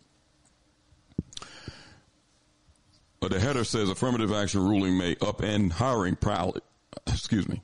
[3.26, 6.60] Uh, the header says affirmative action ruling may upend hiring proudly.
[7.06, 7.62] Excuse me.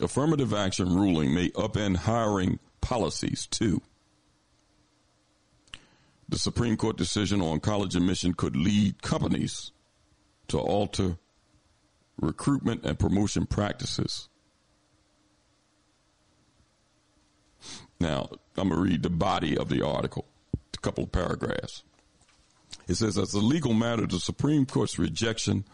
[0.00, 3.82] Affirmative action ruling may upend hiring policies too.
[6.28, 9.72] The Supreme Court decision on college admission could lead companies
[10.48, 11.18] to alter
[12.20, 14.28] recruitment and promotion practices.
[18.00, 20.26] Now, I'm going to read the body of the article,
[20.74, 21.82] a couple of paragraphs.
[22.88, 25.64] It says, as a legal matter, the Supreme Court's rejection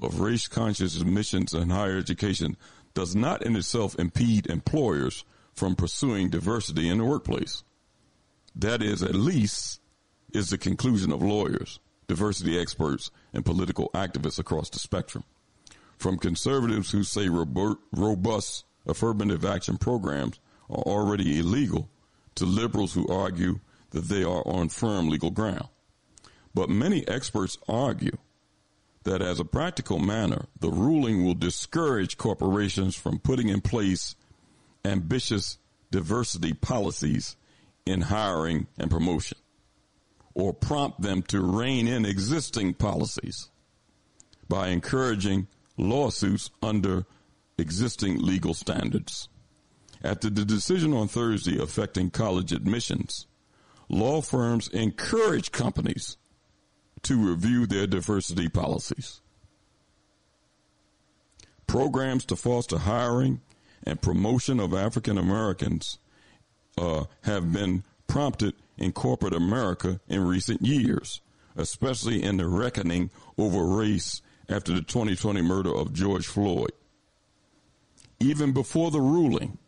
[0.00, 2.56] of race conscious admissions in higher education
[2.94, 5.24] does not in itself impede employers
[5.54, 7.62] from pursuing diversity in the workplace.
[8.54, 9.80] That is, at least,
[10.32, 15.24] is the conclusion of lawyers, diversity experts, and political activists across the spectrum
[16.02, 21.88] from conservatives who say robust affirmative action programs are already illegal
[22.34, 23.60] to liberals who argue
[23.90, 25.68] that they are on firm legal ground.
[26.54, 28.16] But many experts argue
[29.04, 34.16] that as a practical matter, the ruling will discourage corporations from putting in place
[34.84, 35.58] ambitious
[35.90, 37.36] diversity policies
[37.86, 39.38] in hiring and promotion
[40.34, 43.50] or prompt them to rein in existing policies
[44.48, 45.46] by encouraging
[45.82, 47.04] lawsuits under
[47.58, 49.28] existing legal standards.
[50.02, 53.26] After the decision on Thursday affecting college admissions,
[53.88, 56.16] law firms encourage companies
[57.02, 59.20] to review their diversity policies.
[61.66, 63.40] Programs to foster hiring
[63.84, 65.98] and promotion of African Americans
[66.78, 71.20] uh, have been prompted in corporate America in recent years,
[71.56, 74.20] especially in the reckoning over race
[74.52, 76.72] after the 2020 murder of George Floyd.
[78.20, 79.58] Even before the ruling,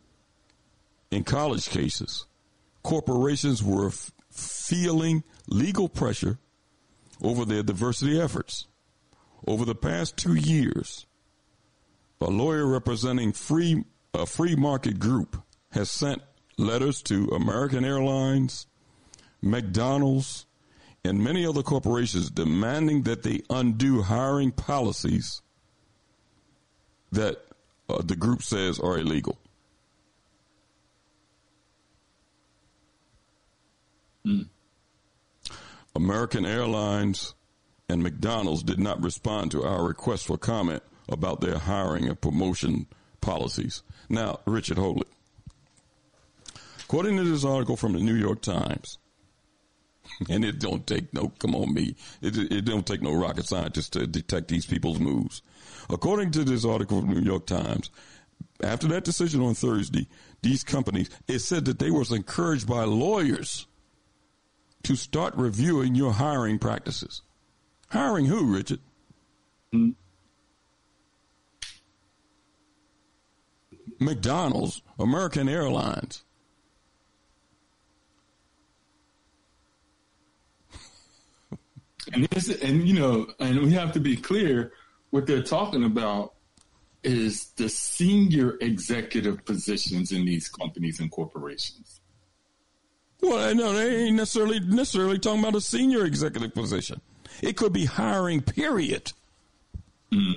[1.10, 2.26] in college cases,
[2.82, 6.38] corporations were f- feeling legal pressure
[7.22, 8.66] over their diversity efforts.
[9.46, 11.06] Over the past two years,
[12.20, 13.84] a lawyer representing free,
[14.14, 15.42] a free market group
[15.72, 16.22] has sent
[16.56, 18.66] letters to American Airlines,
[19.42, 20.46] McDonald's,
[21.04, 25.42] and many other corporations demanding that they undo hiring policies
[27.12, 27.44] that
[27.88, 29.38] uh, the group says are illegal.
[34.26, 34.48] Mm.
[35.94, 37.34] American Airlines
[37.88, 42.86] and McDonald's did not respond to our request for comment about their hiring and promotion
[43.20, 43.82] policies.
[44.08, 45.06] Now, Richard Holley,
[46.80, 48.98] according to this article from the New York Times,
[50.28, 53.92] and it don't take no, come on me, it, it don't take no rocket scientist
[53.94, 55.42] to detect these people's moves.
[55.90, 57.90] According to this article from the New York Times,
[58.62, 60.06] after that decision on Thursday,
[60.42, 63.66] these companies, it said that they was encouraged by lawyers
[64.84, 67.22] to start reviewing your hiring practices.
[67.88, 68.80] Hiring who, Richard?
[69.72, 69.90] Hmm.
[73.98, 76.24] McDonald's, American Airlines.
[82.14, 84.72] And this, and you know, and we have to be clear.
[85.10, 86.34] What they're talking about
[87.04, 92.00] is the senior executive positions in these companies and corporations.
[93.20, 97.00] Well, no, they ain't necessarily necessarily talking about a senior executive position.
[97.42, 99.12] It could be hiring, period.
[100.12, 100.34] Mm.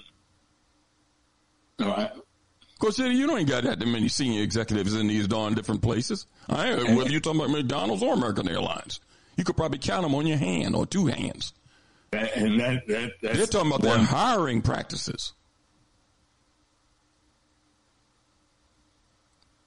[1.80, 2.12] All right.
[2.80, 6.28] Because you don't got that many senior executives in these darn different places.
[6.48, 9.00] I, whether you're talking about McDonald's or American Airlines,
[9.36, 11.54] you could probably count them on your hand or two hands.
[12.14, 13.98] And that, that they're talking about one.
[13.98, 15.34] their hiring practices.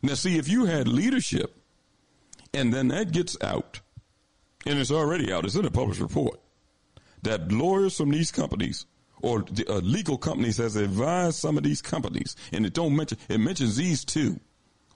[0.03, 1.57] Now, see, if you had leadership,
[2.55, 3.81] and then that gets out,
[4.67, 6.41] and it's already out, it's in a published report
[7.23, 8.87] that lawyers from these companies
[9.23, 13.19] or the, uh, legal companies has advised some of these companies, and it don't mention
[13.29, 14.41] it mentions these two,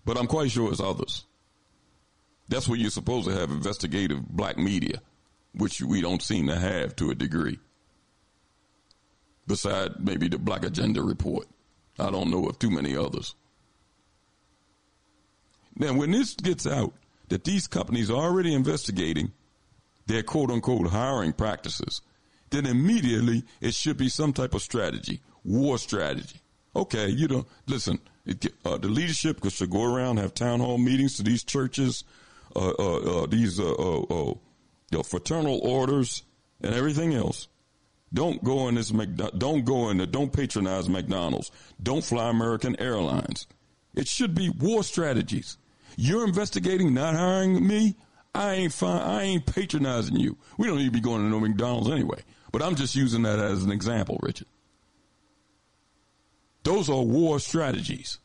[0.05, 1.25] but I'm quite sure it's others.
[2.49, 5.01] That's where you're supposed to have investigative black media,
[5.55, 7.59] which we don't seem to have to a degree.
[9.47, 11.47] Beside maybe the Black Agenda report,
[11.99, 13.35] I don't know of too many others.
[15.77, 16.95] Now, when this gets out
[17.29, 19.33] that these companies are already investigating
[20.07, 22.01] their quote unquote hiring practices,
[22.51, 26.41] then immediately it should be some type of strategy, war strategy.
[26.77, 31.17] Okay, you know, listen, it, uh, the leadership should go around, have town hall meetings
[31.17, 32.05] to these churches,
[32.57, 33.61] uh, uh, uh these
[34.95, 36.23] uh, fraternal orders,
[36.63, 37.49] and everything else.
[38.13, 38.91] Don't go in this.
[38.91, 39.99] Don't go in.
[39.99, 40.07] There.
[40.07, 41.51] Don't patronize McDonald's.
[41.83, 43.47] Don't fly American Airlines.
[43.95, 45.59] It should be war strategies.
[45.97, 47.97] You're investigating not hiring me.
[48.35, 49.01] I ain't fine.
[49.01, 50.37] I ain't patronizing you.
[50.59, 52.23] We don't need to be going to no McDonald's anyway.
[52.53, 54.49] But I'm just using that as an example, Richard.
[56.63, 58.19] Those are war strategies.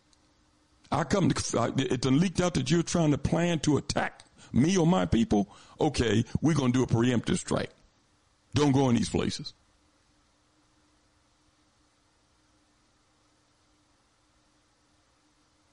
[0.92, 4.24] I come to, it leaked out that you're trying to plan to attack
[4.54, 5.50] me or my people.
[5.80, 7.72] Okay, we're going to do a preemptive strike.
[8.54, 9.54] Don't go in these places.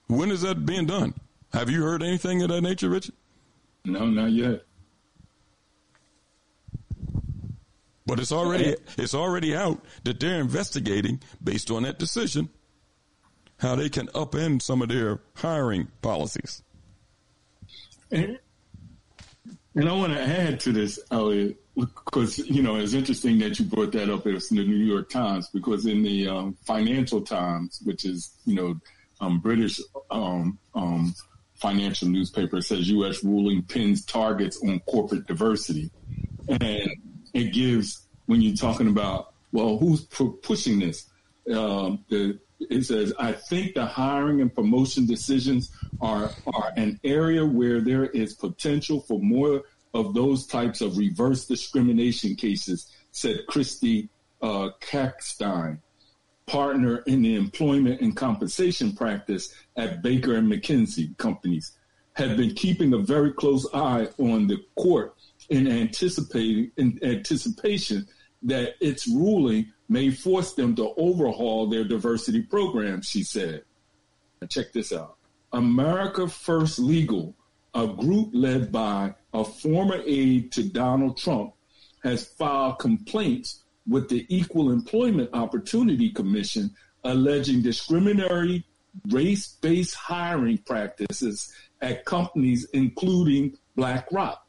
[0.09, 1.15] When is that being done?
[1.53, 3.15] Have you heard anything of that nature, Richard?
[3.85, 4.63] No, not yet.
[8.05, 12.51] But it's already it's already out that they're investigating based on that decision
[13.59, 16.63] how they can upend some of their hiring policies.
[18.11, 18.39] And,
[19.77, 23.67] and I want to add to this, Elliott, because you know it's interesting that you
[23.67, 24.27] brought that up.
[24.27, 28.55] It's in the New York Times because in the um, Financial Times, which is you
[28.55, 28.81] know
[29.21, 29.81] um, British
[30.11, 31.15] um, um
[31.55, 33.23] financial newspaper, says U.S.
[33.23, 35.91] ruling pins targets on corporate diversity,
[36.49, 36.91] and
[37.35, 40.03] it gives when you're talking about well, who's
[40.43, 41.07] pushing this?
[41.53, 45.71] Um, the, it says, I think the hiring and promotion decisions
[46.01, 49.63] are are an area where there is potential for more
[49.95, 54.09] of those types of reverse discrimination cases, said Christy
[54.43, 55.79] uh, Katzenstein,
[56.47, 61.73] partner in the employment and compensation practice at Baker and McKenzie companies,
[62.13, 65.15] have been keeping a very close eye on the court
[65.51, 68.07] in anticipating in anticipation
[68.43, 73.65] that its ruling may force them to overhaul their diversity program, she said.
[74.41, 75.17] Now check this out.
[75.53, 77.35] America First Legal,
[77.75, 81.53] a group led by a former aide to Donald Trump,
[82.03, 88.65] has filed complaints with the Equal Employment Opportunity Commission alleging discriminatory
[89.09, 94.47] race based hiring practices at companies, including BlackRock.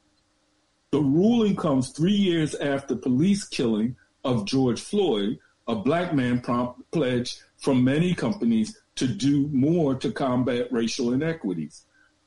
[0.92, 3.96] The ruling comes three years after police killing
[4.28, 10.12] of George Floyd, a black man prompt pledge from many companies to do more to
[10.12, 11.84] combat racial inequities.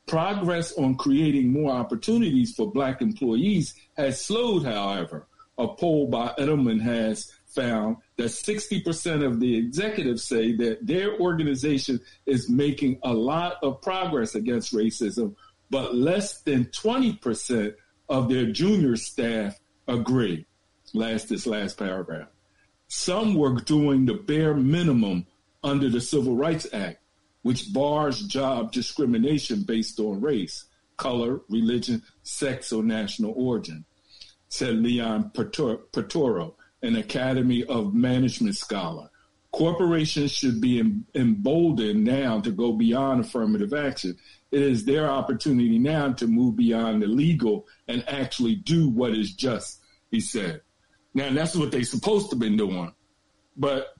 [0.06, 5.26] Progress on creating more opportunities for black employees has slowed, however.
[5.58, 12.00] A poll by Edelman has found that 60% of the executives say that their organization
[12.24, 15.34] is making a lot of progress against racism,
[15.68, 17.74] but less than 20%
[18.08, 20.46] of their junior staff agree.
[20.92, 22.28] Last this last paragraph.
[22.88, 25.26] Some were doing the bare minimum
[25.62, 26.98] under the Civil Rights Act,
[27.42, 30.64] which bars job discrimination based on race,
[30.96, 33.84] color, religion, sex, or national origin,
[34.48, 39.08] said Leon Portoro, an Academy of Management scholar.
[39.52, 40.82] Corporations should be
[41.14, 44.16] emboldened now to go beyond affirmative action.
[44.50, 49.32] It is their opportunity now to move beyond the legal and actually do what is
[49.32, 49.80] just,
[50.10, 50.62] he said.
[51.14, 52.92] Now that's what they're supposed to be doing,
[53.56, 53.94] but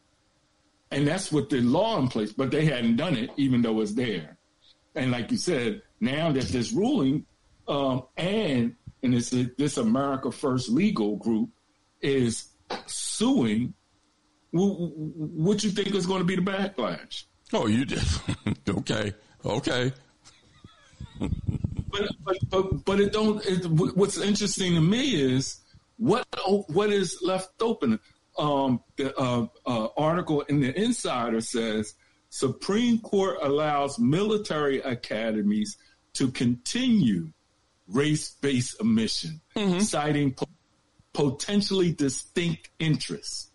[0.91, 2.33] and that's what the law in place.
[2.33, 4.39] But they hadn't done it, even though it's there.
[4.95, 7.27] And like you said, now that this ruling,
[7.69, 11.51] um, and and it's this America First legal group
[12.01, 12.49] is
[12.87, 13.75] suing.
[14.53, 17.25] What you think is going to be the backlash?
[17.53, 18.03] Oh, you did.
[18.69, 19.13] okay,
[19.45, 19.93] okay.
[21.19, 23.45] but, but, but but it don't.
[23.47, 25.61] It, what's interesting to me is
[26.01, 26.27] what
[26.69, 28.01] what is left open?
[28.39, 31.95] Um, the uh, uh, article in the Insider says
[32.31, 35.77] Supreme Court allows military academies
[36.15, 37.33] to continue
[37.87, 39.81] race-based admission, mm-hmm.
[39.81, 40.47] citing po-
[41.13, 43.51] potentially distinct interests.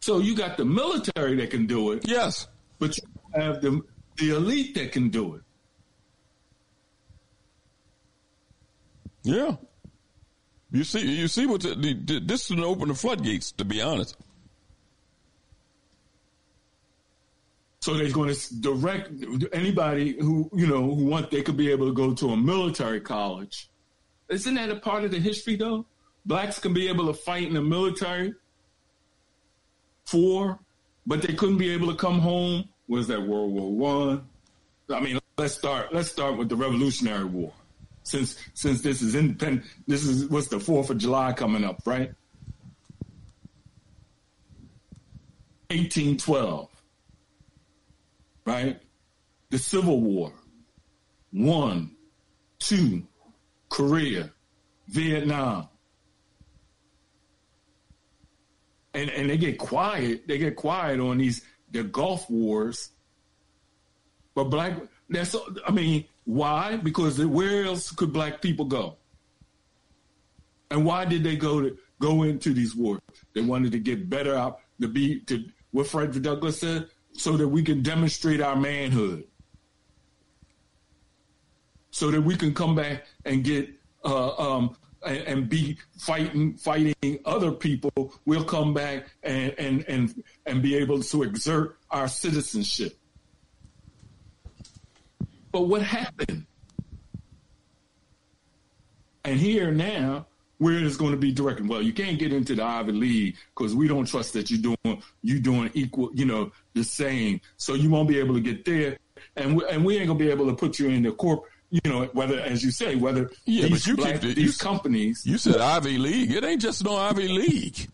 [0.00, 2.48] So you got the military that can do it, yes,
[2.80, 3.04] but you
[3.34, 3.80] have the
[4.16, 5.42] the elite that can do it.
[9.22, 9.56] Yeah,
[10.72, 13.52] you see, you see what the, the, this is open the floodgates.
[13.52, 14.16] To be honest.
[17.80, 19.10] So they're going to direct
[19.52, 23.00] anybody who you know who want they could be able to go to a military
[23.00, 23.68] college.
[24.28, 25.84] Isn't that a part of the history though?
[26.24, 28.34] Blacks can be able to fight in the military
[30.06, 30.60] for,
[31.06, 32.68] but they couldn't be able to come home.
[32.86, 34.24] Was that World War One?
[34.88, 34.94] I?
[34.94, 35.92] I mean, let's start.
[35.92, 37.52] Let's start with the Revolutionary War
[38.02, 39.64] since since this is independent.
[39.86, 42.12] This is what's the Fourth of July coming up, right?
[45.70, 46.68] 1812,
[48.44, 48.80] right?
[49.50, 50.32] The Civil War,
[51.30, 51.92] one,
[52.58, 53.06] two,
[53.68, 54.30] Korea,
[54.88, 55.68] Vietnam.
[58.94, 62.90] And and they get quiet, they get quiet on these the Gulf wars.
[64.34, 65.34] But black that's
[65.66, 66.76] I mean, why?
[66.76, 68.96] Because where else could black people go?
[70.70, 73.00] And why did they go to go into these wars?
[73.34, 77.48] They wanted to get better out to be to what Frederick Douglass said, so that
[77.48, 79.24] we can demonstrate our manhood.
[81.90, 83.68] So that we can come back and get
[84.04, 86.94] uh, um, and, and, be fighting fighting
[87.24, 88.14] other people.
[88.24, 92.96] We'll come back and and and and be able to exert our citizenship.
[95.52, 96.46] But what happened?
[99.24, 100.26] And here now,
[100.58, 101.68] where is going to be directed?
[101.68, 105.02] Well, you can't get into the Ivy League because we don't trust that you're doing
[105.22, 107.40] you doing equal, you know, the same.
[107.56, 108.96] So you won't be able to get there,
[109.36, 111.44] and we, and we ain't gonna be able to put you in the corp.
[111.70, 115.26] You know, whether as you say, whether yeah, these, you black, keep, these you, companies.
[115.26, 116.32] You said Ivy League.
[116.32, 117.88] It ain't just no Ivy League.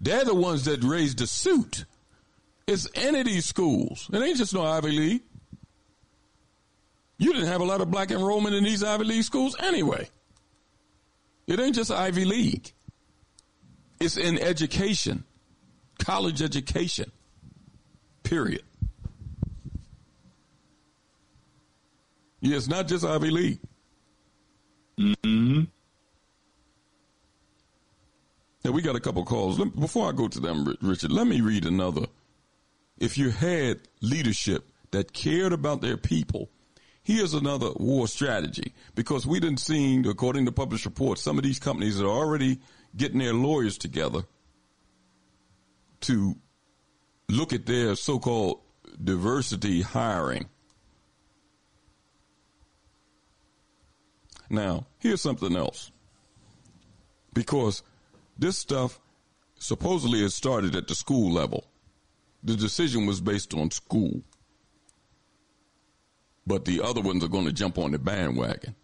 [0.00, 1.84] They're the ones that raised the suit.
[2.66, 4.08] It's any of these schools.
[4.12, 5.22] It ain't just no Ivy League.
[7.18, 10.08] You didn't have a lot of black enrollment in these Ivy League schools anyway.
[11.46, 12.72] It ain't just Ivy League.
[14.00, 15.24] It's in education,
[15.98, 17.10] college education,
[18.22, 18.62] period.
[22.40, 23.60] Yeah, it's not just Ivy League.
[24.98, 25.64] Mm-hmm.
[28.64, 29.58] Now we got a couple calls.
[29.58, 32.06] Before I go to them, Richard, let me read another.
[32.98, 36.50] If you had leadership that cared about their people
[37.06, 41.60] Here's another war strategy because we didn't see, according to published reports, some of these
[41.60, 42.58] companies are already
[42.96, 44.24] getting their lawyers together
[46.00, 46.34] to
[47.28, 48.58] look at their so-called
[49.04, 50.48] diversity hiring.
[54.50, 55.92] Now, here's something else.
[57.32, 57.84] Because
[58.36, 58.98] this stuff
[59.60, 61.68] supposedly has started at the school level.
[62.42, 64.24] The decision was based on school
[66.46, 68.74] but the other ones are going to jump on the bandwagon.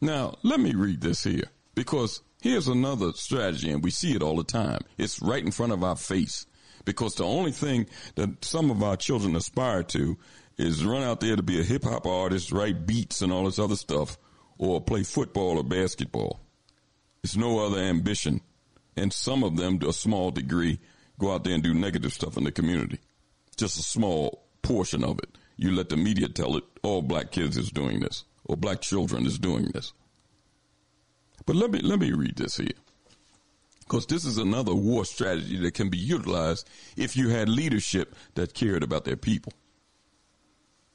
[0.00, 4.36] Now, let me read this here because here's another strategy, and we see it all
[4.36, 4.82] the time.
[4.98, 6.46] It's right in front of our face
[6.84, 7.86] because the only thing
[8.16, 10.18] that some of our children aspire to
[10.58, 13.58] is run out there to be a hip hop artist, write beats and all this
[13.58, 14.18] other stuff,
[14.58, 16.40] or play football or basketball.
[17.22, 18.40] It's no other ambition.
[18.96, 20.78] And some of them, to a small degree,
[21.18, 22.98] go out there and do negative stuff in the community.
[23.56, 27.56] Just a small portion of it you let the media tell it all black kids
[27.56, 29.92] is doing this or black children is doing this.
[31.44, 32.68] But let me let me read this here.
[33.80, 38.52] Because this is another war strategy that can be utilized if you had leadership that
[38.52, 39.52] cared about their people.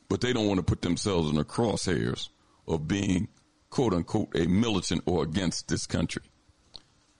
[0.09, 2.27] But they don't want to put themselves in the crosshairs
[2.67, 3.29] of being
[3.69, 6.23] quote unquote a militant or against this country.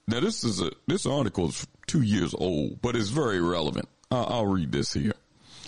[0.06, 3.88] Now this is a this article is two years old, but it's very relevant.
[4.10, 5.14] I'll, I'll read this here.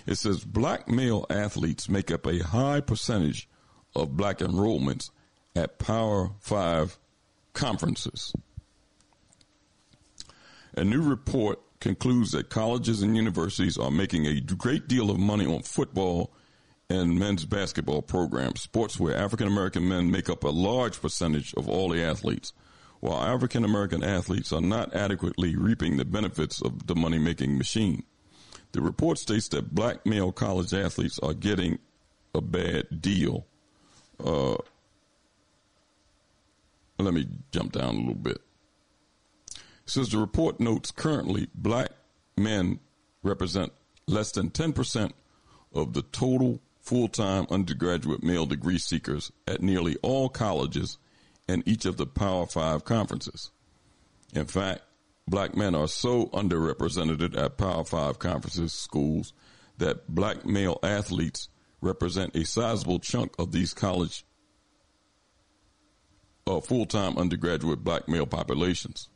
[0.06, 3.48] It says black male athletes make up a high percentage
[3.94, 5.10] of black enrollments
[5.56, 6.98] at Power Five
[7.52, 8.32] conferences.
[10.76, 15.47] A new report concludes that colleges and universities are making a great deal of money
[15.47, 16.32] on football
[16.90, 21.68] and men's basketball programs, sports where African American men make up a large percentage of
[21.68, 22.52] all the athletes,
[23.01, 28.02] while African American athletes are not adequately reaping the benefits of the money making machine.
[28.74, 31.78] The report states that black male college athletes are getting
[32.34, 33.46] a bad deal.
[34.22, 34.56] Uh,
[36.98, 38.40] let me jump down a little bit.
[39.55, 41.90] It says the report notes currently black
[42.36, 42.80] men
[43.22, 43.72] represent
[44.09, 45.12] less than 10%
[45.72, 50.98] of the total full time undergraduate male degree seekers at nearly all colleges
[51.46, 53.52] and each of the Power Five conferences.
[54.32, 54.82] In fact,
[55.26, 59.32] black men are so underrepresented at Power Five conferences schools
[59.78, 61.48] that black male athletes
[61.80, 64.24] represent a sizable chunk of these college
[66.46, 69.09] uh, full time undergraduate black male populations.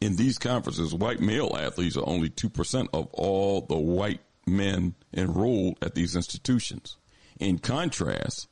[0.00, 5.76] In these conferences, white male athletes are only 2% of all the white men enrolled
[5.82, 6.96] at these institutions.
[7.40, 8.48] In contrast,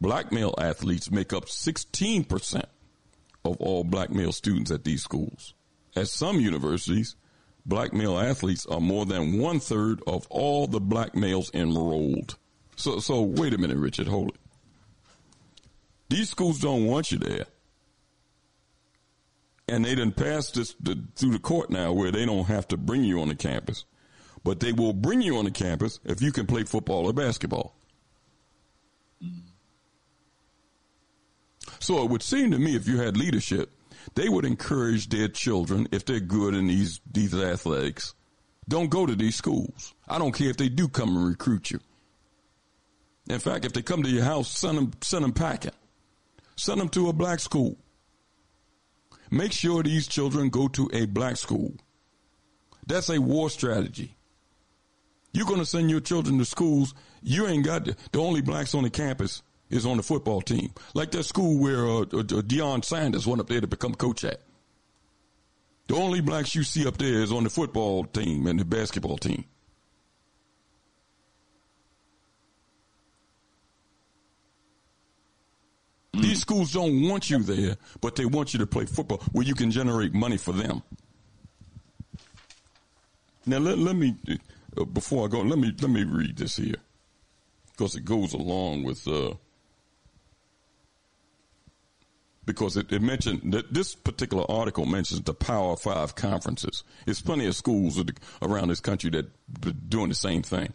[0.00, 2.64] black male athletes make up 16%
[3.46, 5.54] of all black male students at these schools.
[5.94, 7.16] At some universities,
[7.64, 12.36] black male athletes are more than one third of all the black males enrolled.
[12.76, 14.36] So, so wait a minute, Richard, hold it.
[16.08, 17.46] These schools don't want you there.
[19.68, 22.76] And they didn't pass this the, through the court now where they don't have to
[22.76, 23.84] bring you on the campus
[24.46, 27.74] but they will bring you on the campus if you can play football or basketball.
[31.78, 33.70] So it would seem to me if you had leadership,
[34.14, 38.14] they would encourage their children, if they're good in these, these athletics,
[38.68, 39.94] don't go to these schools.
[40.08, 41.80] I don't care if they do come and recruit you.
[43.28, 45.72] In fact, if they come to your house, send them, send them packing.
[46.56, 47.76] Send them to a black school.
[49.30, 51.74] Make sure these children go to a black school.
[52.86, 54.16] That's a war strategy.
[55.32, 56.94] You're going to send your children to schools.
[57.22, 60.70] You ain't got the, the only blacks on the campus is on the football team,
[60.94, 64.24] like that school where uh, uh, uh, Deion Sanders went up there to become coach
[64.24, 64.40] at.
[65.88, 69.18] The only blacks you see up there is on the football team and the basketball
[69.18, 69.44] team.
[76.12, 79.54] These schools don't want you there, but they want you to play football where you
[79.54, 80.82] can generate money for them.
[83.44, 84.16] Now let, let me
[84.76, 86.76] uh, before I go, let me let me read this here
[87.70, 89.34] because it goes along with uh,
[92.46, 96.84] because it, it, mentioned that this particular article mentions the Power Five conferences.
[97.04, 98.02] There's plenty of schools
[98.40, 99.26] around this country that
[99.66, 100.72] are doing the same thing,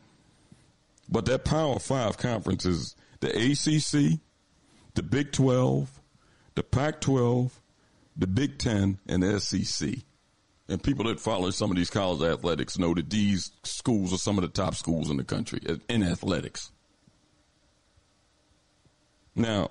[1.10, 4.20] but that Power Five conferences, the ACC,
[4.94, 5.90] the Big Twelve,
[6.56, 7.52] the Pac-12,
[8.18, 9.96] the Big Ten, and the SEC
[10.72, 14.38] and people that follow some of these college athletics know that these schools are some
[14.38, 16.72] of the top schools in the country in athletics.
[19.36, 19.70] Now,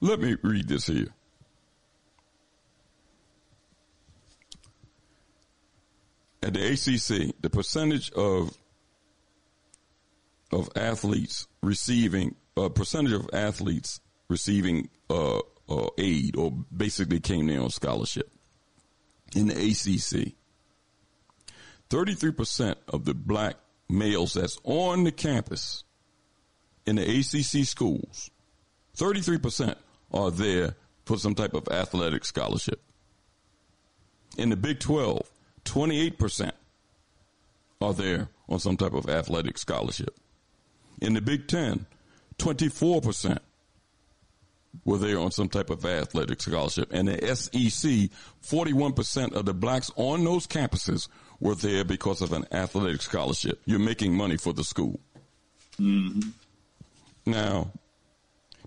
[0.00, 1.08] let me read this here.
[6.42, 8.56] At the ACC, the percentage of
[10.52, 15.38] of athletes receiving a uh, percentage of athletes receiving uh,
[15.68, 18.30] uh, aid or basically came there on scholarship
[19.34, 20.34] in the ACC.
[21.88, 23.56] 33% of the black
[23.88, 25.84] males that's on the campus
[26.86, 28.30] in the ACC schools,
[28.96, 29.76] 33%
[30.12, 32.80] are there for some type of athletic scholarship.
[34.38, 35.28] In the Big 12,
[35.64, 36.52] 28%
[37.80, 40.16] are there on some type of athletic scholarship.
[41.00, 41.86] In the Big 10,
[42.38, 43.38] 24%
[44.84, 46.90] were there on some type of athletic scholarship.
[46.92, 48.10] And the SEC,
[48.42, 51.08] 41% of the blacks on those campuses
[51.40, 53.60] were there because of an athletic scholarship.
[53.64, 55.00] You're making money for the school.
[55.80, 56.30] Mm-hmm.
[57.26, 57.72] Now,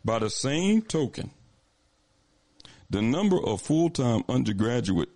[0.04, 1.32] by the same token,
[2.90, 5.10] the number of full-time undergraduate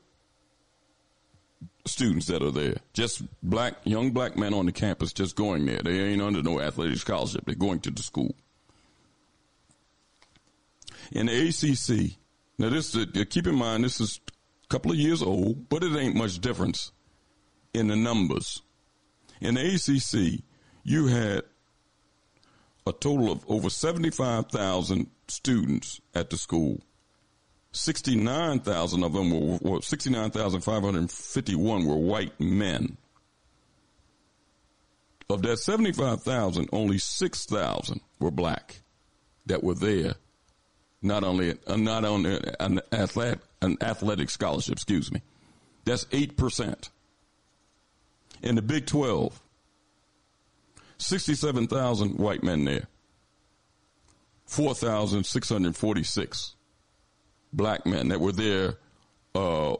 [1.87, 5.81] students that are there, just black, young black men on the campus just going there.
[5.83, 7.45] They ain't under no athletic scholarship.
[7.45, 8.35] They're going to the school.
[11.11, 12.17] In the ACC,
[12.57, 14.19] Now, this uh, keep in mind this is
[14.63, 16.91] a couple of years old, but it ain't much difference
[17.73, 18.61] in the numbers.
[19.39, 20.43] In the ACC,
[20.83, 21.43] you had
[22.85, 26.81] a total of over 75,000 students at the school.
[27.77, 32.97] 69,000 of them were, were 69,551 were white men.
[35.29, 38.79] Of that 75,000, only 6,000 were black
[39.45, 40.15] that were there.
[41.01, 45.21] Not only, uh, not on an athletic, an athletic scholarship, excuse me.
[45.85, 46.89] That's 8%.
[48.41, 49.41] In the Big 12,
[50.97, 52.87] 67,000 white men there.
[54.45, 56.56] 4,646
[57.53, 58.77] black men that were there
[59.35, 59.75] uh,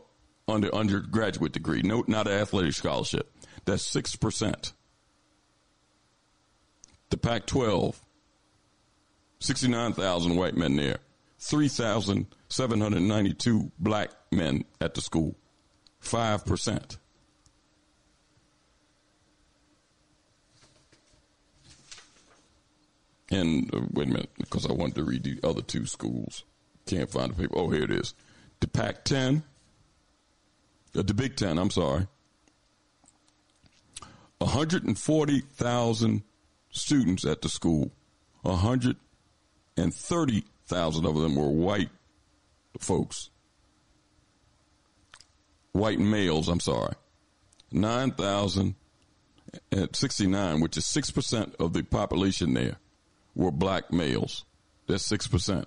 [0.47, 3.31] under undergraduate degree, no, not an athletic scholarship.
[3.65, 4.71] That's 6%.
[7.09, 7.99] The Pac 12,
[9.39, 10.97] 69,000 white men there,
[11.39, 15.35] 3,792 black men at the school,
[16.03, 16.97] 5%.
[23.29, 26.45] And uh, wait a minute, because I wanted to read the other two schools.
[26.87, 27.55] Can't find the paper.
[27.57, 28.13] Oh, here it is.
[28.61, 29.43] The Pac 10,
[30.95, 32.07] uh, the Big Ten, I'm sorry.
[34.39, 36.23] 140,000
[36.69, 37.91] students at the school.
[38.43, 41.89] 130,000 of them were white
[42.79, 43.31] folks.
[45.73, 46.93] White males, I'm sorry.
[47.71, 52.77] 9,069, which is 6% of the population there
[53.35, 54.45] were black males.
[54.87, 55.65] That's 6%.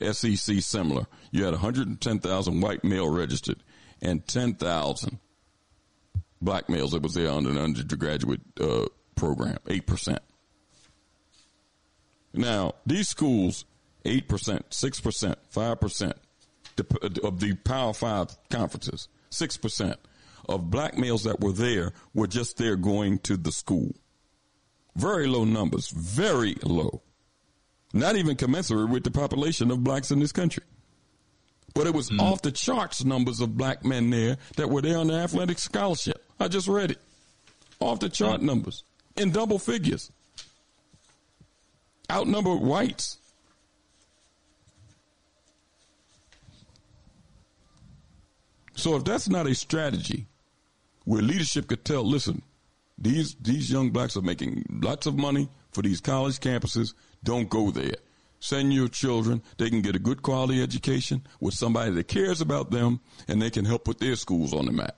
[0.00, 1.06] SEC similar.
[1.30, 3.62] You had 110,000 white male registered
[4.02, 5.18] and 10,000
[6.40, 10.18] black males that was there under an undergraduate uh, program, 8%.
[12.32, 13.64] Now, these schools,
[14.04, 14.22] 8%,
[14.70, 16.12] 6%, 5%
[17.22, 19.96] of the Power Five conferences, 6%
[20.48, 23.94] of black males that were there were just there going to the school.
[24.96, 27.02] Very low numbers, very low.
[27.92, 30.62] Not even commensurate with the population of blacks in this country.
[31.74, 32.20] But it was mm.
[32.20, 36.24] off the charts numbers of black men there that were there on the athletic scholarship.
[36.38, 36.98] I just read it.
[37.80, 38.44] Off the chart mm.
[38.44, 38.84] numbers
[39.16, 40.10] in double figures.
[42.10, 43.18] Outnumbered whites.
[48.74, 50.26] So if that's not a strategy
[51.04, 52.42] where leadership could tell, listen,
[52.98, 56.94] these these young blacks are making lots of money for these college campuses.
[57.22, 57.96] Don't go there.
[58.38, 59.42] Send your children.
[59.58, 63.50] They can get a good quality education with somebody that cares about them and they
[63.50, 64.96] can help put their schools on the map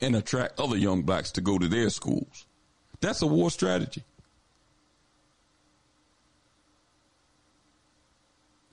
[0.00, 2.46] and attract other young blacks to go to their schools.
[3.00, 4.04] That's a war strategy.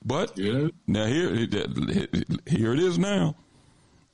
[0.04, 0.68] But yeah.
[0.86, 1.34] now here,
[2.46, 3.36] here it is now.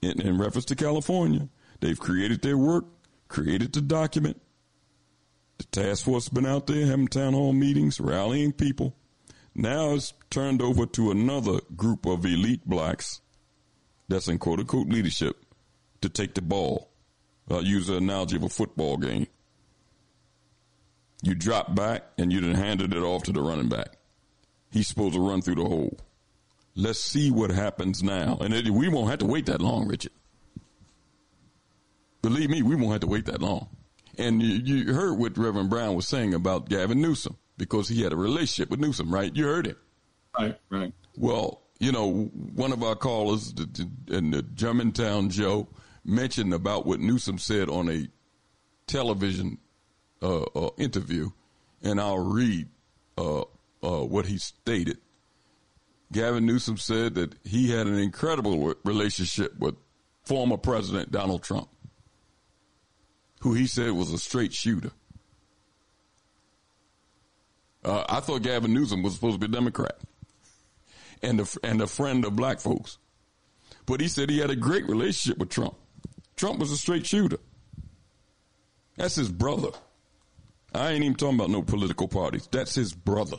[0.03, 1.49] In, in reference to California,
[1.81, 2.85] they've created their work
[3.31, 4.43] created the document.
[5.61, 8.97] The task force has been out there having town hall meetings, rallying people.
[9.55, 13.21] Now it's turned over to another group of elite blacks
[14.09, 15.37] that's in quote unquote leadership
[16.01, 16.89] to take the ball.
[17.51, 19.27] I'll use the analogy of a football game.
[21.23, 23.99] You drop back and you then handed it off to the running back.
[24.71, 25.99] He's supposed to run through the hole.
[26.75, 28.39] Let's see what happens now.
[28.41, 30.13] And it, we won't have to wait that long, Richard.
[32.23, 33.69] Believe me, we won't have to wait that long.
[34.21, 38.13] And you, you heard what Reverend Brown was saying about Gavin Newsom because he had
[38.13, 39.35] a relationship with Newsom, right?
[39.35, 39.79] You heard it.
[40.39, 40.93] Right, right.
[41.17, 42.25] Well, you know,
[42.55, 43.55] one of our callers
[44.09, 45.69] in the Germantown Joe
[46.05, 48.09] mentioned about what Newsom said on a
[48.87, 49.57] television
[50.23, 51.31] uh, uh, interview,
[51.83, 52.69] and I'll read
[53.17, 53.41] uh,
[53.83, 54.99] uh what he stated.
[56.13, 59.77] Gavin Newsom said that he had an incredible relationship with
[60.25, 61.69] former President Donald Trump
[63.41, 64.91] who he said was a straight shooter.
[67.85, 69.99] Uh, I thought Gavin Newsom was supposed to be a Democrat
[71.23, 72.99] and a, and a friend of black folks.
[73.87, 75.75] But he said he had a great relationship with Trump.
[76.37, 77.39] Trump was a straight shooter.
[78.97, 79.71] That's his brother.
[80.75, 82.49] I ain't even talking about no political parties.
[82.51, 83.39] That's his brother.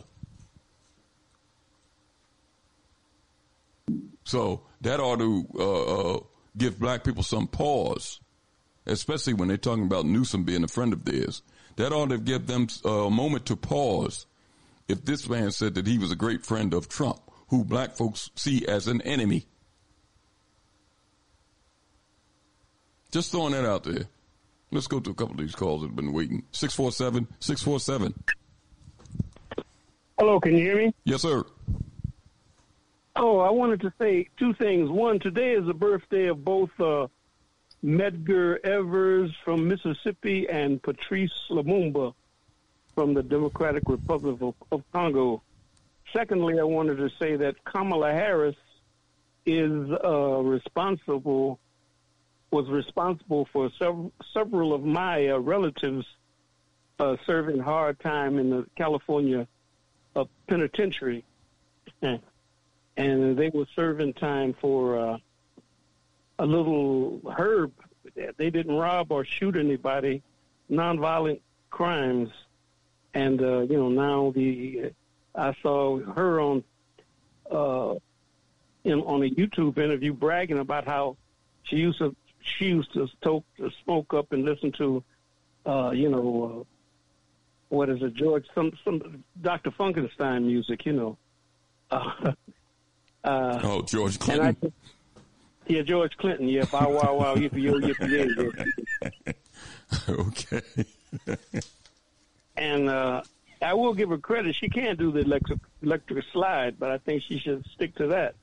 [4.23, 6.19] So that ought to uh, uh,
[6.57, 8.19] give black people some pause
[8.85, 11.41] especially when they're talking about Newsom being a friend of theirs.
[11.77, 14.25] That ought to give them a moment to pause.
[14.87, 18.29] If this man said that he was a great friend of Trump, who black folks
[18.35, 19.45] see as an enemy.
[23.11, 24.05] Just throwing that out there.
[24.71, 26.43] Let's go to a couple of these calls that have been waiting.
[26.51, 28.13] 647 647.
[30.17, 30.93] Hello, can you hear me?
[31.03, 31.43] Yes, sir.
[33.17, 34.89] Oh, I wanted to say two things.
[34.89, 37.07] One, today is the birthday of both uh,
[37.83, 42.13] Medgar Evers from Mississippi and Patrice Lumumba
[42.95, 45.41] from the Democratic Republic of, of Congo.
[46.13, 48.55] Secondly, I wanted to say that Kamala Harris
[49.45, 51.59] is uh, responsible
[52.51, 56.05] was responsible for several, several of my uh, relatives
[56.99, 59.47] uh, serving hard time in the California
[60.15, 61.23] uh, penitentiary,
[62.01, 65.17] and they were serving time for uh,
[66.41, 67.71] a little herb.
[68.15, 70.23] They didn't rob or shoot anybody,
[70.69, 71.39] nonviolent
[71.69, 72.29] crimes,
[73.13, 74.91] and uh, you know now the
[75.35, 76.63] I saw her on
[77.51, 77.93] uh,
[78.83, 81.15] in on a YouTube interview bragging about how
[81.63, 83.45] she used to she used to smoke,
[83.83, 85.03] smoke up and listen to,
[85.67, 86.63] uh, you know, uh,
[87.69, 89.69] what is it, George, some some Dr.
[89.69, 91.17] Funkenstein music, you know.
[91.91, 92.31] Uh,
[93.23, 94.73] uh, oh, George Clinton.
[95.71, 96.49] Yeah, George Clinton.
[96.49, 98.09] Yeah, bow wow wow yippee yo yippee
[99.23, 99.33] yay.
[100.09, 100.61] okay.
[102.57, 103.21] and uh,
[103.61, 104.53] I will give her credit.
[104.53, 108.35] She can do the electric electric slide, but I think she should stick to that.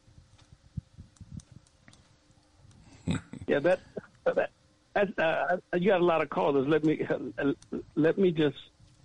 [3.47, 3.81] yeah, that
[4.25, 4.51] that,
[4.95, 6.67] that uh, you got a lot of callers.
[6.67, 7.53] Let me uh,
[7.95, 8.57] let me just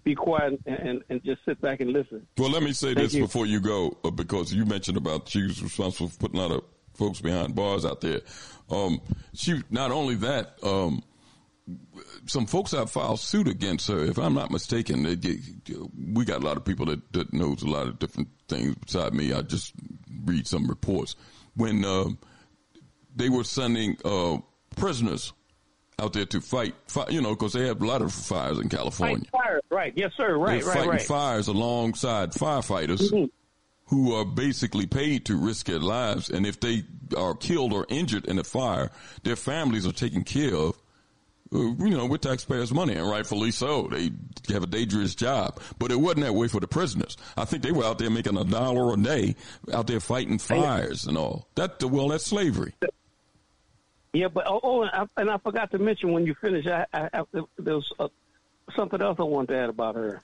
[0.05, 2.25] be quiet and, and just sit back and listen.
[2.37, 3.23] Well, let me say Thank this you.
[3.23, 6.63] before you go, uh, because you mentioned about she was responsible for putting out a
[6.93, 8.21] folks behind bars out there.
[8.69, 9.01] Um,
[9.33, 10.57] she not only that.
[10.63, 11.03] Um,
[12.25, 14.03] some folks have filed suit against her.
[14.03, 15.37] If I'm not mistaken, they, they,
[16.13, 19.13] we got a lot of people that, that knows a lot of different things beside
[19.13, 19.33] me.
[19.33, 19.73] I just
[20.25, 21.15] read some reports
[21.55, 22.09] when uh,
[23.15, 24.37] they were sending uh,
[24.75, 25.33] prisoners
[25.99, 28.67] out there to fight, fight you know, because they have a lot of fires in
[28.67, 29.25] California.
[29.31, 29.93] Fire, right?
[29.95, 30.35] Yes, sir.
[30.37, 31.01] Right, They're right, fighting right.
[31.01, 33.25] fires alongside firefighters Mm-hmm.
[33.87, 36.29] Who are basically paid to risk their lives.
[36.29, 36.83] And if they
[37.15, 38.89] are killed or injured in a fire,
[39.23, 40.77] their families are taken care of.
[41.53, 43.87] uh, You know, with taxpayers' money, and rightfully so.
[43.91, 44.09] They
[44.53, 47.17] have a dangerous job, but it wasn't that way for the prisoners.
[47.37, 49.35] I think they were out there making a dollar a day,
[49.71, 51.47] out there fighting fires and all.
[51.55, 52.73] That well, that's slavery.
[54.13, 56.85] Yeah, but oh, oh and, I, and I forgot to mention when you finish, I,
[56.93, 57.23] I, I
[57.57, 58.07] there was uh,
[58.75, 60.21] something else I wanted to add about her.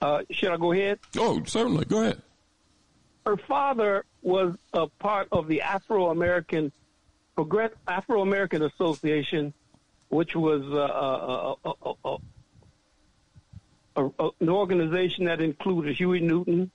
[0.00, 0.98] Uh, should I go ahead?
[1.16, 1.84] Oh, certainly.
[1.84, 2.22] Go ahead.
[3.26, 6.72] Her father was a part of the Afro American
[7.34, 9.52] Progress Afro American Association,
[10.08, 12.18] which was uh, uh, uh, uh, uh,
[14.18, 16.70] uh, an organization that included Huey Newton.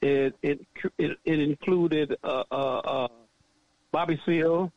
[0.00, 0.60] It it
[0.96, 3.08] it, it included uh, uh, uh,
[3.92, 4.72] Bobby Seale.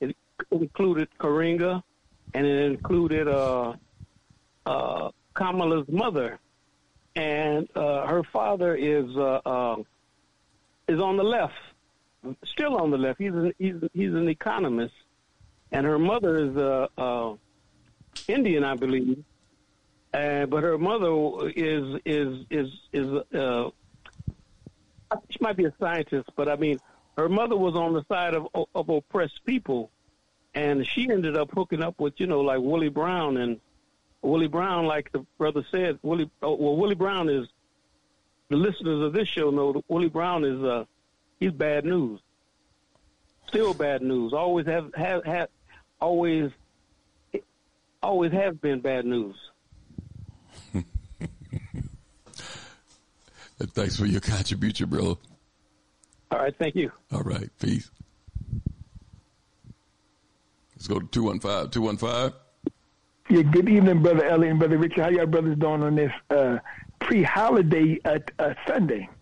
[0.00, 0.14] It
[0.50, 1.82] included Karenga,
[2.34, 3.74] and it included uh,
[4.64, 6.38] uh, Kamala's mother.
[7.16, 9.76] And uh, her father is uh, uh,
[10.86, 11.54] is on the left,
[12.44, 13.18] still on the left.
[13.18, 14.94] He's an, he's he's an economist,
[15.72, 17.34] and her mother is uh, uh,
[18.28, 19.24] Indian, I believe.
[20.12, 21.10] Uh, but her mother
[21.56, 23.70] is is is is uh,
[25.30, 26.78] she might be a scientist, but I mean,
[27.16, 29.90] her mother was on the side of of oppressed people,
[30.54, 33.60] and she ended up hooking up with you know like Willie Brown and
[34.26, 35.98] Willie Brown, like the brother said.
[36.02, 37.46] Willie, oh, well, Willie Brown is
[38.48, 40.84] the listeners of this show know that Willie Brown is uh
[41.40, 42.20] he's bad news,
[43.48, 44.32] still bad news.
[44.32, 45.48] Always have have have
[46.00, 46.50] always
[48.02, 49.36] always have been bad news.
[53.58, 55.18] Thanks for your contribution, bro.
[56.30, 56.90] All right, thank you.
[57.12, 57.90] All right, peace.
[60.74, 61.70] Let's go to 215.
[61.70, 62.45] 215.
[63.28, 65.02] Yeah, good evening, Brother Elliot and Brother Richard.
[65.02, 66.58] How y'all brothers doing on this uh,
[67.00, 69.08] pre-holiday uh, uh, Sunday?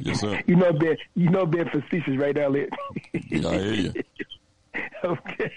[0.00, 0.40] Yes, sir.
[0.46, 2.70] you know they're you know they're facetious, right, Elliot?
[3.12, 3.92] Yeah, I hear you.
[5.04, 5.52] okay.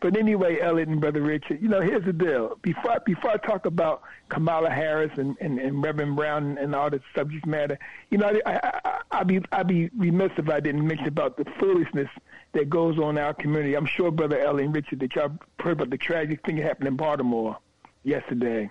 [0.00, 2.58] But anyway, Elliot and Brother Richard, you know, here's the deal.
[2.62, 6.90] Before I, before I talk about Kamala Harris and, and, and Reverend Brown and all
[6.90, 7.78] the subject matter,
[8.10, 11.36] you know, I, I, I, I'd be I'd be remiss if I didn't mention about
[11.36, 12.08] the foolishness
[12.54, 13.74] that goes on in our community.
[13.76, 16.88] I'm sure, Brother Elliot and Richard, that y'all heard about the tragic thing that happened
[16.88, 17.58] in Baltimore
[18.02, 18.70] yesterday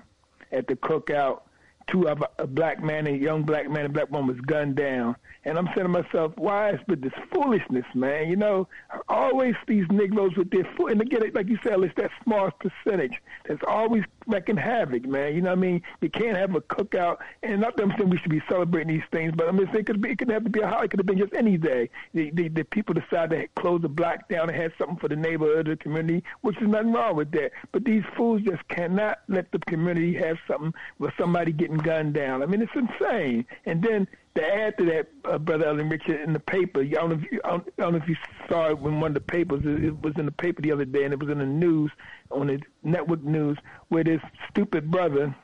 [0.52, 1.42] at the cookout.
[1.88, 4.78] Two of a, black man, and a young black man, and black woman was gunned
[4.78, 5.18] down.
[5.44, 8.30] And I'm saying to myself, why is with this foolishness, man?
[8.30, 8.70] You know,
[9.10, 13.22] always these Negroes with their foot, and again, like you said, it's that small percentage
[13.46, 15.36] that's always wrecking havoc, man.
[15.36, 15.82] You know what I mean?
[16.02, 19.08] You can't have a cookout, and not that I'm saying we should be celebrating these
[19.12, 20.86] things, but I'm just saying it could, be, it could have to be a holiday.
[20.86, 21.90] It could have been just any day.
[22.14, 25.16] The, the, the people decide to close the block down and have something for the
[25.16, 27.52] neighborhood or the community, which is nothing wrong with that.
[27.72, 32.14] But these fools just cannot let the community have something with somebody getting getting gunned
[32.14, 32.44] down.
[32.44, 33.46] I mean, it's insane.
[33.66, 37.10] And then to add to that, uh, Brother Ellen Richard, in the paper, I don't,
[37.10, 38.16] know if you, I, don't, I don't know if you
[38.50, 40.86] saw it when one of the papers, it, it was in the paper the other
[40.86, 41.92] day, and it was in the news,
[42.32, 43.58] on the network news,
[43.90, 45.36] where this stupid brother,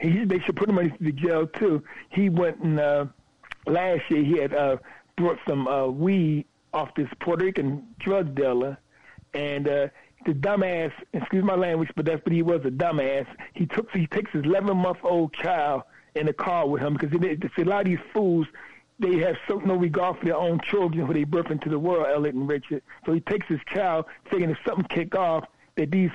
[0.00, 1.82] he, they should put him in the jail too.
[2.10, 3.06] He went and, uh,
[3.66, 4.76] last year he had uh,
[5.16, 8.78] brought some uh, weed off this Puerto Rican drug dealer,
[9.34, 9.88] and uh,
[10.24, 13.26] the dumbass, excuse my language, but that's but he was a dumbass.
[13.54, 15.82] He took he takes his 11 month old child
[16.14, 18.46] in the car with him because see, a lot of these fools
[18.98, 22.06] they have so no regard for their own children who they birth into the world,
[22.08, 22.82] Elliot and Richard.
[23.04, 25.44] So he takes his child, thinking if something kick off,
[25.76, 26.10] that these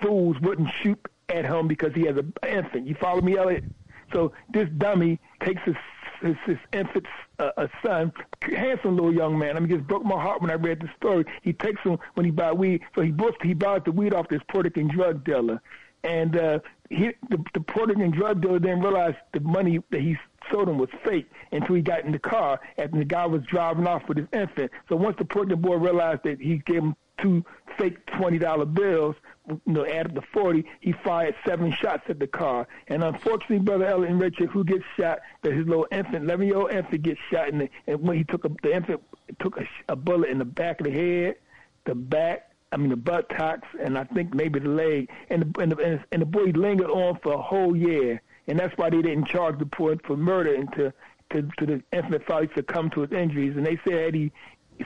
[0.00, 0.98] fools wouldn't shoot
[1.28, 2.86] at him because he has an infant.
[2.86, 3.64] You follow me, Elliot?
[4.12, 5.76] So this dummy takes his
[6.20, 7.06] his, his infant
[7.40, 8.12] uh, a son,
[8.42, 9.56] handsome little young man.
[9.56, 11.24] I mean, it just broke my heart when I read the story.
[11.42, 14.28] He takes him when he buy weed, so he bought he buys the weed off
[14.28, 15.60] this Puerto Rican drug dealer,
[16.04, 16.58] and uh,
[16.90, 20.16] he the, the Puerto Rican drug dealer didn't realize the money that he
[20.50, 23.86] sold him was fake until he got in the car and the guy was driving
[23.86, 24.70] off with his infant.
[24.88, 27.44] So once the Puerto Rican boy realized that he gave him two
[27.78, 29.14] fake twenty dollar bills,
[29.48, 32.66] you know, added the forty, he fired seven shots at the car.
[32.88, 36.72] And unfortunately, brother Elliot Richard, who gets shot, that his little infant, eleven year old
[36.72, 39.00] infant, gets shot, in the, and when he took a, the infant
[39.38, 41.36] took a, a bullet in the back of the head,
[41.84, 42.48] the back.
[42.72, 46.22] I mean the buttocks, and I think maybe the leg, and the, and the, and
[46.22, 49.66] the boy lingered on for a whole year, and that's why they didn't charge the
[49.66, 50.92] boy for murder and to
[51.32, 53.56] to, to the infant father come to his injuries.
[53.56, 54.32] And they said he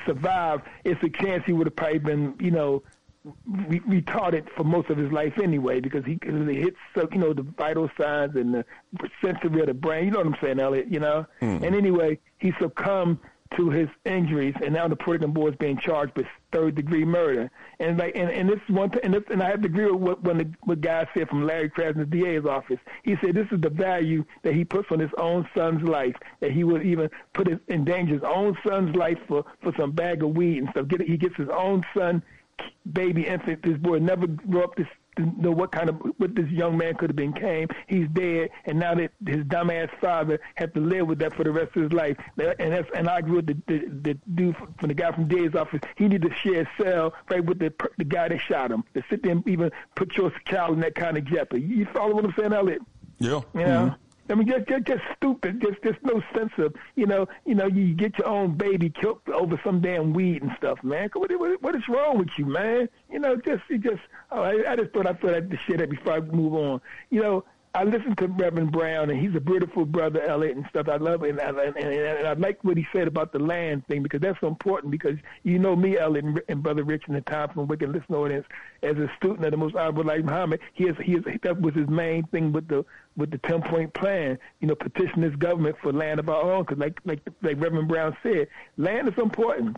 [0.04, 2.82] survived, it's a chance he would have probably been, you know,
[3.46, 6.76] re- retarded for most of his life anyway because he cause it hits,
[7.12, 8.64] you know, the vital signs and the
[9.20, 10.04] sensory of the brain.
[10.06, 10.86] You know what I'm saying, Elliot?
[10.88, 11.26] You know.
[11.42, 11.62] Mm.
[11.62, 13.18] And anyway, he succumbed
[13.56, 17.04] to his injuries, and now the Puerto Rican boy is being charged with third degree
[17.04, 17.50] murder.
[17.80, 20.22] And like, and, and this one, and, this, and I have to agree with what
[20.24, 22.78] when the what guy said from Larry Krasner's DA's office.
[23.04, 26.52] He said this is the value that he puts on his own son's life, that
[26.52, 30.30] he would even put his, endanger his own son's life for for some bag of
[30.36, 30.88] weed and stuff.
[30.88, 32.22] Get he gets his own son,
[32.92, 33.62] baby infant.
[33.62, 36.94] This boy never grew up this to know what kind of what this young man
[36.94, 37.68] could have became.
[37.86, 41.50] He's dead, and now that his dumbass father had to live with that for the
[41.50, 42.16] rest of his life.
[42.38, 45.54] And that's and I agree with the the, the dude from the guy from DA's
[45.54, 45.80] office.
[45.96, 48.84] He need to share a cell right with the the guy that shot him.
[48.94, 51.62] To sit there and even put your child in that kind of jeopardy.
[51.62, 52.82] You follow what I'm saying, Elliot?
[53.18, 53.28] Yeah.
[53.28, 53.66] You know.
[53.86, 54.05] Mm-hmm.
[54.28, 55.60] I mean, just, just just stupid.
[55.60, 59.20] Just just no sense of you know you know you get your own baby killed
[59.32, 61.10] over some damn weed and stuff, man.
[61.12, 62.88] What what, what is wrong with you, man?
[63.10, 66.20] You know, just you just oh, I, I just thought I'd share that before I
[66.20, 66.80] move on.
[67.10, 67.44] You know,
[67.76, 70.88] I listened to Reverend Brown, and he's a beautiful brother, Elliot, and stuff.
[70.88, 73.86] I love it, and, and, and, and I like what he said about the land
[73.86, 74.90] thing because that's so important.
[74.90, 78.14] Because you know me, Elliot, and, and Brother Rich, and the time from Wicked Listen
[78.14, 78.46] Audience,
[78.82, 81.74] as a student of the Most Honorable Elijah Muhammad, he is he is that was
[81.74, 82.82] his main thing with the
[83.14, 84.38] with the ten point plan.
[84.60, 86.62] You know, petition this government for land of our own.
[86.62, 88.48] Because like like like Reverend Brown said,
[88.78, 89.76] land is important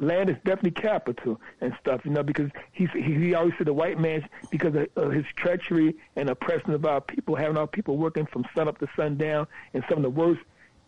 [0.00, 3.98] land is definitely capital and stuff, you know, because he he always said the white
[3.98, 8.26] man because of, of his treachery and oppression of our people, having our people working
[8.26, 10.40] from sun up to sundown and some of the worst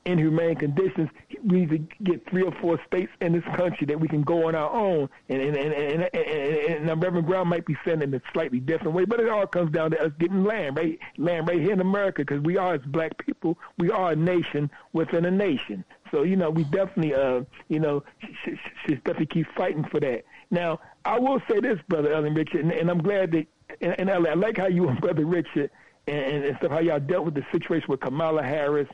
[0.08, 1.08] inhumane conditions,
[1.44, 4.48] we need to get three or four states in this country that we can go
[4.48, 5.08] on our own.
[5.28, 8.22] And and and and, and, and, and Reverend Brown might be saying it in a
[8.32, 10.98] slightly different way, but it all comes down to us getting land, right?
[11.16, 14.70] Land right here in America, because we are as black people, we are a nation
[14.92, 15.84] within a nation.
[16.10, 18.02] So you know, we definitely, uh, you know,
[18.44, 20.24] should, should definitely keep fighting for that.
[20.50, 23.46] Now, I will say this, brother Ellen Richard, and, and I'm glad that,
[23.80, 25.70] and, and I, like how you and brother Richard
[26.06, 28.88] and, and stuff, how y'all dealt with the situation with Kamala Harris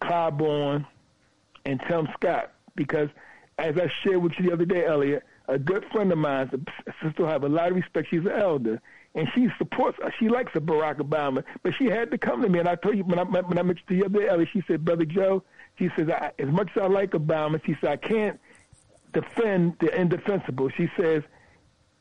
[0.00, 0.86] Clyburn,
[1.64, 3.08] and Tim Scott because,
[3.58, 6.50] as I shared with you the other day, Elliot, a good friend of mine,
[6.86, 8.08] a sister, I have a lot of respect.
[8.10, 8.80] She's an elder,
[9.14, 9.98] and she supports.
[10.18, 12.58] She likes Barack Obama, but she had to come to me.
[12.58, 14.62] And I told you when I when I mentioned you the other day, Elliot, she
[14.66, 15.42] said, "Brother Joe,"
[15.78, 18.40] she says, I, "As much as I like Obama, she said I can't
[19.12, 21.22] defend the indefensible." She says,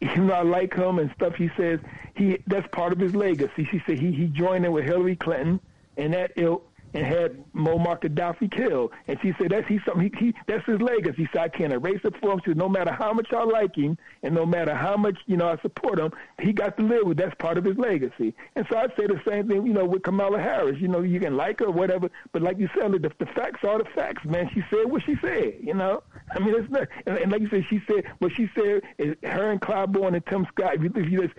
[0.02, 1.80] even though I like him and stuff, he says
[2.16, 3.68] he that's part of his legacy.
[3.72, 5.60] She said he he joined in with Hillary Clinton
[5.98, 8.92] and that ilk and had Muammar Gaddafi killed.
[9.08, 11.28] And she said that's he's something he, he that's his legacy.
[11.34, 12.42] Said I can't erase it for him.
[12.44, 15.38] She said no matter how much I like him and no matter how much you
[15.38, 16.12] know I support him,
[16.42, 18.34] he got to live with that's part of his legacy.
[18.56, 20.80] And so I'd say the same thing, you know, with Kamala Harris.
[20.80, 23.64] You know, you can like her or whatever, but like you said, the, the facts
[23.64, 24.50] are the facts, man.
[24.54, 25.56] She said what she said.
[25.62, 26.88] You know, I mean, it's not.
[27.06, 28.82] And, and like you said, she said what she said.
[28.98, 30.76] Is her and Clyburn and Tim Scott.
[30.76, 31.34] If you, if you just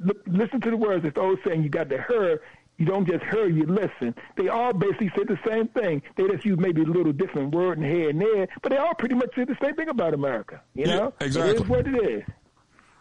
[0.00, 2.40] look, listen to the words, it's always saying you got the her
[2.78, 4.14] you don't just hear, you listen.
[4.36, 6.00] They all basically say the same thing.
[6.16, 8.94] They just use maybe a little different word in here and there, but they all
[8.94, 10.62] pretty much say the same thing about America.
[10.74, 11.50] You yeah, know, exactly.
[11.56, 12.22] It is what it is.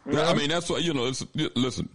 [0.05, 0.23] Know?
[0.23, 1.11] I mean, that's what you know.
[1.55, 1.89] Listen,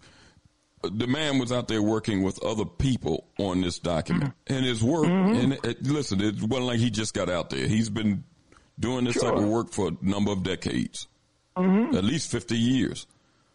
[0.83, 4.55] the man was out there working with other people on this document, Mm-hmm.
[4.55, 5.07] and his work.
[5.07, 7.67] And it, listen, it wasn't like he just got out there.
[7.67, 8.25] He's been
[8.79, 11.09] doing this type of work for a number of decades,
[11.57, 13.07] at least fifty years.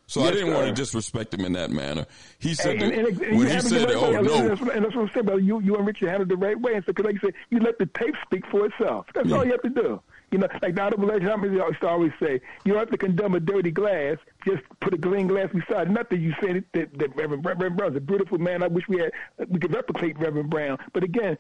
[0.08, 0.36] So I Mm-hmm.
[0.36, 2.06] Didn't want to disrespect him in that manner.
[2.40, 4.76] He said and, that and, and, when he said, the right "Oh no," that's what,
[4.76, 5.42] and that's what I'm saying, brother.
[5.42, 7.60] You, you and Richard handled the right way, and so, cause like you said, you
[7.60, 9.06] let the tape speak for itself.
[9.14, 10.02] That's all you have to do.
[10.32, 12.98] You know, like the Honorable Elijah Muhammad used to always say, you don't have to
[12.98, 14.18] condemn a dirty glass.
[14.46, 15.88] Just put a clean glass beside.
[15.88, 15.92] it.
[15.92, 18.62] Not that you said it, that, that Reverend, Reverend Brown's a beautiful man.
[18.62, 19.12] I wish we had
[19.48, 20.78] we could replicate Reverend Brown.
[20.94, 21.38] But again,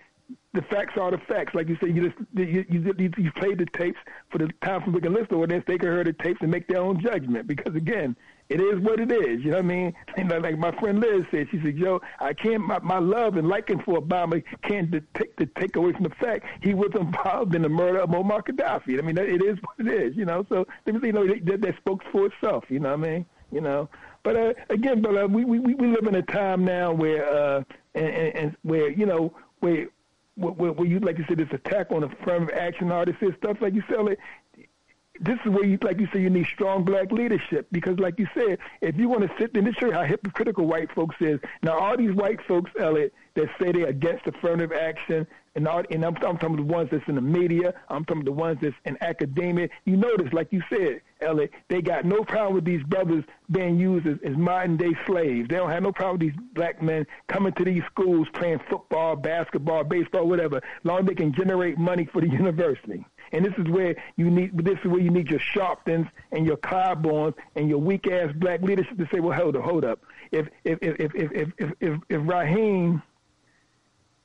[0.53, 1.53] the facts are the facts.
[1.53, 3.99] Like you said, you just you you, you, you played the tapes
[4.29, 6.51] for the time for we can listen to it, they can hear the tapes and
[6.51, 7.47] make their own judgment.
[7.47, 8.15] Because again,
[8.49, 9.43] it is what it is.
[9.43, 9.93] You know what I mean?
[10.17, 12.65] And like- like my friend Liz said, she said, "Joe, I can't.
[12.65, 16.09] My, my love and liking for Obama can't de- take to take away from the
[16.11, 18.97] fact he was involved in the murder of Muammar Gaddafi.
[18.97, 20.15] I mean, it is what it is.
[20.15, 22.63] You know, so you know that, that spoke for itself.
[22.69, 23.25] You know what I mean?
[23.51, 23.89] You know,
[24.23, 27.63] but uh, again, but uh, we, we we live in a time now where uh,
[27.95, 29.87] and, and, and where you know where
[30.35, 33.73] where, where you like you said this attack on affirmative action artists and stuff like
[33.73, 34.19] you sell like
[35.19, 38.27] this is where you, like you say, you need strong black leadership because, like you
[38.33, 41.39] said, if you want to sit and this shows how hypocritical white folks is.
[41.63, 46.03] Now, all these white folks, Elliot, that say they're against affirmative action, and all, and
[46.03, 48.97] I'm, I'm talking the ones that's in the media, I'm talking the ones that's in
[49.01, 49.69] academia.
[49.85, 54.07] You notice, like you said, Elliot, they got no problem with these brothers being used
[54.07, 55.49] as, as modern day slaves.
[55.49, 59.15] They don't have no problem with these black men coming to these schools playing football,
[59.15, 63.05] basketball, baseball, whatever, as long as they can generate money for the university.
[63.31, 64.57] And this is where you need.
[64.57, 68.61] This is where you need your Sharptons and your Clyburns and your weak ass black
[68.61, 69.99] leadership to say, "Well, hold up, hold up.
[70.31, 73.01] If if if if if if, if, if Raheem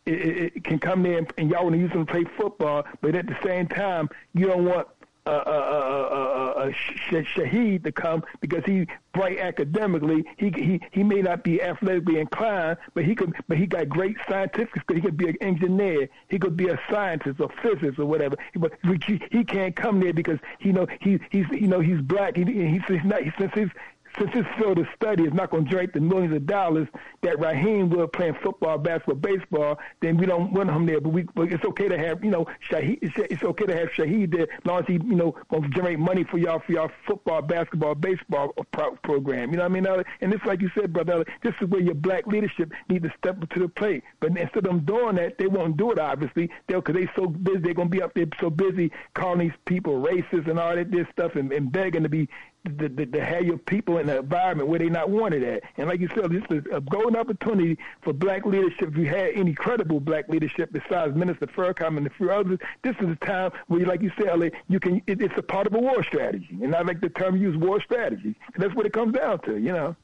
[0.06, 3.14] it, it, can come there and, y'all want to use him to play football, but
[3.14, 4.88] at the same time, you don't want
[5.24, 10.24] uh, uh, uh, uh, uh, Sh- Shaheed to come because he's bright academically.
[10.36, 13.32] He he he may not be athletically inclined, but he could.
[13.46, 14.82] But he got great scientific.
[14.92, 16.08] He could be an engineer.
[16.28, 18.36] He could be a scientist or physicist or whatever.
[18.56, 18.72] But
[19.04, 22.36] he, he can't come there because he know he he's you know he's black.
[22.36, 23.70] He, he's, he's not since he's
[24.18, 26.88] since his field of study is not going to generate the millions of dollars
[27.22, 31.00] that Raheem will playing football, basketball, baseball, then we don't want him there.
[31.00, 32.98] But we, but it's okay to have, you know, Shaheed.
[33.02, 35.98] It's, okay to have Shaheed there, as long as he, you know, going to generate
[35.98, 39.50] money for y'all for y'all football, basketball, baseball pro- program.
[39.50, 40.04] You know what I mean?
[40.20, 41.24] And it's like you said, brother.
[41.42, 44.04] This is where your black leadership need to step up to the plate.
[44.20, 45.98] But instead of them doing that, they won't do it.
[45.98, 47.58] Obviously, they'll because they so busy.
[47.58, 50.90] They're going to be up there so busy calling these people racist and all that
[50.90, 52.28] this stuff and, and begging to be
[52.64, 55.62] to, to, to have your people in an environment where they're not wanted at.
[55.76, 58.90] And like you said, this is a golden opportunity for black leadership.
[58.90, 62.94] If you had any credible black leadership besides Minister Farrakhan and a few others, this
[63.00, 65.02] is a time where, like you said, Ellie, you can.
[65.06, 67.80] It, it's a part of a war strategy, and I like the term used, war
[67.80, 68.36] strategy.
[68.54, 69.96] And that's what it comes down to, you know.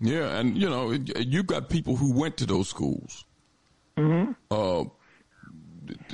[0.00, 3.24] Yeah, and you know, you've got people who went to those schools.
[3.96, 4.32] Mm-hmm.
[4.50, 4.84] Uh,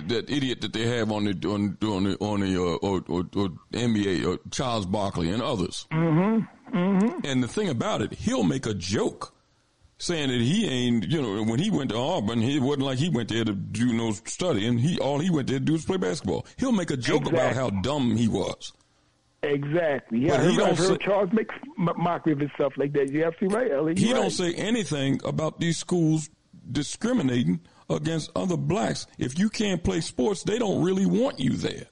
[0.07, 3.21] that idiot that they have on the on on the on the uh, or, or,
[3.37, 5.87] or NBA or Charles Barkley and others.
[5.93, 6.77] Mm-hmm.
[6.77, 7.21] Mm-hmm.
[7.25, 9.35] And the thing about it, he'll make a joke
[9.99, 13.09] saying that he ain't, you know, when he went to Auburn, it wasn't like he
[13.09, 15.85] went there to do no study, and he all he went there to do was
[15.85, 16.47] play basketball.
[16.57, 18.73] He'll make a joke about how dumb he was.
[19.43, 20.21] Exactly.
[20.27, 21.49] Yeah, But he don't say- Charles make
[21.79, 23.13] m- mockery of himself like that.
[23.13, 23.95] You're absolutely right, Ellie.
[23.97, 26.29] He You're don't say anything about these schools
[26.71, 27.61] discriminating
[27.91, 29.07] against other blacks.
[29.19, 31.87] If you can't play sports, they don't really want you there.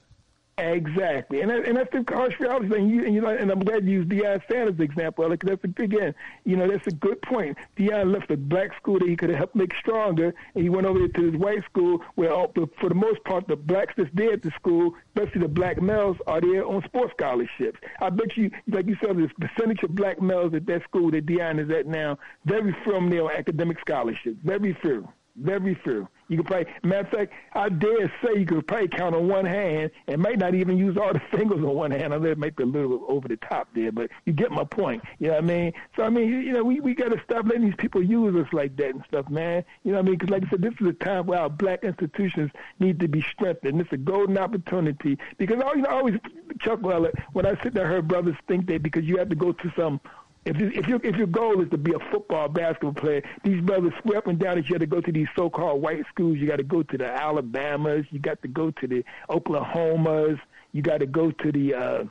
[0.59, 2.75] Exactly, and that, and that's the harsh reality.
[2.75, 5.63] And you, and you know, and I'm glad you used Deion Sanders example, because that's
[5.63, 7.55] a, again, you know, that's a good point.
[7.77, 10.87] Deion left a black school that he could have helped make stronger, and he went
[10.87, 14.33] over to his white school, where all, for the most part, the blacks that's there
[14.33, 17.79] at the school, especially the black males, are there on sports scholarships.
[18.01, 21.27] I bet you, like you said, the percentage of black males at that school that
[21.27, 24.39] Deion is at now, very of there on academic scholarships.
[24.43, 25.07] Very few.
[25.37, 26.07] Very few.
[26.29, 29.45] You can probably, matter of fact, I dare say you could probably count on one
[29.45, 32.13] hand and might not even use all the fingers on one hand.
[32.13, 34.63] I know it might be a little over the top there, but you get my
[34.63, 35.03] point.
[35.19, 35.73] You know what I mean?
[35.95, 38.51] So, I mean, you know, we, we got to stop letting these people use us
[38.51, 39.63] like that and stuff, man.
[39.83, 40.17] You know what I mean?
[40.17, 43.21] Because, like I said, this is a time where our black institutions need to be
[43.21, 43.79] strengthened.
[43.79, 45.17] It's a golden opportunity.
[45.37, 46.19] Because I, you know, I always
[46.59, 49.51] chuckle at when I sit there hear brothers think that because you have to go
[49.51, 50.01] to some
[50.47, 53.61] if you, if your if your goal is to be a football basketball player, these
[53.61, 56.37] brothers swear up and down that you have to go to these so-called white schools.
[56.37, 58.05] You got to go to the Alabamas.
[58.11, 60.39] You got to go to the Oklahomas.
[60.71, 62.03] You got to go to the uh,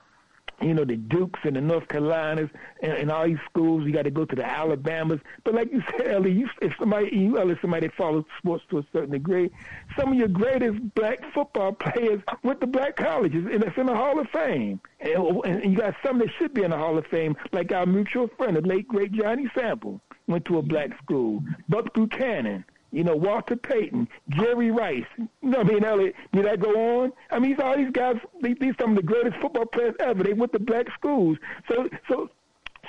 [0.60, 2.48] you know, the Dukes and the North Carolinas
[2.82, 3.84] and, and all these schools.
[3.84, 5.20] You got to go to the Alabamas.
[5.44, 8.78] But like you said, Ellie, you, if somebody, you Ellie, somebody that follows sports to
[8.78, 9.50] a certain degree,
[9.98, 13.94] some of your greatest black football players went to black colleges, and it's in the
[13.94, 14.80] Hall of Fame.
[15.00, 17.86] And, and you got some that should be in the Hall of Fame, like our
[17.86, 20.00] mutual friend, the late great Johnny Sample.
[20.26, 21.42] went to a black school.
[21.68, 22.64] Buck Buchanan,
[22.96, 25.04] you know, Walter Payton, Jerry Rice.
[25.18, 26.14] You know I mean, Elliot?
[26.32, 27.12] Did that go on?
[27.30, 30.24] I mean, all these guys, these, these some of the greatest football players ever.
[30.24, 31.36] They went to black schools.
[31.68, 32.30] So, so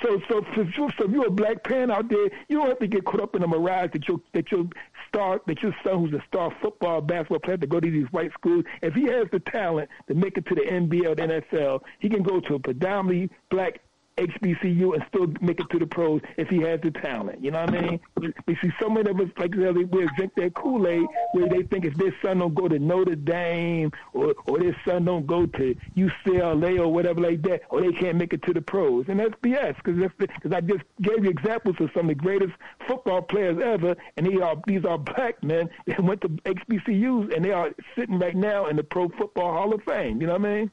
[0.02, 2.86] so, so, so, so if you're a black parent out there, you don't have to
[2.86, 4.64] get caught up in the mirage that your that your
[5.08, 8.32] star, that your son who's a star football, basketball player, to go to these white
[8.32, 8.64] schools.
[8.80, 10.62] If he has the talent to make it to the
[11.06, 13.80] or the NFL, he can go to a predominantly black
[14.18, 17.42] HBCU and still make it to the pros if he has the talent.
[17.42, 18.00] You know what I mean?
[18.46, 21.62] We see so many of us like they will drink that Kool Aid where they
[21.62, 25.46] think if their son don't go to Notre Dame or or their son don't go
[25.46, 29.20] to UCLA or whatever like that, or they can't make it to the pros, and
[29.20, 32.52] that's BS because because I just gave you examples of some of the greatest
[32.86, 37.44] football players ever, and they are these are black men that went to HBCUs and
[37.44, 40.20] they are sitting right now in the Pro Football Hall of Fame.
[40.20, 40.70] You know what I mean?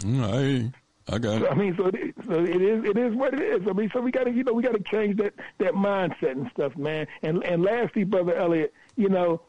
[0.00, 0.72] Mm,
[1.10, 1.50] I got it.
[1.50, 3.66] I mean, so it, so it is it is what it is.
[3.68, 6.32] I mean, so we got to you know we got to change that that mindset
[6.32, 7.06] and stuff, man.
[7.22, 9.40] And and lastly, brother Elliot, you know,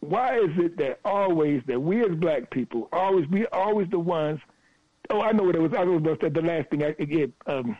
[0.00, 4.40] why is it that always that we as black people always we always the ones?
[5.10, 5.72] Oh, I know what it was.
[5.74, 7.76] I was about to say the last thing I it, um,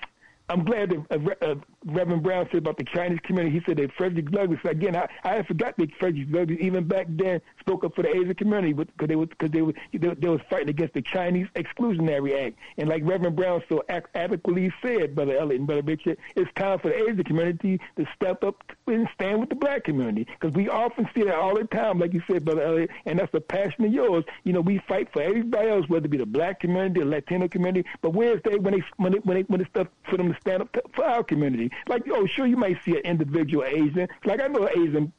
[0.49, 1.55] I'm glad that uh, uh,
[1.87, 3.59] Reverend Brown said about the Chinese community.
[3.59, 4.61] He said that Frederick Douglass.
[4.65, 8.35] Again, I, I forgot that Frederick Douglass even back then spoke up for the Asian
[8.35, 12.47] community because they was because they, were, they they was fighting against the Chinese Exclusionary
[12.47, 12.57] Act.
[12.79, 16.89] And like Reverend Brown so adequately said, Brother Elliot and Brother Richard, it's time for
[16.89, 21.09] the Asian community to step up and stand with the black community because we often
[21.15, 23.93] see that all the time, like you said, Brother Elliot, and that's the passion of
[23.93, 24.25] yours.
[24.45, 27.49] You know, we fight for everybody else, whether it be the black community, the Latino
[27.49, 30.33] community, but where's they when they when they when they when it's stuff for them
[30.33, 31.71] to stand up for our community.
[31.87, 34.09] Like, oh, sure, you might see an individual Asian.
[34.25, 35.13] Like, I know an Asian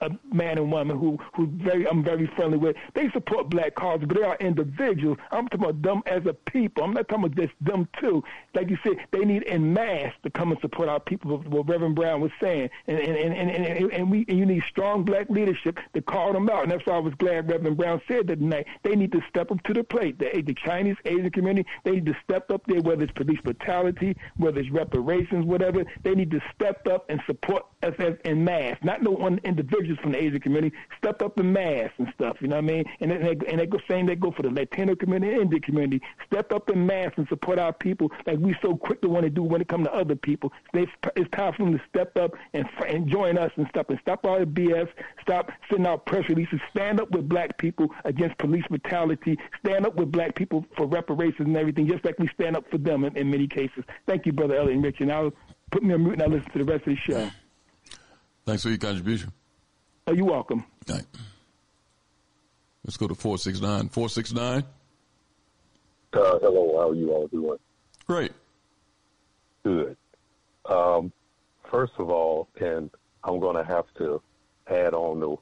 [0.00, 2.76] a man and woman who who very I'm very friendly with.
[2.94, 5.18] They support black causes, but they are individuals.
[5.30, 6.84] I'm talking about them as a people.
[6.84, 8.22] I'm not talking about just them too.
[8.54, 11.38] Like you said, they need en masse to come and support our people.
[11.38, 14.62] What Reverend Brown was saying, and and and and, and, and we and you need
[14.68, 16.62] strong black leadership to call them out.
[16.64, 18.66] And that's why I was glad Reverend Brown said that tonight.
[18.82, 20.18] They need to step up to the plate.
[20.18, 22.80] The, the Chinese Asian community, they need to step up there.
[22.80, 27.64] Whether it's police brutality, whether it's reparations, whatever, they need to step up and support
[27.82, 31.52] us as en masse, not no one individual from the Asian community stepped up in
[31.52, 32.36] mass and stuff.
[32.40, 32.84] You know what I mean?
[33.00, 36.02] And they, and they go saying they go for the Latino community, and Indian community,
[36.26, 39.30] step up in mass and support our people like we so quick to want to
[39.30, 40.52] do when it comes to other people.
[40.72, 40.86] They,
[41.16, 44.24] it's time for them to step up and, and join us and stuff and stop
[44.24, 44.88] all the BS.
[45.22, 46.60] Stop sending out press releases.
[46.70, 49.36] Stand up with black people against police brutality.
[49.64, 52.78] Stand up with black people for reparations and everything, just like we stand up for
[52.78, 53.84] them in, in many cases.
[54.06, 55.00] Thank you, brother Elliot and Rich.
[55.00, 55.32] And I'll
[55.70, 57.30] put me on mute and I'll listen to the rest of the show.
[58.44, 59.32] Thanks for your contribution.
[60.08, 60.64] Oh, you're welcome.
[60.88, 61.04] All right.
[62.82, 63.90] Let's go to 469.
[63.90, 64.64] 469.
[66.14, 67.58] Uh, hello, how are you all doing?
[68.06, 68.32] Great.
[69.64, 69.98] Good.
[70.64, 71.12] Um,
[71.70, 72.90] first of all, and
[73.22, 74.22] I'm going to have to
[74.66, 75.38] add on to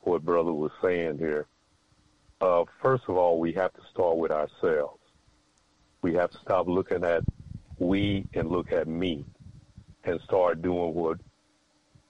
[0.00, 1.46] what Brother was saying here.
[2.40, 5.02] Uh, first of all, we have to start with ourselves.
[6.00, 7.24] We have to stop looking at
[7.78, 9.26] we and look at me
[10.04, 11.18] and start doing what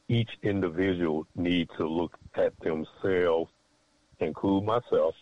[0.09, 3.51] each individual needs to look at themselves,
[4.20, 5.15] include myself,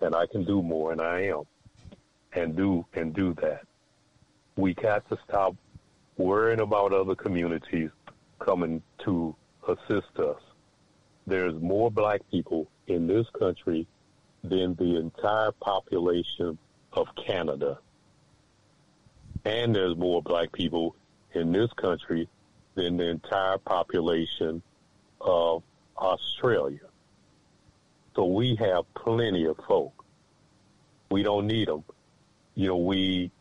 [0.00, 1.42] and I can do more, and I am,
[2.34, 3.62] and do and do that.
[4.56, 5.56] We got to stop
[6.16, 7.90] worrying about other communities
[8.38, 9.34] coming to
[9.66, 10.40] assist us.
[11.26, 13.86] There's more black people in this country
[14.42, 16.58] than the entire population
[16.92, 17.78] of Canada.
[19.44, 20.96] And there's more black people
[21.34, 22.28] in this country
[22.78, 24.62] than the entire population
[25.20, 25.64] of
[25.96, 26.86] Australia.
[28.14, 30.04] So we have plenty of folk.
[31.10, 31.82] We don't need them.
[32.54, 33.32] You know, we,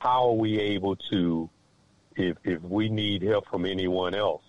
[0.00, 1.48] how are we able to,
[2.16, 4.42] if, if we need help from anyone else,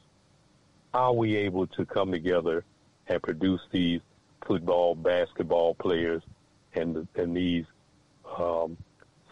[0.91, 2.63] how are we able to come together
[3.07, 4.01] and produce these
[4.47, 6.23] football, basketball players
[6.73, 7.65] and, and these
[8.35, 8.77] um,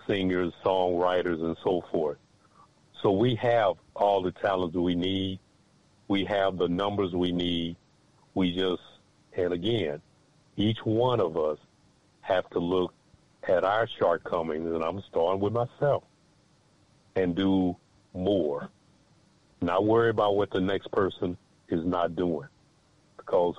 [0.08, 2.18] singers, songwriters, and so forth?
[3.02, 5.40] So we have all the talents we need.
[6.08, 7.78] We have the numbers we need.
[8.34, 8.82] We just,
[9.34, 10.02] and again,
[10.58, 11.58] each one of us
[12.22, 12.94] have to look
[13.48, 16.04] at our shortcomings, and I'm starting with myself,
[17.16, 17.78] and do
[18.14, 18.70] more.
[19.62, 21.38] Not worry about what the next person
[21.70, 22.48] is not doing.
[23.18, 23.56] Because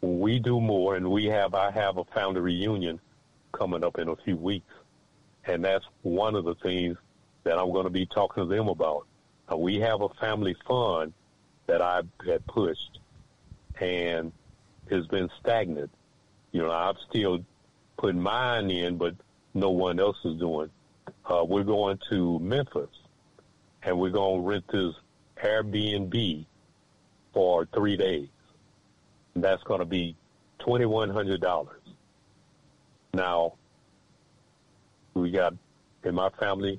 [0.00, 3.00] when we do more, and we have, I have a founder reunion
[3.52, 4.72] coming up in a few weeks,
[5.44, 6.96] and that's one of the things
[7.44, 9.06] that I'm going to be talking to them about.
[9.50, 11.12] Uh, we have a family fund
[11.66, 12.98] that I had pushed
[13.80, 14.32] and
[14.90, 15.90] has been stagnant.
[16.52, 17.44] You know, I've still
[17.96, 19.14] put mine in, but
[19.54, 20.70] no one else is doing.
[21.24, 22.90] Uh, we're going to Memphis
[23.82, 24.94] and we're going to rent this
[25.42, 26.44] Airbnb
[27.32, 28.28] for three days.
[29.34, 30.16] And that's going to be
[30.60, 31.68] $2,100.
[33.14, 33.54] Now,
[35.14, 35.54] we got
[36.04, 36.78] in my family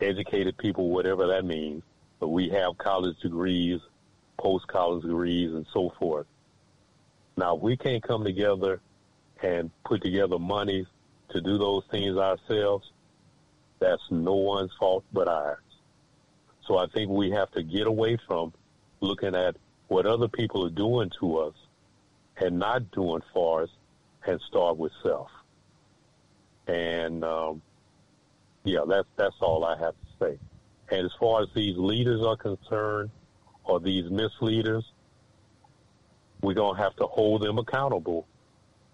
[0.00, 1.82] educated people, whatever that means,
[2.20, 3.80] but we have college degrees,
[4.38, 6.26] post college degrees, and so forth.
[7.36, 8.80] Now, if we can't come together
[9.42, 10.86] and put together money
[11.30, 12.90] to do those things ourselves.
[13.78, 15.58] That's no one's fault but ours.
[16.66, 18.52] So I think we have to get away from
[19.00, 19.56] looking at
[19.88, 21.54] what other people are doing to us
[22.36, 23.70] and not doing for us
[24.26, 25.30] and start with self.
[26.66, 27.62] And um,
[28.68, 30.38] yeah, that's that's all I have to say.
[30.90, 33.10] And as far as these leaders are concerned,
[33.64, 34.84] or these misleaders,
[36.42, 38.26] we're gonna have to hold them accountable,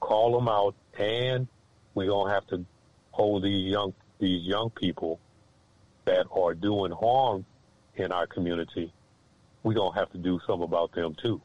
[0.01, 1.47] call them out, and
[1.95, 2.65] we're gonna have to
[3.13, 5.21] hold these young these young people
[6.05, 7.45] that are doing harm
[7.97, 8.93] in our community.
[9.63, 11.41] We're gonna have to do something about them too.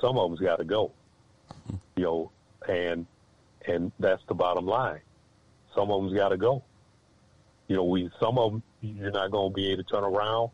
[0.00, 0.92] Some of them's got to go,
[1.96, 2.32] you know,
[2.68, 3.06] and
[3.66, 5.00] and that's the bottom line.
[5.74, 6.62] Some of them's got to go.
[7.68, 10.50] You know, we some of them you're not going to be able to turn around.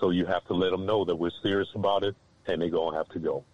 [0.00, 2.14] So you have to let them know that we're serious about it,
[2.46, 3.44] and they're going to have to go.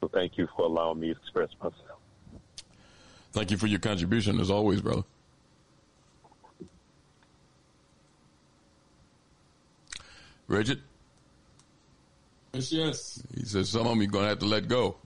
[0.00, 1.98] So thank you for allowing me to express myself.
[3.32, 5.02] Thank you for your contribution, as always, brother.
[10.46, 10.80] Richard?
[12.52, 13.22] Yes, yes.
[13.34, 14.96] He says some of them you're going to have to let go.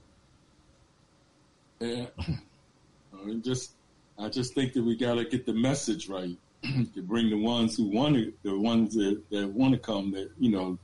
[1.79, 2.05] Yeah.
[2.19, 3.71] I mean, just,
[4.19, 7.77] I just think that we got to get the message right to bring the ones
[7.77, 10.77] who want to, the ones that, that want to come, that you know,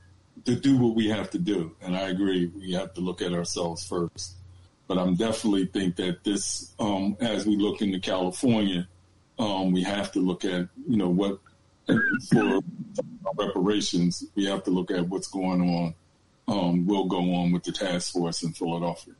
[0.44, 1.74] to do what we have to do.
[1.82, 4.36] And I agree, we have to look at ourselves first.
[4.88, 8.86] But I'm definitely think that this, um, as we look into California,
[9.38, 11.40] um, we have to look at, you know, what
[12.30, 12.60] for
[13.36, 15.94] reparations, we have to look at what's going on,
[16.48, 19.14] um, will go on with the task force in Philadelphia.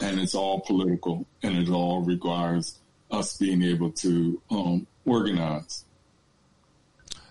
[0.00, 2.78] And it's all political and it all requires
[3.10, 5.84] us being able to um, organize.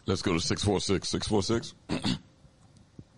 [0.06, 1.08] Let's go to 646.
[1.10, 2.18] 646.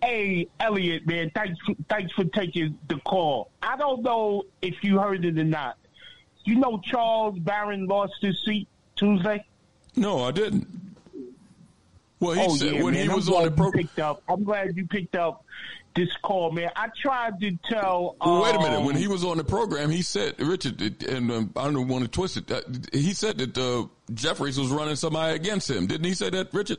[0.03, 3.49] Hey, Elliot, man, thanks for, thanks for taking the call.
[3.63, 5.77] I don't know if you heard it or not.
[6.43, 9.43] You know Charles Barron lost his seat Tuesday?
[9.95, 10.67] No, I didn't.
[12.19, 13.83] Well, he oh, said yeah, when man, he I'm was on the you program.
[13.83, 14.21] picked up.
[14.29, 15.43] I'm glad you picked up
[15.95, 16.69] this call, man.
[16.75, 18.15] I tried to tell.
[18.23, 18.79] Well, wait a minute.
[18.79, 22.03] um, When he was on the program, he said, Richard, and um, I don't want
[22.03, 22.51] to twist it.
[22.51, 25.87] Uh, he said that uh, Jeffries was running somebody against him.
[25.87, 26.77] Didn't he say that, Richard?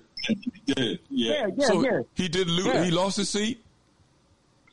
[0.67, 1.01] did.
[1.09, 2.01] Yeah, yeah, so yeah.
[2.15, 2.67] he did lose.
[2.67, 2.85] Yeah.
[2.85, 3.63] He lost his seat.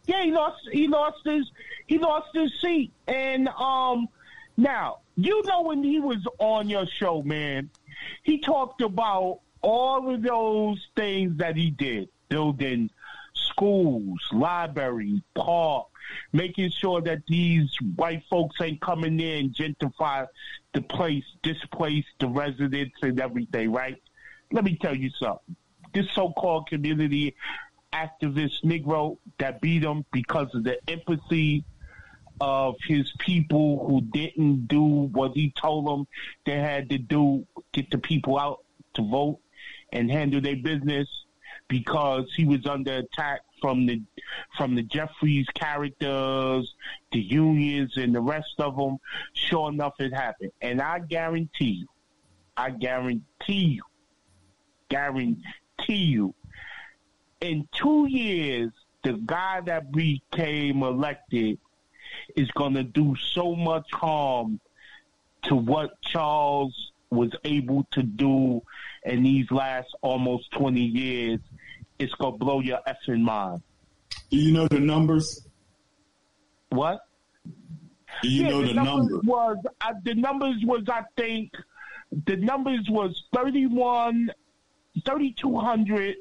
[0.05, 0.57] Yeah, he lost.
[0.71, 1.49] He lost his.
[1.87, 2.91] He lost his seat.
[3.07, 4.07] And um,
[4.57, 7.69] now you know when he was on your show, man,
[8.23, 12.89] he talked about all of those things that he did, building
[13.63, 15.87] schools, libraries, park,
[16.33, 20.27] making sure that these white folks ain't coming in and gentrify
[20.73, 24.01] the place, displace the residents and everything, right?
[24.51, 25.55] Let me tell you something.
[25.93, 27.35] This so-called community
[27.93, 31.63] activist Negro that beat him because of the empathy
[32.41, 36.05] of his people who didn't do what he told them
[36.45, 38.59] they had to do, get the people out
[38.95, 39.39] to vote
[39.93, 41.07] and handle their business
[41.69, 44.01] because he was under attack from the
[44.57, 46.75] from the Jeffries characters,
[47.13, 48.97] the unions, and the rest of them.
[49.31, 51.87] Sure enough, it happened, and I guarantee you,
[52.57, 53.83] I guarantee you,
[54.89, 55.37] guarantee
[55.87, 56.35] you,
[57.39, 61.57] in two years, the guy that became elected
[62.35, 64.59] is going to do so much harm
[65.43, 68.61] to what Charles was able to do
[69.05, 71.39] in these last almost 20 years.
[72.03, 73.61] It's to blow your effing mind.
[74.29, 75.47] Do you know the numbers?
[76.69, 76.99] What?
[78.21, 79.21] Do you Yeah, know the, numbers?
[79.23, 81.51] Was uh, the numbers was I think
[82.25, 84.31] the numbers was 31,
[85.05, 86.15] 3,200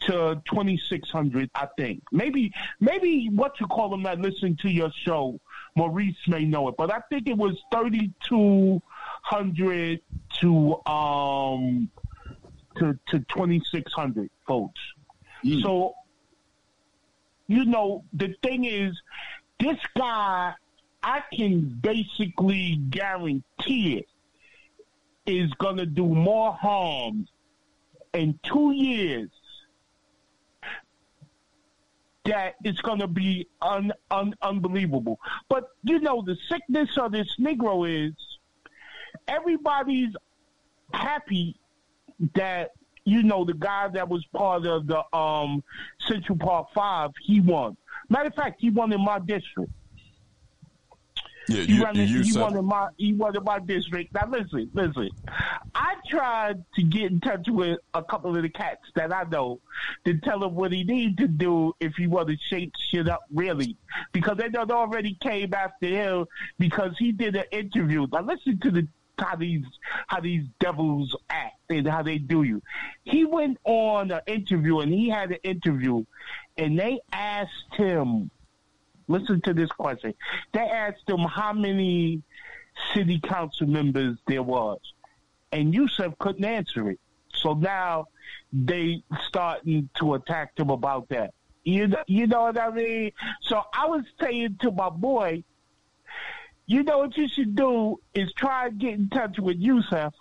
[0.00, 1.50] to twenty six hundred.
[1.54, 5.40] I think maybe maybe what you call them that listen to your show,
[5.74, 8.82] Maurice may know it, but I think it was thirty two
[9.22, 10.00] hundred
[10.40, 11.90] to um
[12.76, 13.90] to to twenty six
[15.54, 15.62] votes.
[15.62, 15.94] So
[17.48, 19.00] you know, the thing is,
[19.60, 20.54] this guy,
[21.02, 24.08] I can basically guarantee it,
[25.26, 27.26] is going to do more harm
[28.12, 29.28] in two years
[32.24, 35.18] that it's going to be un, un, unbelievable.
[35.48, 38.14] But, you know, the sickness of this Negro is
[39.28, 40.14] everybody's
[40.92, 41.56] happy
[42.34, 42.72] that
[43.06, 45.62] you know, the guy that was part of the um,
[46.06, 47.76] Central Park Five, he won.
[48.10, 49.70] Matter of fact, he won in my district.
[51.48, 54.12] Yeah, He, you, won in, you he won in my he won in my district.
[54.12, 55.10] Now listen, listen.
[55.76, 59.60] I tried to get in touch with a couple of the cats that I know
[60.04, 63.22] to tell him what he needs to do if he want to shake shit up
[63.32, 63.76] really,
[64.12, 66.26] because they done already came after him
[66.58, 68.08] because he did an interview.
[68.12, 68.88] Now listen to the
[69.18, 69.64] how these
[70.06, 72.62] how these devils act and how they do you.
[73.04, 76.04] He went on an interview and he had an interview,
[76.56, 78.30] and they asked him
[79.08, 80.14] Listen to this question.
[80.52, 82.22] They asked him how many
[82.92, 84.80] city council members there was,
[85.52, 87.00] and Yusef couldn't answer it.
[87.32, 88.06] So now
[88.52, 91.34] they starting to attack him about that.
[91.62, 93.12] You know, you know what I mean?
[93.42, 95.44] So I was saying to my boy,
[96.66, 100.12] you know what you should do is try and get in touch with Yusef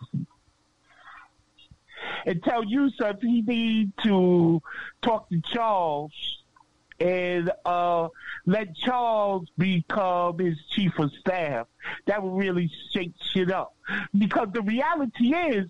[2.25, 4.61] and tell Yusef he need to
[5.01, 6.11] talk to Charles
[6.99, 8.07] and uh,
[8.45, 11.67] let Charles become his chief of staff.
[12.05, 13.75] That would really shake shit up.
[14.17, 15.69] Because the reality is,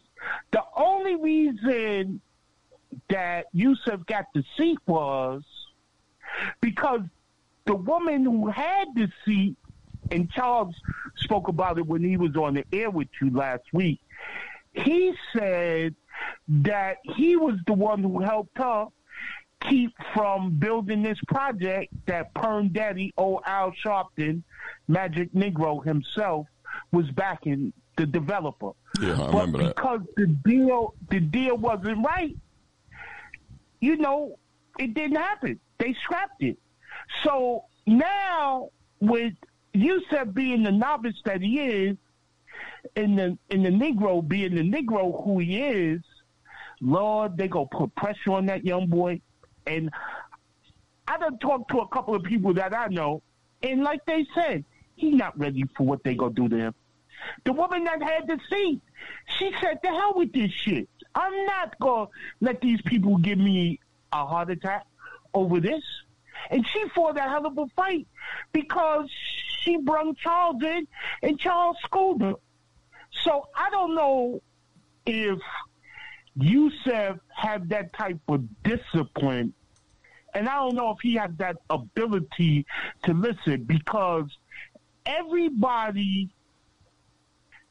[0.51, 2.21] the only reason
[3.09, 5.43] that Yusef got the seat was
[6.61, 7.01] because
[7.65, 9.55] the woman who had the seat,
[10.11, 10.75] and Charles
[11.17, 13.99] spoke about it when he was on the air with you last week,
[14.73, 15.95] he said
[16.47, 18.87] that he was the one who helped her
[19.61, 24.43] keep from building this project that Perm Daddy, old Al Sharpton,
[24.87, 26.45] Magic Negro himself,
[26.91, 28.71] was backing the developer.
[29.01, 29.75] Yeah, I but remember that.
[29.75, 32.35] because the deal the deal wasn't right,
[33.79, 34.37] you know,
[34.77, 35.59] it didn't happen.
[35.79, 36.57] They scrapped it.
[37.23, 38.69] So now
[38.99, 39.33] with
[39.75, 41.97] Yusef being the novice that he is,
[42.95, 46.01] and the and the Negro being the Negro who he is,
[46.81, 49.21] Lord, they gonna put pressure on that young boy.
[49.67, 49.91] And
[51.07, 53.21] I done talked to a couple of people that I know,
[53.63, 54.63] and like they said,
[54.95, 56.75] he's not ready for what they gonna do to him.
[57.43, 58.81] The woman that had the seat,
[59.37, 60.87] she said, "The hell with this shit.
[61.15, 62.09] I'm not gonna
[62.41, 63.79] let these people give me
[64.11, 64.85] a heart attack
[65.33, 65.83] over this."
[66.51, 68.07] And she fought a hell of a fight
[68.51, 69.09] because
[69.65, 70.87] she brung Charles in,
[71.23, 72.35] and Charles schooled her.
[73.23, 74.41] So I don't know
[75.05, 75.39] if
[76.35, 79.53] Yusef had that type of discipline,
[80.33, 82.65] and I don't know if he had that ability
[83.03, 84.25] to listen because
[85.05, 86.29] everybody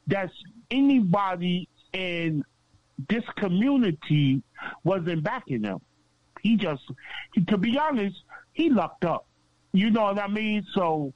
[0.06, 0.32] that's
[0.70, 2.44] anybody in
[3.08, 4.42] this community
[4.82, 5.80] wasn't backing him.
[6.42, 6.82] He just,
[7.32, 8.16] he, to be honest,
[8.52, 9.26] he lucked up.
[9.72, 10.64] You know what I mean?
[10.74, 11.12] So,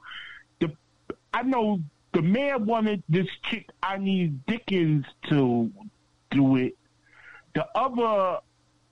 [1.32, 1.80] I know
[2.12, 5.70] the mayor wanted this chick, Annie Dickens, to
[6.30, 6.76] do it.
[7.54, 8.38] The other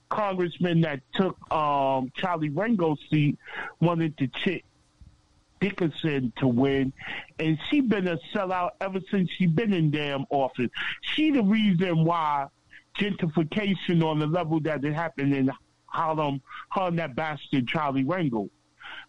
[0.08, 3.38] congressman that took um, Charlie Rangel's seat
[3.80, 4.64] wanted the chick
[5.60, 6.92] Dickinson to win,
[7.38, 10.70] and she been a sellout ever since she been in damn office.
[11.00, 12.48] She the reason why
[12.98, 15.50] gentrification on the level that it happened in
[15.86, 16.42] Harlem,
[16.72, 18.50] her and that bastard Charlie Rango.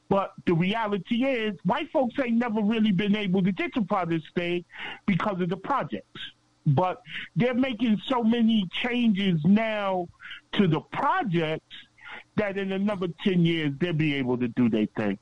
[0.09, 4.63] But the reality is, white folks ain't never really been able to gentrify this thing
[5.05, 6.21] because of the projects.
[6.65, 7.01] But
[7.35, 10.07] they're making so many changes now
[10.53, 11.75] to the projects
[12.35, 15.17] that in another 10 years they'll be able to do their thing.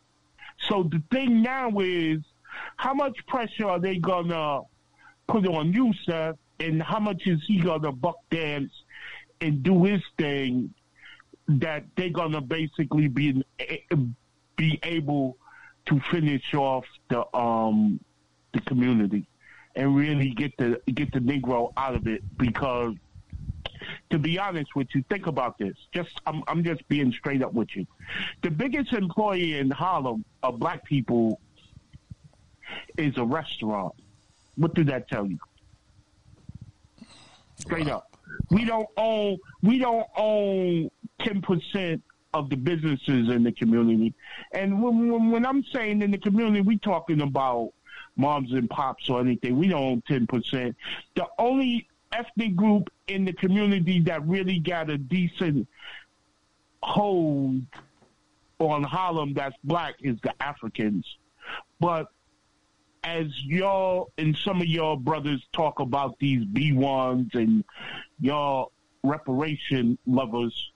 [0.67, 2.19] So the thing now is,
[2.77, 4.61] how much pressure are they gonna
[5.27, 6.35] put on you, sir?
[6.59, 8.71] and how much is he gonna buck dance
[9.41, 10.73] and do his thing
[11.47, 13.77] that they're gonna basically be eh,
[14.55, 15.37] be able
[15.87, 17.99] to finish off the um
[18.53, 19.27] the community
[19.75, 22.95] and really get the get the Negro out of it because
[24.09, 25.75] to be honest with you, think about this.
[25.93, 27.85] Just I'm I'm just being straight up with you.
[28.41, 31.39] The biggest employee in Harlem of black people
[32.97, 33.93] is a restaurant.
[34.55, 35.37] What did that tell you?
[37.57, 38.17] Straight up.
[38.49, 42.01] We don't own we don't own ten percent
[42.35, 44.13] of the businesses in the community.
[44.51, 47.71] And when, when, when I'm saying in the community, we talking about
[48.17, 49.57] moms and pops or anything.
[49.57, 50.75] We don't own ten percent.
[51.15, 55.67] The only ethnic group in the community that really got a decent
[56.83, 57.61] hold
[58.59, 61.05] on Harlem that's black is the Africans.
[61.79, 62.07] But
[63.03, 67.63] as y'all and some of y'all brothers talk about these B1s and
[68.19, 68.73] y'all
[69.03, 70.71] reparation lovers,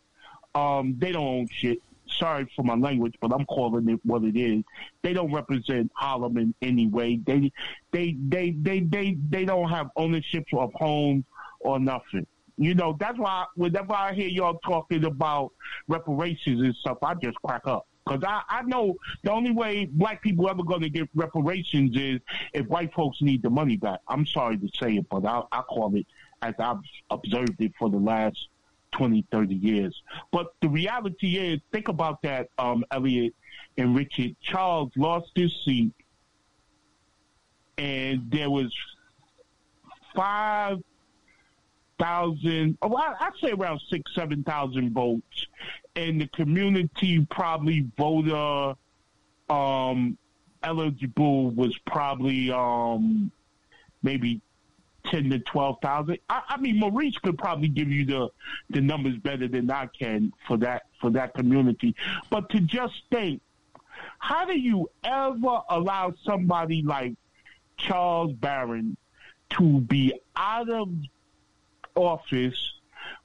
[0.59, 1.79] um, they don't own shit.
[2.07, 4.63] Sorry for my language, but I'm calling it what it is.
[5.03, 7.19] They don't represent Harlem in any way.
[7.25, 7.51] They,
[7.91, 11.23] they, they, they, they, they don't have ownership of homes
[11.59, 12.25] or nothing.
[12.57, 15.51] You know, that's why whenever I hear y'all talking about
[15.87, 17.87] reparations and stuff, I just crack up.
[18.05, 22.19] Because I, I know the only way black people ever going to get reparations is
[22.53, 23.99] if white folks need the money back.
[24.07, 26.07] I'm sorry to say it, but I, I call it
[26.41, 26.79] as I've
[27.11, 28.48] observed it for the last
[28.91, 30.01] 20, 30 years.
[30.31, 33.33] But the reality is, think about that, um, Elliot
[33.77, 34.35] and Richard.
[34.41, 35.93] Charles lost his seat,
[37.77, 38.73] and there was
[40.15, 40.79] five
[41.99, 45.47] thousand, oh, I'd say around six, seven thousand votes,
[45.95, 48.75] and the community probably voter
[49.49, 50.17] um,
[50.63, 53.31] eligible was probably um,
[54.01, 54.41] maybe
[55.05, 56.19] ten to twelve thousand.
[56.29, 58.29] I, I mean, Maurice could probably give you the
[58.69, 61.95] the numbers better than I can for that for that community.
[62.29, 63.41] But to just think,
[64.19, 67.13] how do you ever allow somebody like
[67.77, 68.97] Charles Barron
[69.51, 70.89] to be out of
[71.95, 72.73] office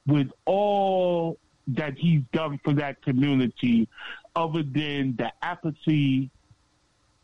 [0.07, 1.37] with all
[1.67, 3.87] that he's done for that community
[4.35, 6.29] other than the apathy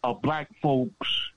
[0.04, 1.32] of black folks.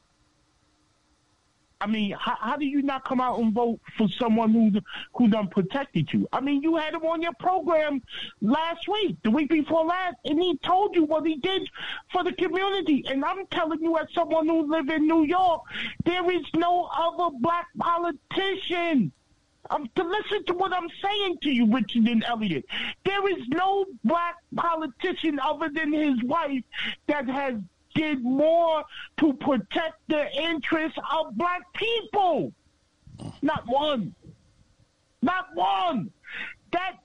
[1.85, 4.81] I mean, how, how, do you not come out and vote for someone who
[5.15, 6.27] who done protected you?
[6.33, 8.01] I mean, you had him on your program
[8.41, 11.69] last week, the week before last, and he told you what he did
[12.11, 13.05] for the community.
[13.07, 15.61] And I'm telling you, as someone who live in New York,
[16.07, 19.13] there is no other black politician
[19.69, 22.65] um, to listen to what I'm saying to you, Richard and Elliot.
[23.05, 26.63] There is no black politician other than his wife
[27.09, 27.57] that has
[27.95, 28.85] did more
[29.19, 32.53] to protect the interests of black people.
[33.43, 34.15] Not one.
[35.23, 36.11] Not one.
[36.73, 36.97] That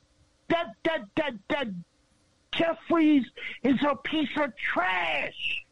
[0.50, 1.68] that that that that
[2.52, 3.26] Jeffries
[3.64, 5.64] is a piece of trash.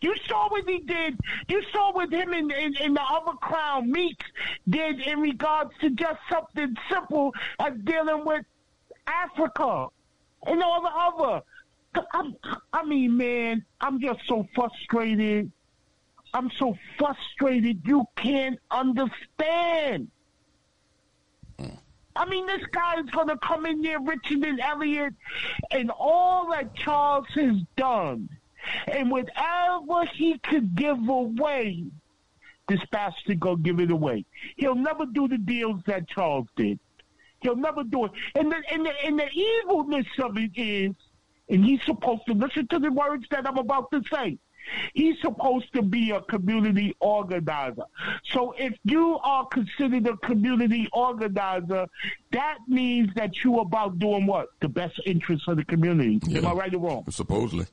[0.00, 1.18] You saw what he did.
[1.48, 4.26] You saw what him and, the other clown, Meeks,
[4.68, 8.44] did in regards to just something simple as dealing with
[9.06, 9.86] Africa
[10.46, 11.42] and all the other.
[12.12, 12.36] I'm,
[12.72, 15.50] I mean, man, I'm just so frustrated.
[16.34, 17.82] I'm so frustrated.
[17.84, 20.08] You can't understand.
[22.14, 25.14] I mean, this guy is going to come in there, Richard and Elliot,
[25.70, 28.28] and all that Charles has done
[28.86, 31.84] and whatever he could give away,
[32.68, 34.24] this bastard gonna give it away.
[34.56, 36.78] He'll never do the deals that Charles did.
[37.40, 38.12] He'll never do it.
[38.34, 39.28] And the and the and the
[39.64, 40.94] evilness of it is,
[41.52, 44.38] and he's supposed to listen to the words that I'm about to say.
[44.94, 47.82] He's supposed to be a community organizer.
[48.24, 51.86] So if you are considered a community organizer,
[52.30, 54.48] that means that you're about doing what?
[54.60, 56.20] The best interests of the community.
[56.26, 56.38] Yeah.
[56.38, 57.04] Am I right or wrong?
[57.10, 57.66] Supposedly.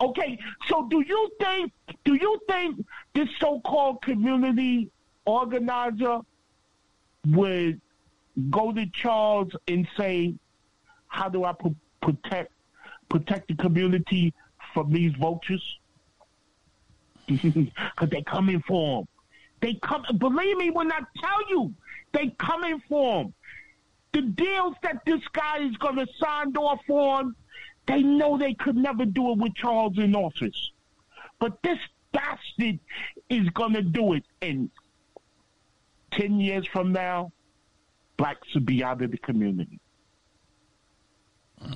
[0.00, 0.38] Okay,
[0.68, 1.72] so do you think
[2.04, 4.90] do you think this so-called community
[5.24, 6.20] organizer
[7.28, 7.80] would
[8.50, 10.34] go to Charles and say,
[11.08, 11.54] "How do I
[12.06, 12.52] protect
[13.08, 14.32] protect the community
[14.72, 15.64] from these vultures?"
[17.28, 19.08] Because they coming for him.
[19.60, 20.04] They come.
[20.18, 21.74] Believe me when I tell you,
[22.12, 23.34] they coming for him.
[24.12, 27.34] The deals that this guy is going to sign off on
[27.86, 30.70] they know they could never do it with Charles in office.
[31.38, 31.78] But this
[32.12, 32.78] bastard
[33.30, 34.24] is going to do it.
[34.42, 34.70] And
[36.12, 37.32] 10 years from now,
[38.16, 39.78] blacks will be out of the community.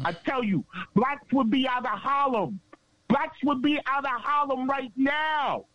[0.05, 2.61] I tell you, blacks would be out of Harlem.
[3.09, 5.67] Blacks would be out of Harlem right now.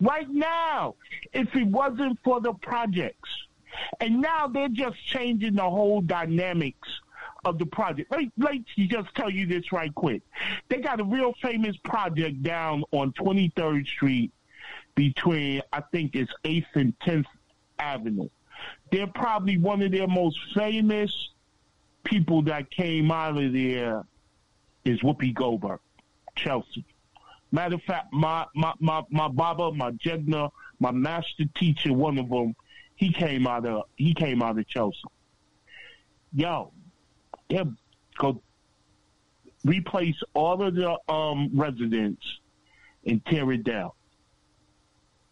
[0.00, 0.94] Right now,
[1.32, 3.30] if it wasn't for the projects.
[4.00, 6.88] And now they're just changing the whole dynamics
[7.44, 8.10] of the project.
[8.10, 10.22] Let, let me just tell you this right quick.
[10.68, 14.32] They got a real famous project down on 23rd Street
[14.94, 17.26] between, I think it's 8th and 10th
[17.78, 18.28] Avenue.
[18.90, 21.12] They're probably one of their most famous
[22.06, 24.04] people that came out of there
[24.84, 25.80] is Whoopi Goldberg,
[26.36, 26.84] Chelsea.
[27.52, 32.28] Matter of fact, my, my, my, my Baba, my Jegna, my master teacher, one of
[32.28, 32.54] them,
[32.94, 34.96] he came out of he came out of Chelsea.
[36.32, 36.72] Yo,
[37.50, 37.74] they'll
[38.16, 38.40] go
[39.64, 42.24] replace all of the um, residents
[43.04, 43.90] and tear it down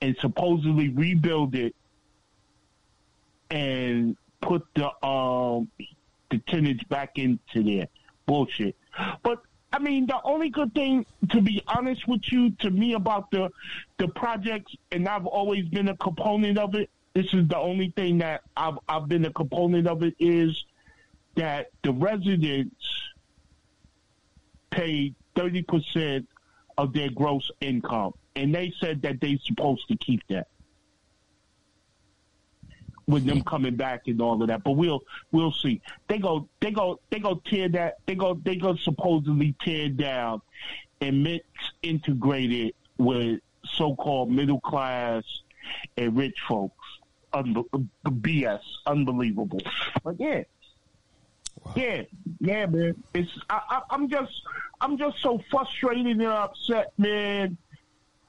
[0.03, 1.75] and supposedly rebuild it
[3.51, 5.69] and put the um
[6.46, 7.88] the back into there.
[8.26, 8.76] Bullshit.
[9.22, 13.30] But I mean, the only good thing, to be honest with you, to me about
[13.30, 13.50] the
[13.98, 16.90] the projects, and I've always been a component of it.
[17.14, 20.64] This is the only thing that I've I've been a component of it is
[21.36, 22.84] that the residents
[24.70, 26.26] pay 30%
[26.78, 28.14] of their gross income.
[28.36, 30.48] And they said that they're supposed to keep that.
[33.07, 34.62] With them coming back and all of that.
[34.65, 35.02] But we'll
[35.33, 35.81] we'll see.
[36.08, 40.42] They go they go they go tear that they go they go supposedly tear down
[41.00, 41.44] and mix
[41.83, 45.24] integrated with so called middle class
[45.97, 46.76] and rich folks.
[47.33, 49.60] Unbe- BS, unbelievable.
[50.05, 50.44] But yeah,
[51.74, 52.02] yeah,
[52.39, 53.02] yeah, man.
[53.12, 54.42] It's I, I, I'm just
[54.81, 57.57] I'm just so frustrated and upset, man.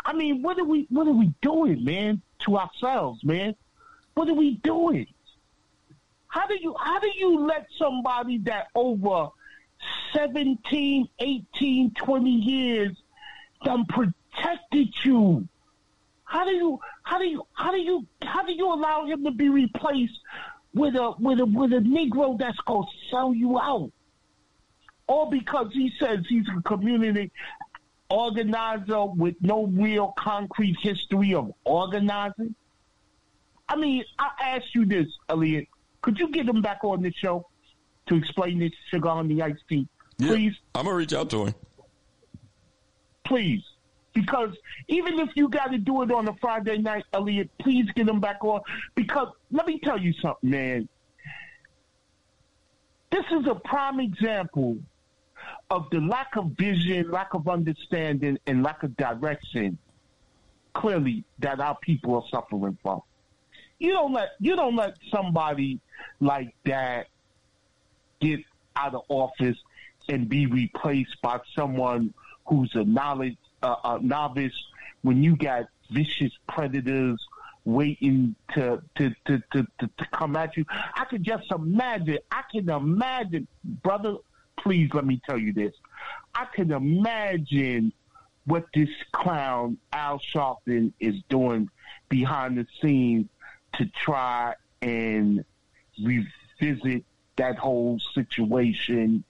[0.03, 3.55] I mean, what are we what are we doing, man, to ourselves, man?
[4.15, 5.07] What are we doing?
[6.27, 9.27] How do you how do you let somebody that over
[10.13, 12.97] 17, 18, 20 years
[13.63, 15.47] done protected you?
[16.23, 19.31] How do you how do you how do you how do you allow him to
[19.31, 20.19] be replaced
[20.73, 23.91] with a with a with a Negro that's gonna sell you out?
[25.07, 27.31] All because he says he's a community
[28.09, 32.55] organizer with no real concrete history of organizing?
[33.67, 35.67] I mean, I ask you this, Elliot.
[36.01, 37.47] Could you get him back on the show
[38.07, 39.87] to explain this sugar on the ice tea?
[40.19, 40.53] Please?
[40.53, 41.55] Yeah, I'm going to reach out to him.
[43.25, 43.63] Please.
[44.13, 44.55] Because
[44.87, 48.21] even if you got to do it on a Friday night, Elliot, please get him
[48.21, 48.61] back on.
[48.93, 50.87] Because let me tell you something, man.
[53.11, 54.77] This is a prime example
[55.69, 59.77] of the lack of vision, lack of understanding, and lack of direction,
[60.73, 63.01] clearly that our people are suffering from.
[63.79, 65.79] You don't let you don't let somebody
[66.19, 67.07] like that
[68.21, 68.39] get
[68.75, 69.57] out of office
[70.07, 72.13] and be replaced by someone
[72.45, 74.53] who's a knowledge uh, a novice
[75.01, 77.19] when you got vicious predators
[77.65, 80.65] waiting to to, to, to, to, to come at you.
[80.69, 82.19] I can just imagine.
[82.31, 84.17] I can imagine, brother
[84.57, 85.73] please let me tell you this.
[86.33, 87.93] I can imagine
[88.45, 91.69] what this clown Al Sharpton is doing
[92.09, 93.27] behind the scenes
[93.77, 95.43] to try and
[96.03, 97.03] revisit
[97.37, 99.23] that whole situation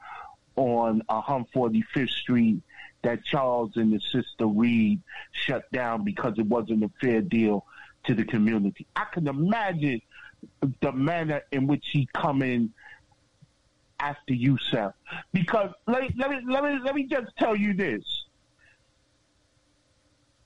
[0.56, 2.62] on uh, 145th Street
[3.04, 5.02] that Charles and his sister Reed
[5.32, 7.66] shut down because it wasn't a fair deal
[8.06, 8.86] to the community.
[8.96, 10.02] I can imagine
[10.82, 12.72] the manner in which he come in
[14.00, 14.94] after Yusef.
[15.34, 18.04] Because let, let, me, let, me, let me just tell you this.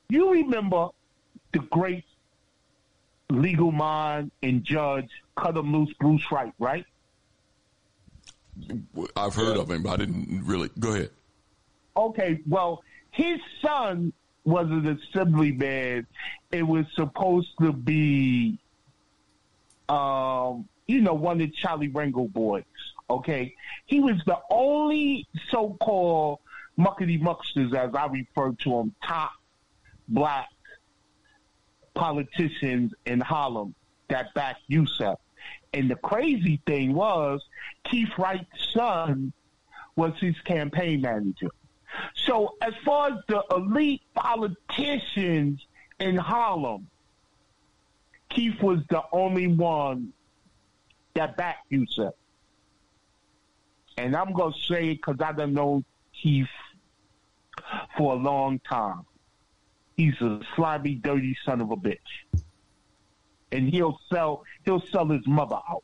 [0.10, 0.90] You remember
[1.54, 2.04] the great
[3.30, 6.86] legal mind and judge, cut him loose, Bruce Wright, right?
[9.16, 10.70] I've heard of him, but I didn't really.
[10.80, 11.12] Go ahead.
[11.96, 16.08] Okay, well, his son was an assemblyman.
[16.52, 18.60] It was supposed to be,
[19.88, 22.64] um, you know, one of the Charlie Rangel boys.
[23.10, 26.40] Okay, he was the only so-called
[26.78, 29.32] muckety mucksters, as I refer to them, top
[30.08, 30.50] black
[32.00, 33.76] politicians in Harlem
[34.10, 35.18] that backed Yusef.
[35.74, 37.44] And the crazy thing was,
[37.84, 39.32] Keith Wright's son
[39.96, 41.50] was his campaign manager.
[42.16, 45.66] So as far as the elite politicians
[46.00, 46.88] in Harlem,
[48.30, 50.14] Keith was the only one
[51.16, 52.14] that backed Yusef
[54.00, 56.48] and I'm gonna say it because I've known Keith
[57.98, 59.06] for a long time.
[60.00, 61.98] He's a slimy, dirty son of a bitch,
[63.52, 65.84] and he'll sell he'll sell his mother out.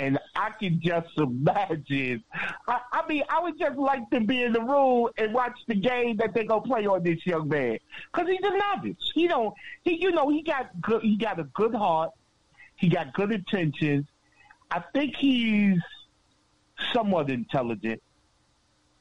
[0.00, 2.24] And I can just imagine.
[2.66, 5.76] I, I mean, I would just like to be in the room and watch the
[5.76, 7.78] game that they're gonna play on this young man,
[8.12, 9.12] because he's a novice.
[9.14, 9.54] He don't.
[9.84, 11.02] He, you know, he got good.
[11.02, 12.10] He got a good heart.
[12.74, 14.06] He got good intentions.
[14.72, 15.78] I think he's
[16.92, 18.02] somewhat intelligent,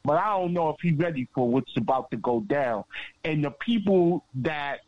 [0.03, 2.83] but I don't know if he's ready for what's about to go down.
[3.23, 4.79] And the people that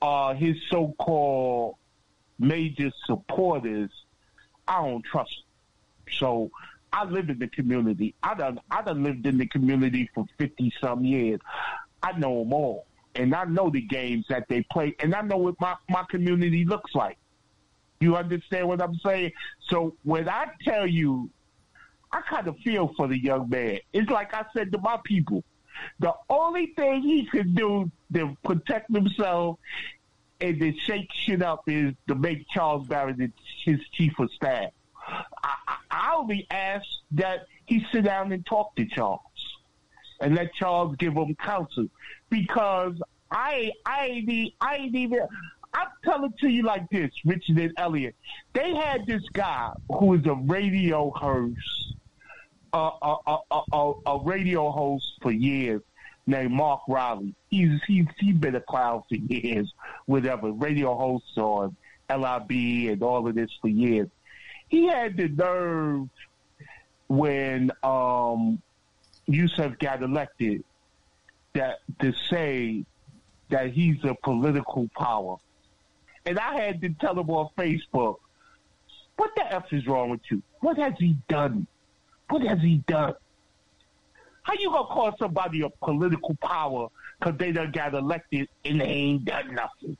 [0.00, 1.76] are his so-called
[2.38, 3.90] major supporters,
[4.68, 5.42] I don't trust.
[6.18, 6.50] So
[6.92, 8.14] I live in the community.
[8.22, 11.40] I done I done lived in the community for fifty some years.
[12.02, 15.38] I know them all, and I know the games that they play, and I know
[15.38, 17.18] what my my community looks like.
[18.00, 19.32] You understand what I'm saying?
[19.70, 21.30] So when I tell you
[22.14, 23.80] I kind of feel for the young man.
[23.92, 25.42] It's like I said to my people,
[25.98, 29.58] the only thing he can do to protect himself
[30.40, 33.32] and to shake shit up is to make Charles Barron
[33.64, 34.70] his chief of staff.
[35.42, 39.20] I, I only ask that he sit down and talk to Charles
[40.20, 41.88] and let Charles give him counsel
[42.30, 42.94] because
[43.32, 45.18] I I I ain't even
[45.72, 48.14] I'm telling to you like this, Richard and Elliot.
[48.52, 51.93] They had this guy who was a radio host
[52.74, 53.38] a, a,
[53.72, 55.82] a, a, radio host for years
[56.26, 57.34] named Mark Riley.
[57.50, 59.72] He's he's he's been a clown for years,
[60.06, 61.76] whatever radio hosts on
[62.10, 62.50] LIB
[62.92, 64.08] and all of this for years.
[64.68, 66.08] He had the nerve
[67.08, 68.60] when um,
[69.26, 70.64] Yusef got elected
[71.52, 72.84] that to say
[73.50, 75.36] that he's a political power.
[76.26, 78.16] And I had to tell him on Facebook,
[79.16, 80.42] what the F is wrong with you?
[80.60, 81.68] What has he done?
[82.28, 83.14] What has he done?
[84.42, 86.88] How you gonna call somebody a political power
[87.18, 89.96] because they done got elected and they ain't done nothing?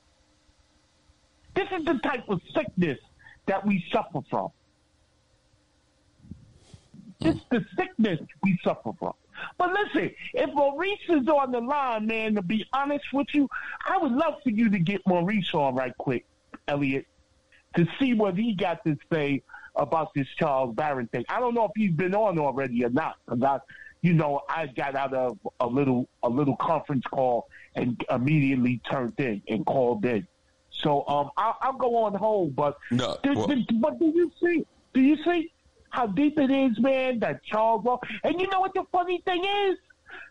[1.54, 2.98] This is the type of sickness
[3.46, 4.48] that we suffer from.
[7.20, 9.14] It's the sickness we suffer from.
[9.56, 13.48] But listen, if Maurice is on the line, man, to be honest with you,
[13.88, 16.26] I would love for you to get Maurice on right quick,
[16.68, 17.06] Elliot,
[17.76, 19.42] to see what he got to say
[19.76, 21.24] about this Charles Barron thing.
[21.28, 23.58] I don't know if he's been on already or not, because I,
[24.02, 29.18] you know, I got out of a little a little conference call and immediately turned
[29.18, 30.26] in and called in.
[30.70, 34.30] So um, I'll, I'll go on hold, but No, do, well- do- but do you
[34.42, 34.66] see?
[34.92, 35.50] Do you see
[35.90, 37.18] how deep it is, man?
[37.20, 37.84] That Charles,
[38.22, 39.78] and you know what the funny thing is?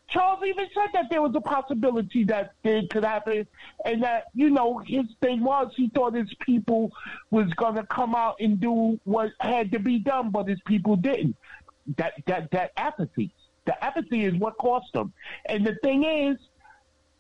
[0.10, 3.48] Charles even said that there was a possibility that it could happen,
[3.86, 6.92] and that you know his thing was he thought his people
[7.32, 11.36] was gonna come out and do what had to be done, but his people didn't.
[11.98, 13.34] That that that apathy,
[13.66, 15.14] the apathy is what cost them.
[15.46, 16.38] And the thing is,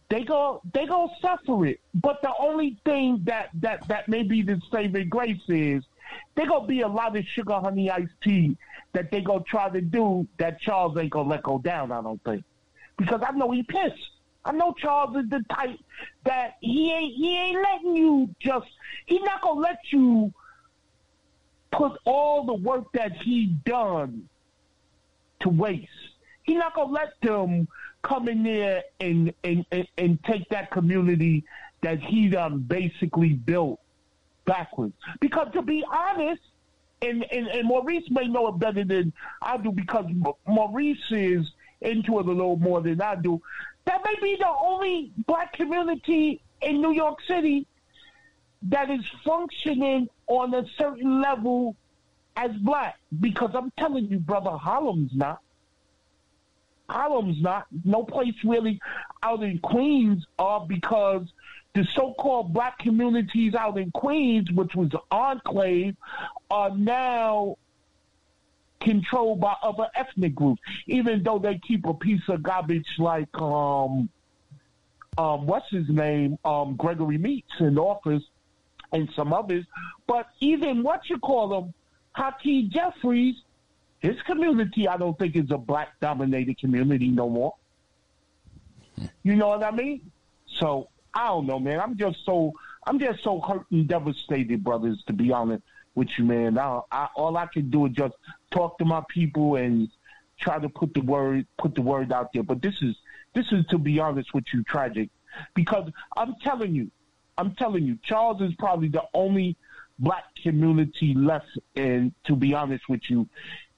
[0.10, 1.80] they go they go suffer it.
[1.96, 5.84] But the only thing that that that may be the saving grace is
[6.36, 8.56] they gonna be a lot of sugar honey iced tea
[8.94, 11.92] that they gonna try to do that Charles ain't gonna let go down.
[11.92, 12.44] I don't think
[12.98, 14.10] because I know he pissed.
[14.46, 15.80] I know Charles is the type
[16.26, 18.68] that he ain't he ain't letting you just
[19.06, 20.34] he's not gonna let you
[21.72, 24.28] put all the work that he done
[25.42, 25.90] to waste.
[26.44, 27.68] He's not gonna let them
[28.02, 31.46] come in there and and, and, and take that community
[31.82, 33.80] that he done basically built
[34.46, 34.94] backwards.
[35.22, 36.42] Because to be honest,
[37.02, 40.06] and, and, and Maurice may know it better than I do because
[40.48, 41.46] Maurice is
[41.84, 43.42] into it a little more than I do.
[43.86, 47.68] That may be the only black community in New York City
[48.64, 51.76] that is functioning on a certain level
[52.36, 52.98] as black.
[53.20, 55.40] Because I'm telling you, brother, Harlem's not.
[56.90, 57.66] Harlem's not.
[57.84, 58.80] No place really
[59.22, 61.28] out in Queens are because
[61.74, 65.96] the so-called black communities out in Queens, which was an enclave,
[66.50, 67.58] are now
[68.84, 70.62] controlled by other ethnic groups.
[70.88, 74.10] Even though they keep a piece of garbage like um
[75.18, 78.24] um what's his name um Gregory Meeks in office
[78.92, 79.66] and some others,
[80.08, 81.74] but even what you call them,
[82.12, 83.36] Hakeem Jeffries,
[84.00, 87.56] his community I don't think is a black dominated community no more.
[89.24, 90.12] You know what I mean?
[90.60, 91.80] So I don't know, man.
[91.80, 92.54] I'm just so
[92.86, 95.02] I'm just so hurt and devastated, brothers.
[95.08, 95.64] To be honest
[95.96, 96.58] with you, man.
[96.58, 98.16] I, I, all I can do is just
[98.54, 99.90] talk to my people and
[100.40, 102.44] try to put the word put the word out there.
[102.44, 102.96] But this is
[103.34, 105.10] this is to be honest with you, tragic,
[105.56, 106.92] because I'm telling you,
[107.38, 109.58] I'm telling you, Charles is probably the only
[110.00, 113.28] black community left, and to be honest with you,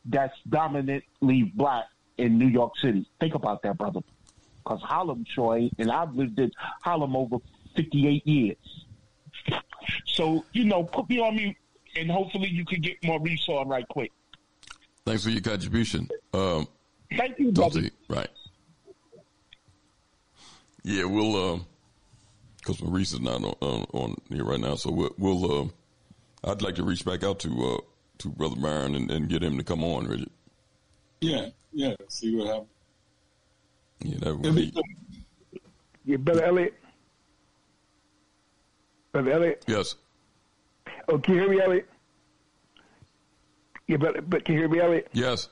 [0.05, 1.85] that's dominantly black
[2.17, 3.07] in New York City.
[3.19, 4.01] Think about that, brother.
[4.63, 7.37] Because Harlem ain't, and I've lived in Harlem over
[7.75, 8.85] 58 years.
[10.07, 11.55] So, you know, put me on mute,
[11.95, 14.11] and hopefully you can get Maurice on right quick.
[15.05, 16.09] Thanks for your contribution.
[16.33, 16.67] Um,
[17.15, 17.79] Thank you, talk brother.
[17.81, 17.91] to you.
[18.09, 18.29] Right.
[20.83, 21.65] Yeah, we'll, um,
[22.63, 24.75] cause Maurice is not on, on, on here right now.
[24.75, 25.73] So we'll, we'll, um,
[26.43, 27.77] I'd like to reach back out to, uh,
[28.19, 30.29] to Brother Byron and, and get him to come on, Richard.
[31.21, 31.93] Yeah, yeah.
[32.07, 32.67] See what happens.
[34.01, 34.73] Yeah, that would be,
[36.03, 36.73] Yeah, Brother Elliot.
[39.11, 39.63] Brother Elliot.
[39.67, 39.95] yes.
[41.07, 41.89] Oh, can you hear me, Elliot?
[43.87, 45.09] Yeah, but but can you hear me, Elliot?
[45.13, 45.49] Yes.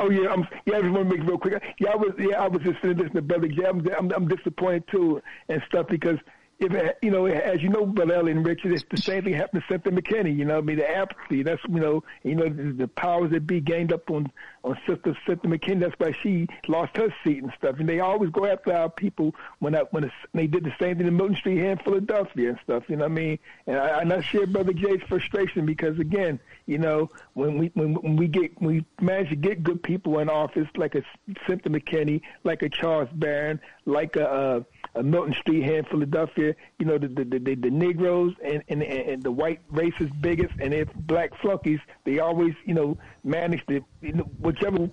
[0.00, 0.76] Oh yeah, I'm, yeah.
[0.76, 1.60] I just want to make it real quick.
[1.80, 3.64] Yeah, I was yeah, I was just listening to Brother Jay.
[3.64, 6.18] I'm, I'm I'm disappointed too and stuff because
[6.60, 9.74] if you know, as you know, Elliot and Richard, it's the same thing happened to
[9.74, 10.36] Sister McKinney.
[10.36, 11.44] You know, I mean the apathy.
[11.44, 14.32] That's you know, you know the, the powers that be gained up on
[14.64, 15.80] on Sister Sister McKinney.
[15.80, 17.76] That's why she lost her seat and stuff.
[17.78, 21.06] And they always go after our people when I, when they did the same thing
[21.06, 22.84] in Milton Street here in Philadelphia and stuff.
[22.88, 23.38] You know what I mean?
[23.68, 27.94] And I, and I share Brother Jay's frustration because again, you know, when we when,
[27.94, 31.02] when we get when we manage to get good people in office like a
[31.46, 34.60] Cynthia McKinney, like a Charles Barron, like a, uh,
[34.98, 38.82] a Milton Street here in Philadelphia, you know, the the, the, the, Negroes and, and
[38.82, 43.84] and the white racist bigots and if black flunkies, they always you know manage to
[44.02, 44.90] you know whichever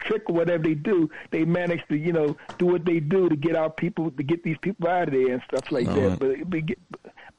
[0.00, 3.36] trick or whatever they do, they manage to you know do what they do to
[3.36, 6.22] get our people to get these people out of there and stuff like All that.
[6.22, 6.50] right.
[6.50, 6.76] But, but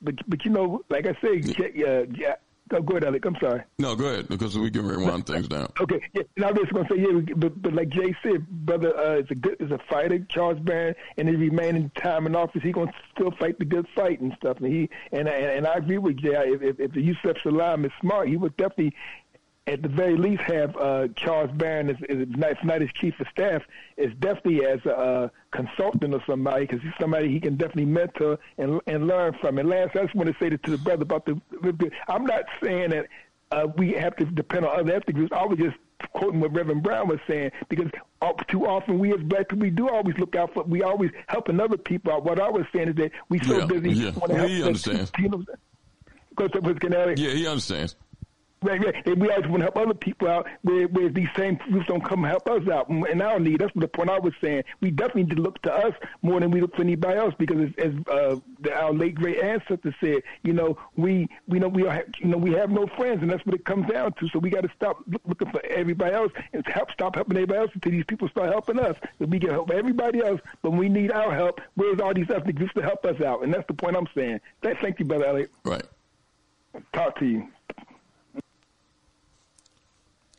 [0.02, 1.42] but but you know, like I say,
[1.74, 2.36] yeah, yeah.
[2.72, 3.26] Oh, go ahead, Alec.
[3.26, 3.64] I'm sorry.
[3.80, 5.72] No, go ahead because we can rewind things down.
[5.80, 8.96] Okay, yeah, and I was just gonna say, yeah, but, but like Jay said, brother
[8.98, 12.62] uh, is a good is a fighter, Charles Barron, and his remaining time in office,
[12.62, 14.58] he gonna still fight the good fight and stuff.
[14.58, 16.34] And he and and, and I agree with Jay.
[16.36, 18.94] If if, if Yusef Salaam is smart, he would definitely
[19.70, 23.28] at the very least have uh, Charles Barron as, as not, not his chief of
[23.32, 23.62] staff,
[23.98, 28.40] is definitely as a uh, consultant or somebody because he's somebody he can definitely mentor
[28.58, 29.58] and and learn from.
[29.60, 31.40] And last, I just want to say to the brother about the.
[32.08, 33.08] I'm not saying that
[33.52, 35.32] uh, we have to depend on other ethnic groups.
[35.36, 35.78] I was just
[36.14, 37.92] quoting what Reverend Brown was saying because
[38.48, 41.60] too often we as black people we do always look out for we always helping
[41.60, 42.24] other people out.
[42.24, 44.12] What I was saying is that we so yeah, busy yeah.
[44.12, 44.50] want to help.
[44.50, 45.12] He understands.
[45.12, 47.20] Because it was Connecticut.
[47.20, 47.96] Yeah, he understands.
[48.62, 49.08] Right, right.
[49.08, 52.04] And we always want to help other people out where, where these same groups don't
[52.04, 53.60] come help us out in our need.
[53.60, 54.64] That's what the point I was saying.
[54.82, 57.58] We definitely need to look to us more than we look for anybody else because,
[57.58, 61.88] as, as uh, the, our late great ancestor said, you know, we we know we
[61.88, 64.28] are you know we have no friends, and that's what it comes down to.
[64.28, 67.60] So we got to stop look, looking for everybody else and help stop helping everybody
[67.62, 68.98] else until these people start helping us.
[69.20, 71.62] So we can help everybody else, but we need our help.
[71.76, 73.44] Where's all these ethnic groups to help us out?
[73.44, 74.42] And that's the point I'm saying.
[74.62, 75.52] Thank you, brother Elliot.
[75.64, 75.84] Right.
[76.94, 77.48] Talk to you.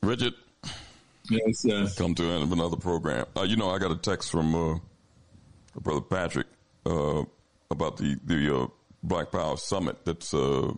[0.02, 0.34] Richard.
[1.28, 1.96] Yes, yes.
[1.96, 3.26] Come to end of another program.
[3.36, 4.78] Uh, you know, I got a text from uh,
[5.78, 6.46] brother Patrick
[6.86, 7.22] uh,
[7.70, 8.66] about the the uh,
[9.02, 10.04] Black Power Summit.
[10.04, 10.72] That's uh,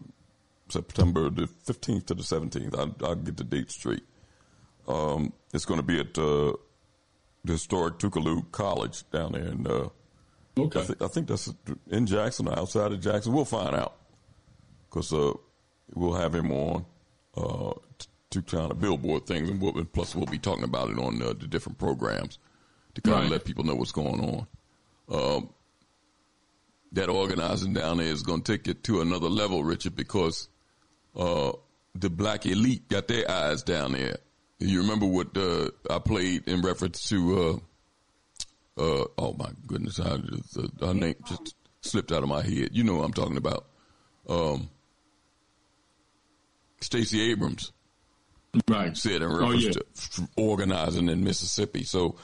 [0.68, 2.76] September the fifteenth to the seventeenth.
[2.76, 4.02] I'll, I'll, get the date straight.
[4.89, 6.52] Um, it's going to be at uh,
[7.44, 9.67] the historic Tougaloo College down there in.
[9.67, 10.81] okay.
[10.81, 11.52] I, th- I, think that's
[11.91, 13.33] in Jackson or outside of Jackson.
[13.33, 13.94] We'll find out
[14.91, 15.12] because
[15.94, 16.84] we'll have him on
[18.32, 21.28] to kind of billboard things, and we'll, plus we'll be talking about it on uh,
[21.28, 22.38] the different programs
[22.94, 23.24] to kind right.
[23.24, 24.46] of let people know what's going on.
[25.10, 25.50] Um,
[26.92, 30.48] that organizing down there is going to take it to another level, Richard, because
[31.16, 31.52] uh,
[31.94, 34.16] the black elite got their eyes down there.
[34.58, 37.60] You remember what uh, I played in reference to?
[38.78, 42.42] Uh, uh, oh my goodness, I just, uh, her name just slipped out of my
[42.42, 42.70] head.
[42.72, 43.66] You know what I'm talking about?
[44.28, 44.70] Um,
[46.80, 47.72] Stacey Abrams
[48.68, 48.97] right.
[48.97, 50.26] said in reference oh, yeah.
[50.26, 51.84] to organizing in Mississippi.
[51.84, 52.16] So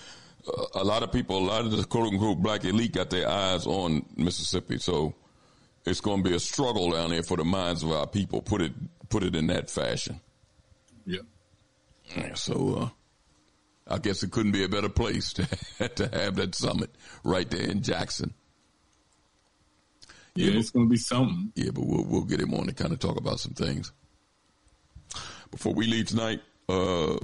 [0.47, 3.29] uh, a lot of people, a lot of the quote unquote black elite got their
[3.29, 4.79] eyes on Mississippi.
[4.79, 5.15] So
[5.85, 8.43] it's going to be a struggle down there for the minds of our people.
[8.43, 8.73] Put it
[9.09, 10.21] put it in that fashion.
[11.07, 11.21] Yeah.
[12.15, 12.93] yeah so
[13.89, 15.47] uh, I guess it couldn't be a better place to
[15.89, 16.91] to have that summit
[17.25, 18.35] right there in Jackson.
[20.35, 21.53] Yeah, yeah it's going to be something.
[21.55, 23.93] Yeah, but we'll we'll get him on to kind of talk about some things.
[25.51, 27.17] Before we leave tonight, uh,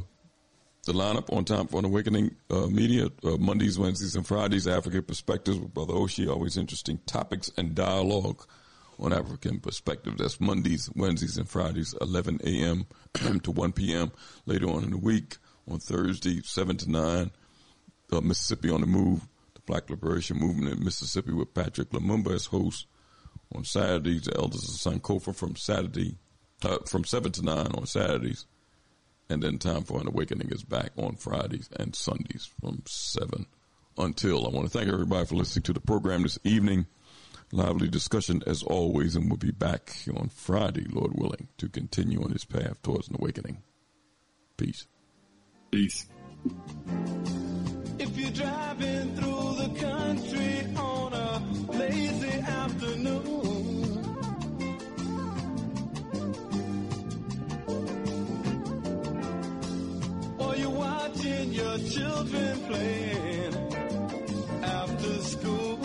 [0.86, 5.02] the lineup on Time for an Awakening uh, Media, uh, Mondays, Wednesdays, and Fridays, African
[5.02, 6.28] Perspectives with Brother Oshi.
[6.28, 8.44] Always interesting topics and dialogue
[8.98, 10.16] on African Perspectives.
[10.18, 12.86] That's Mondays, Wednesdays, and Fridays, 11 a.m.
[13.40, 14.12] to 1 p.m.
[14.46, 15.36] Later on in the week,
[15.70, 17.30] on Thursday, 7 to 9,
[18.12, 22.46] uh, Mississippi on the Move, the Black Liberation Movement in Mississippi with Patrick Lumumba as
[22.46, 22.86] host.
[23.54, 26.16] On Saturdays, the Elders of Sankofa from Saturday
[26.64, 28.46] uh, from 7 to 9 on Saturdays.
[29.28, 33.46] And then Time for an Awakening is back on Fridays and Sundays from 7
[33.96, 34.46] until.
[34.46, 36.86] I want to thank everybody for listening to the program this evening.
[37.52, 42.32] Lively discussion as always, and we'll be back on Friday, Lord willing, to continue on
[42.32, 43.62] this path towards an awakening.
[44.56, 44.86] Peace.
[45.70, 46.06] Peace.
[47.98, 50.66] If you're driving through the country
[61.24, 63.54] watching your children playing
[64.62, 65.83] after school.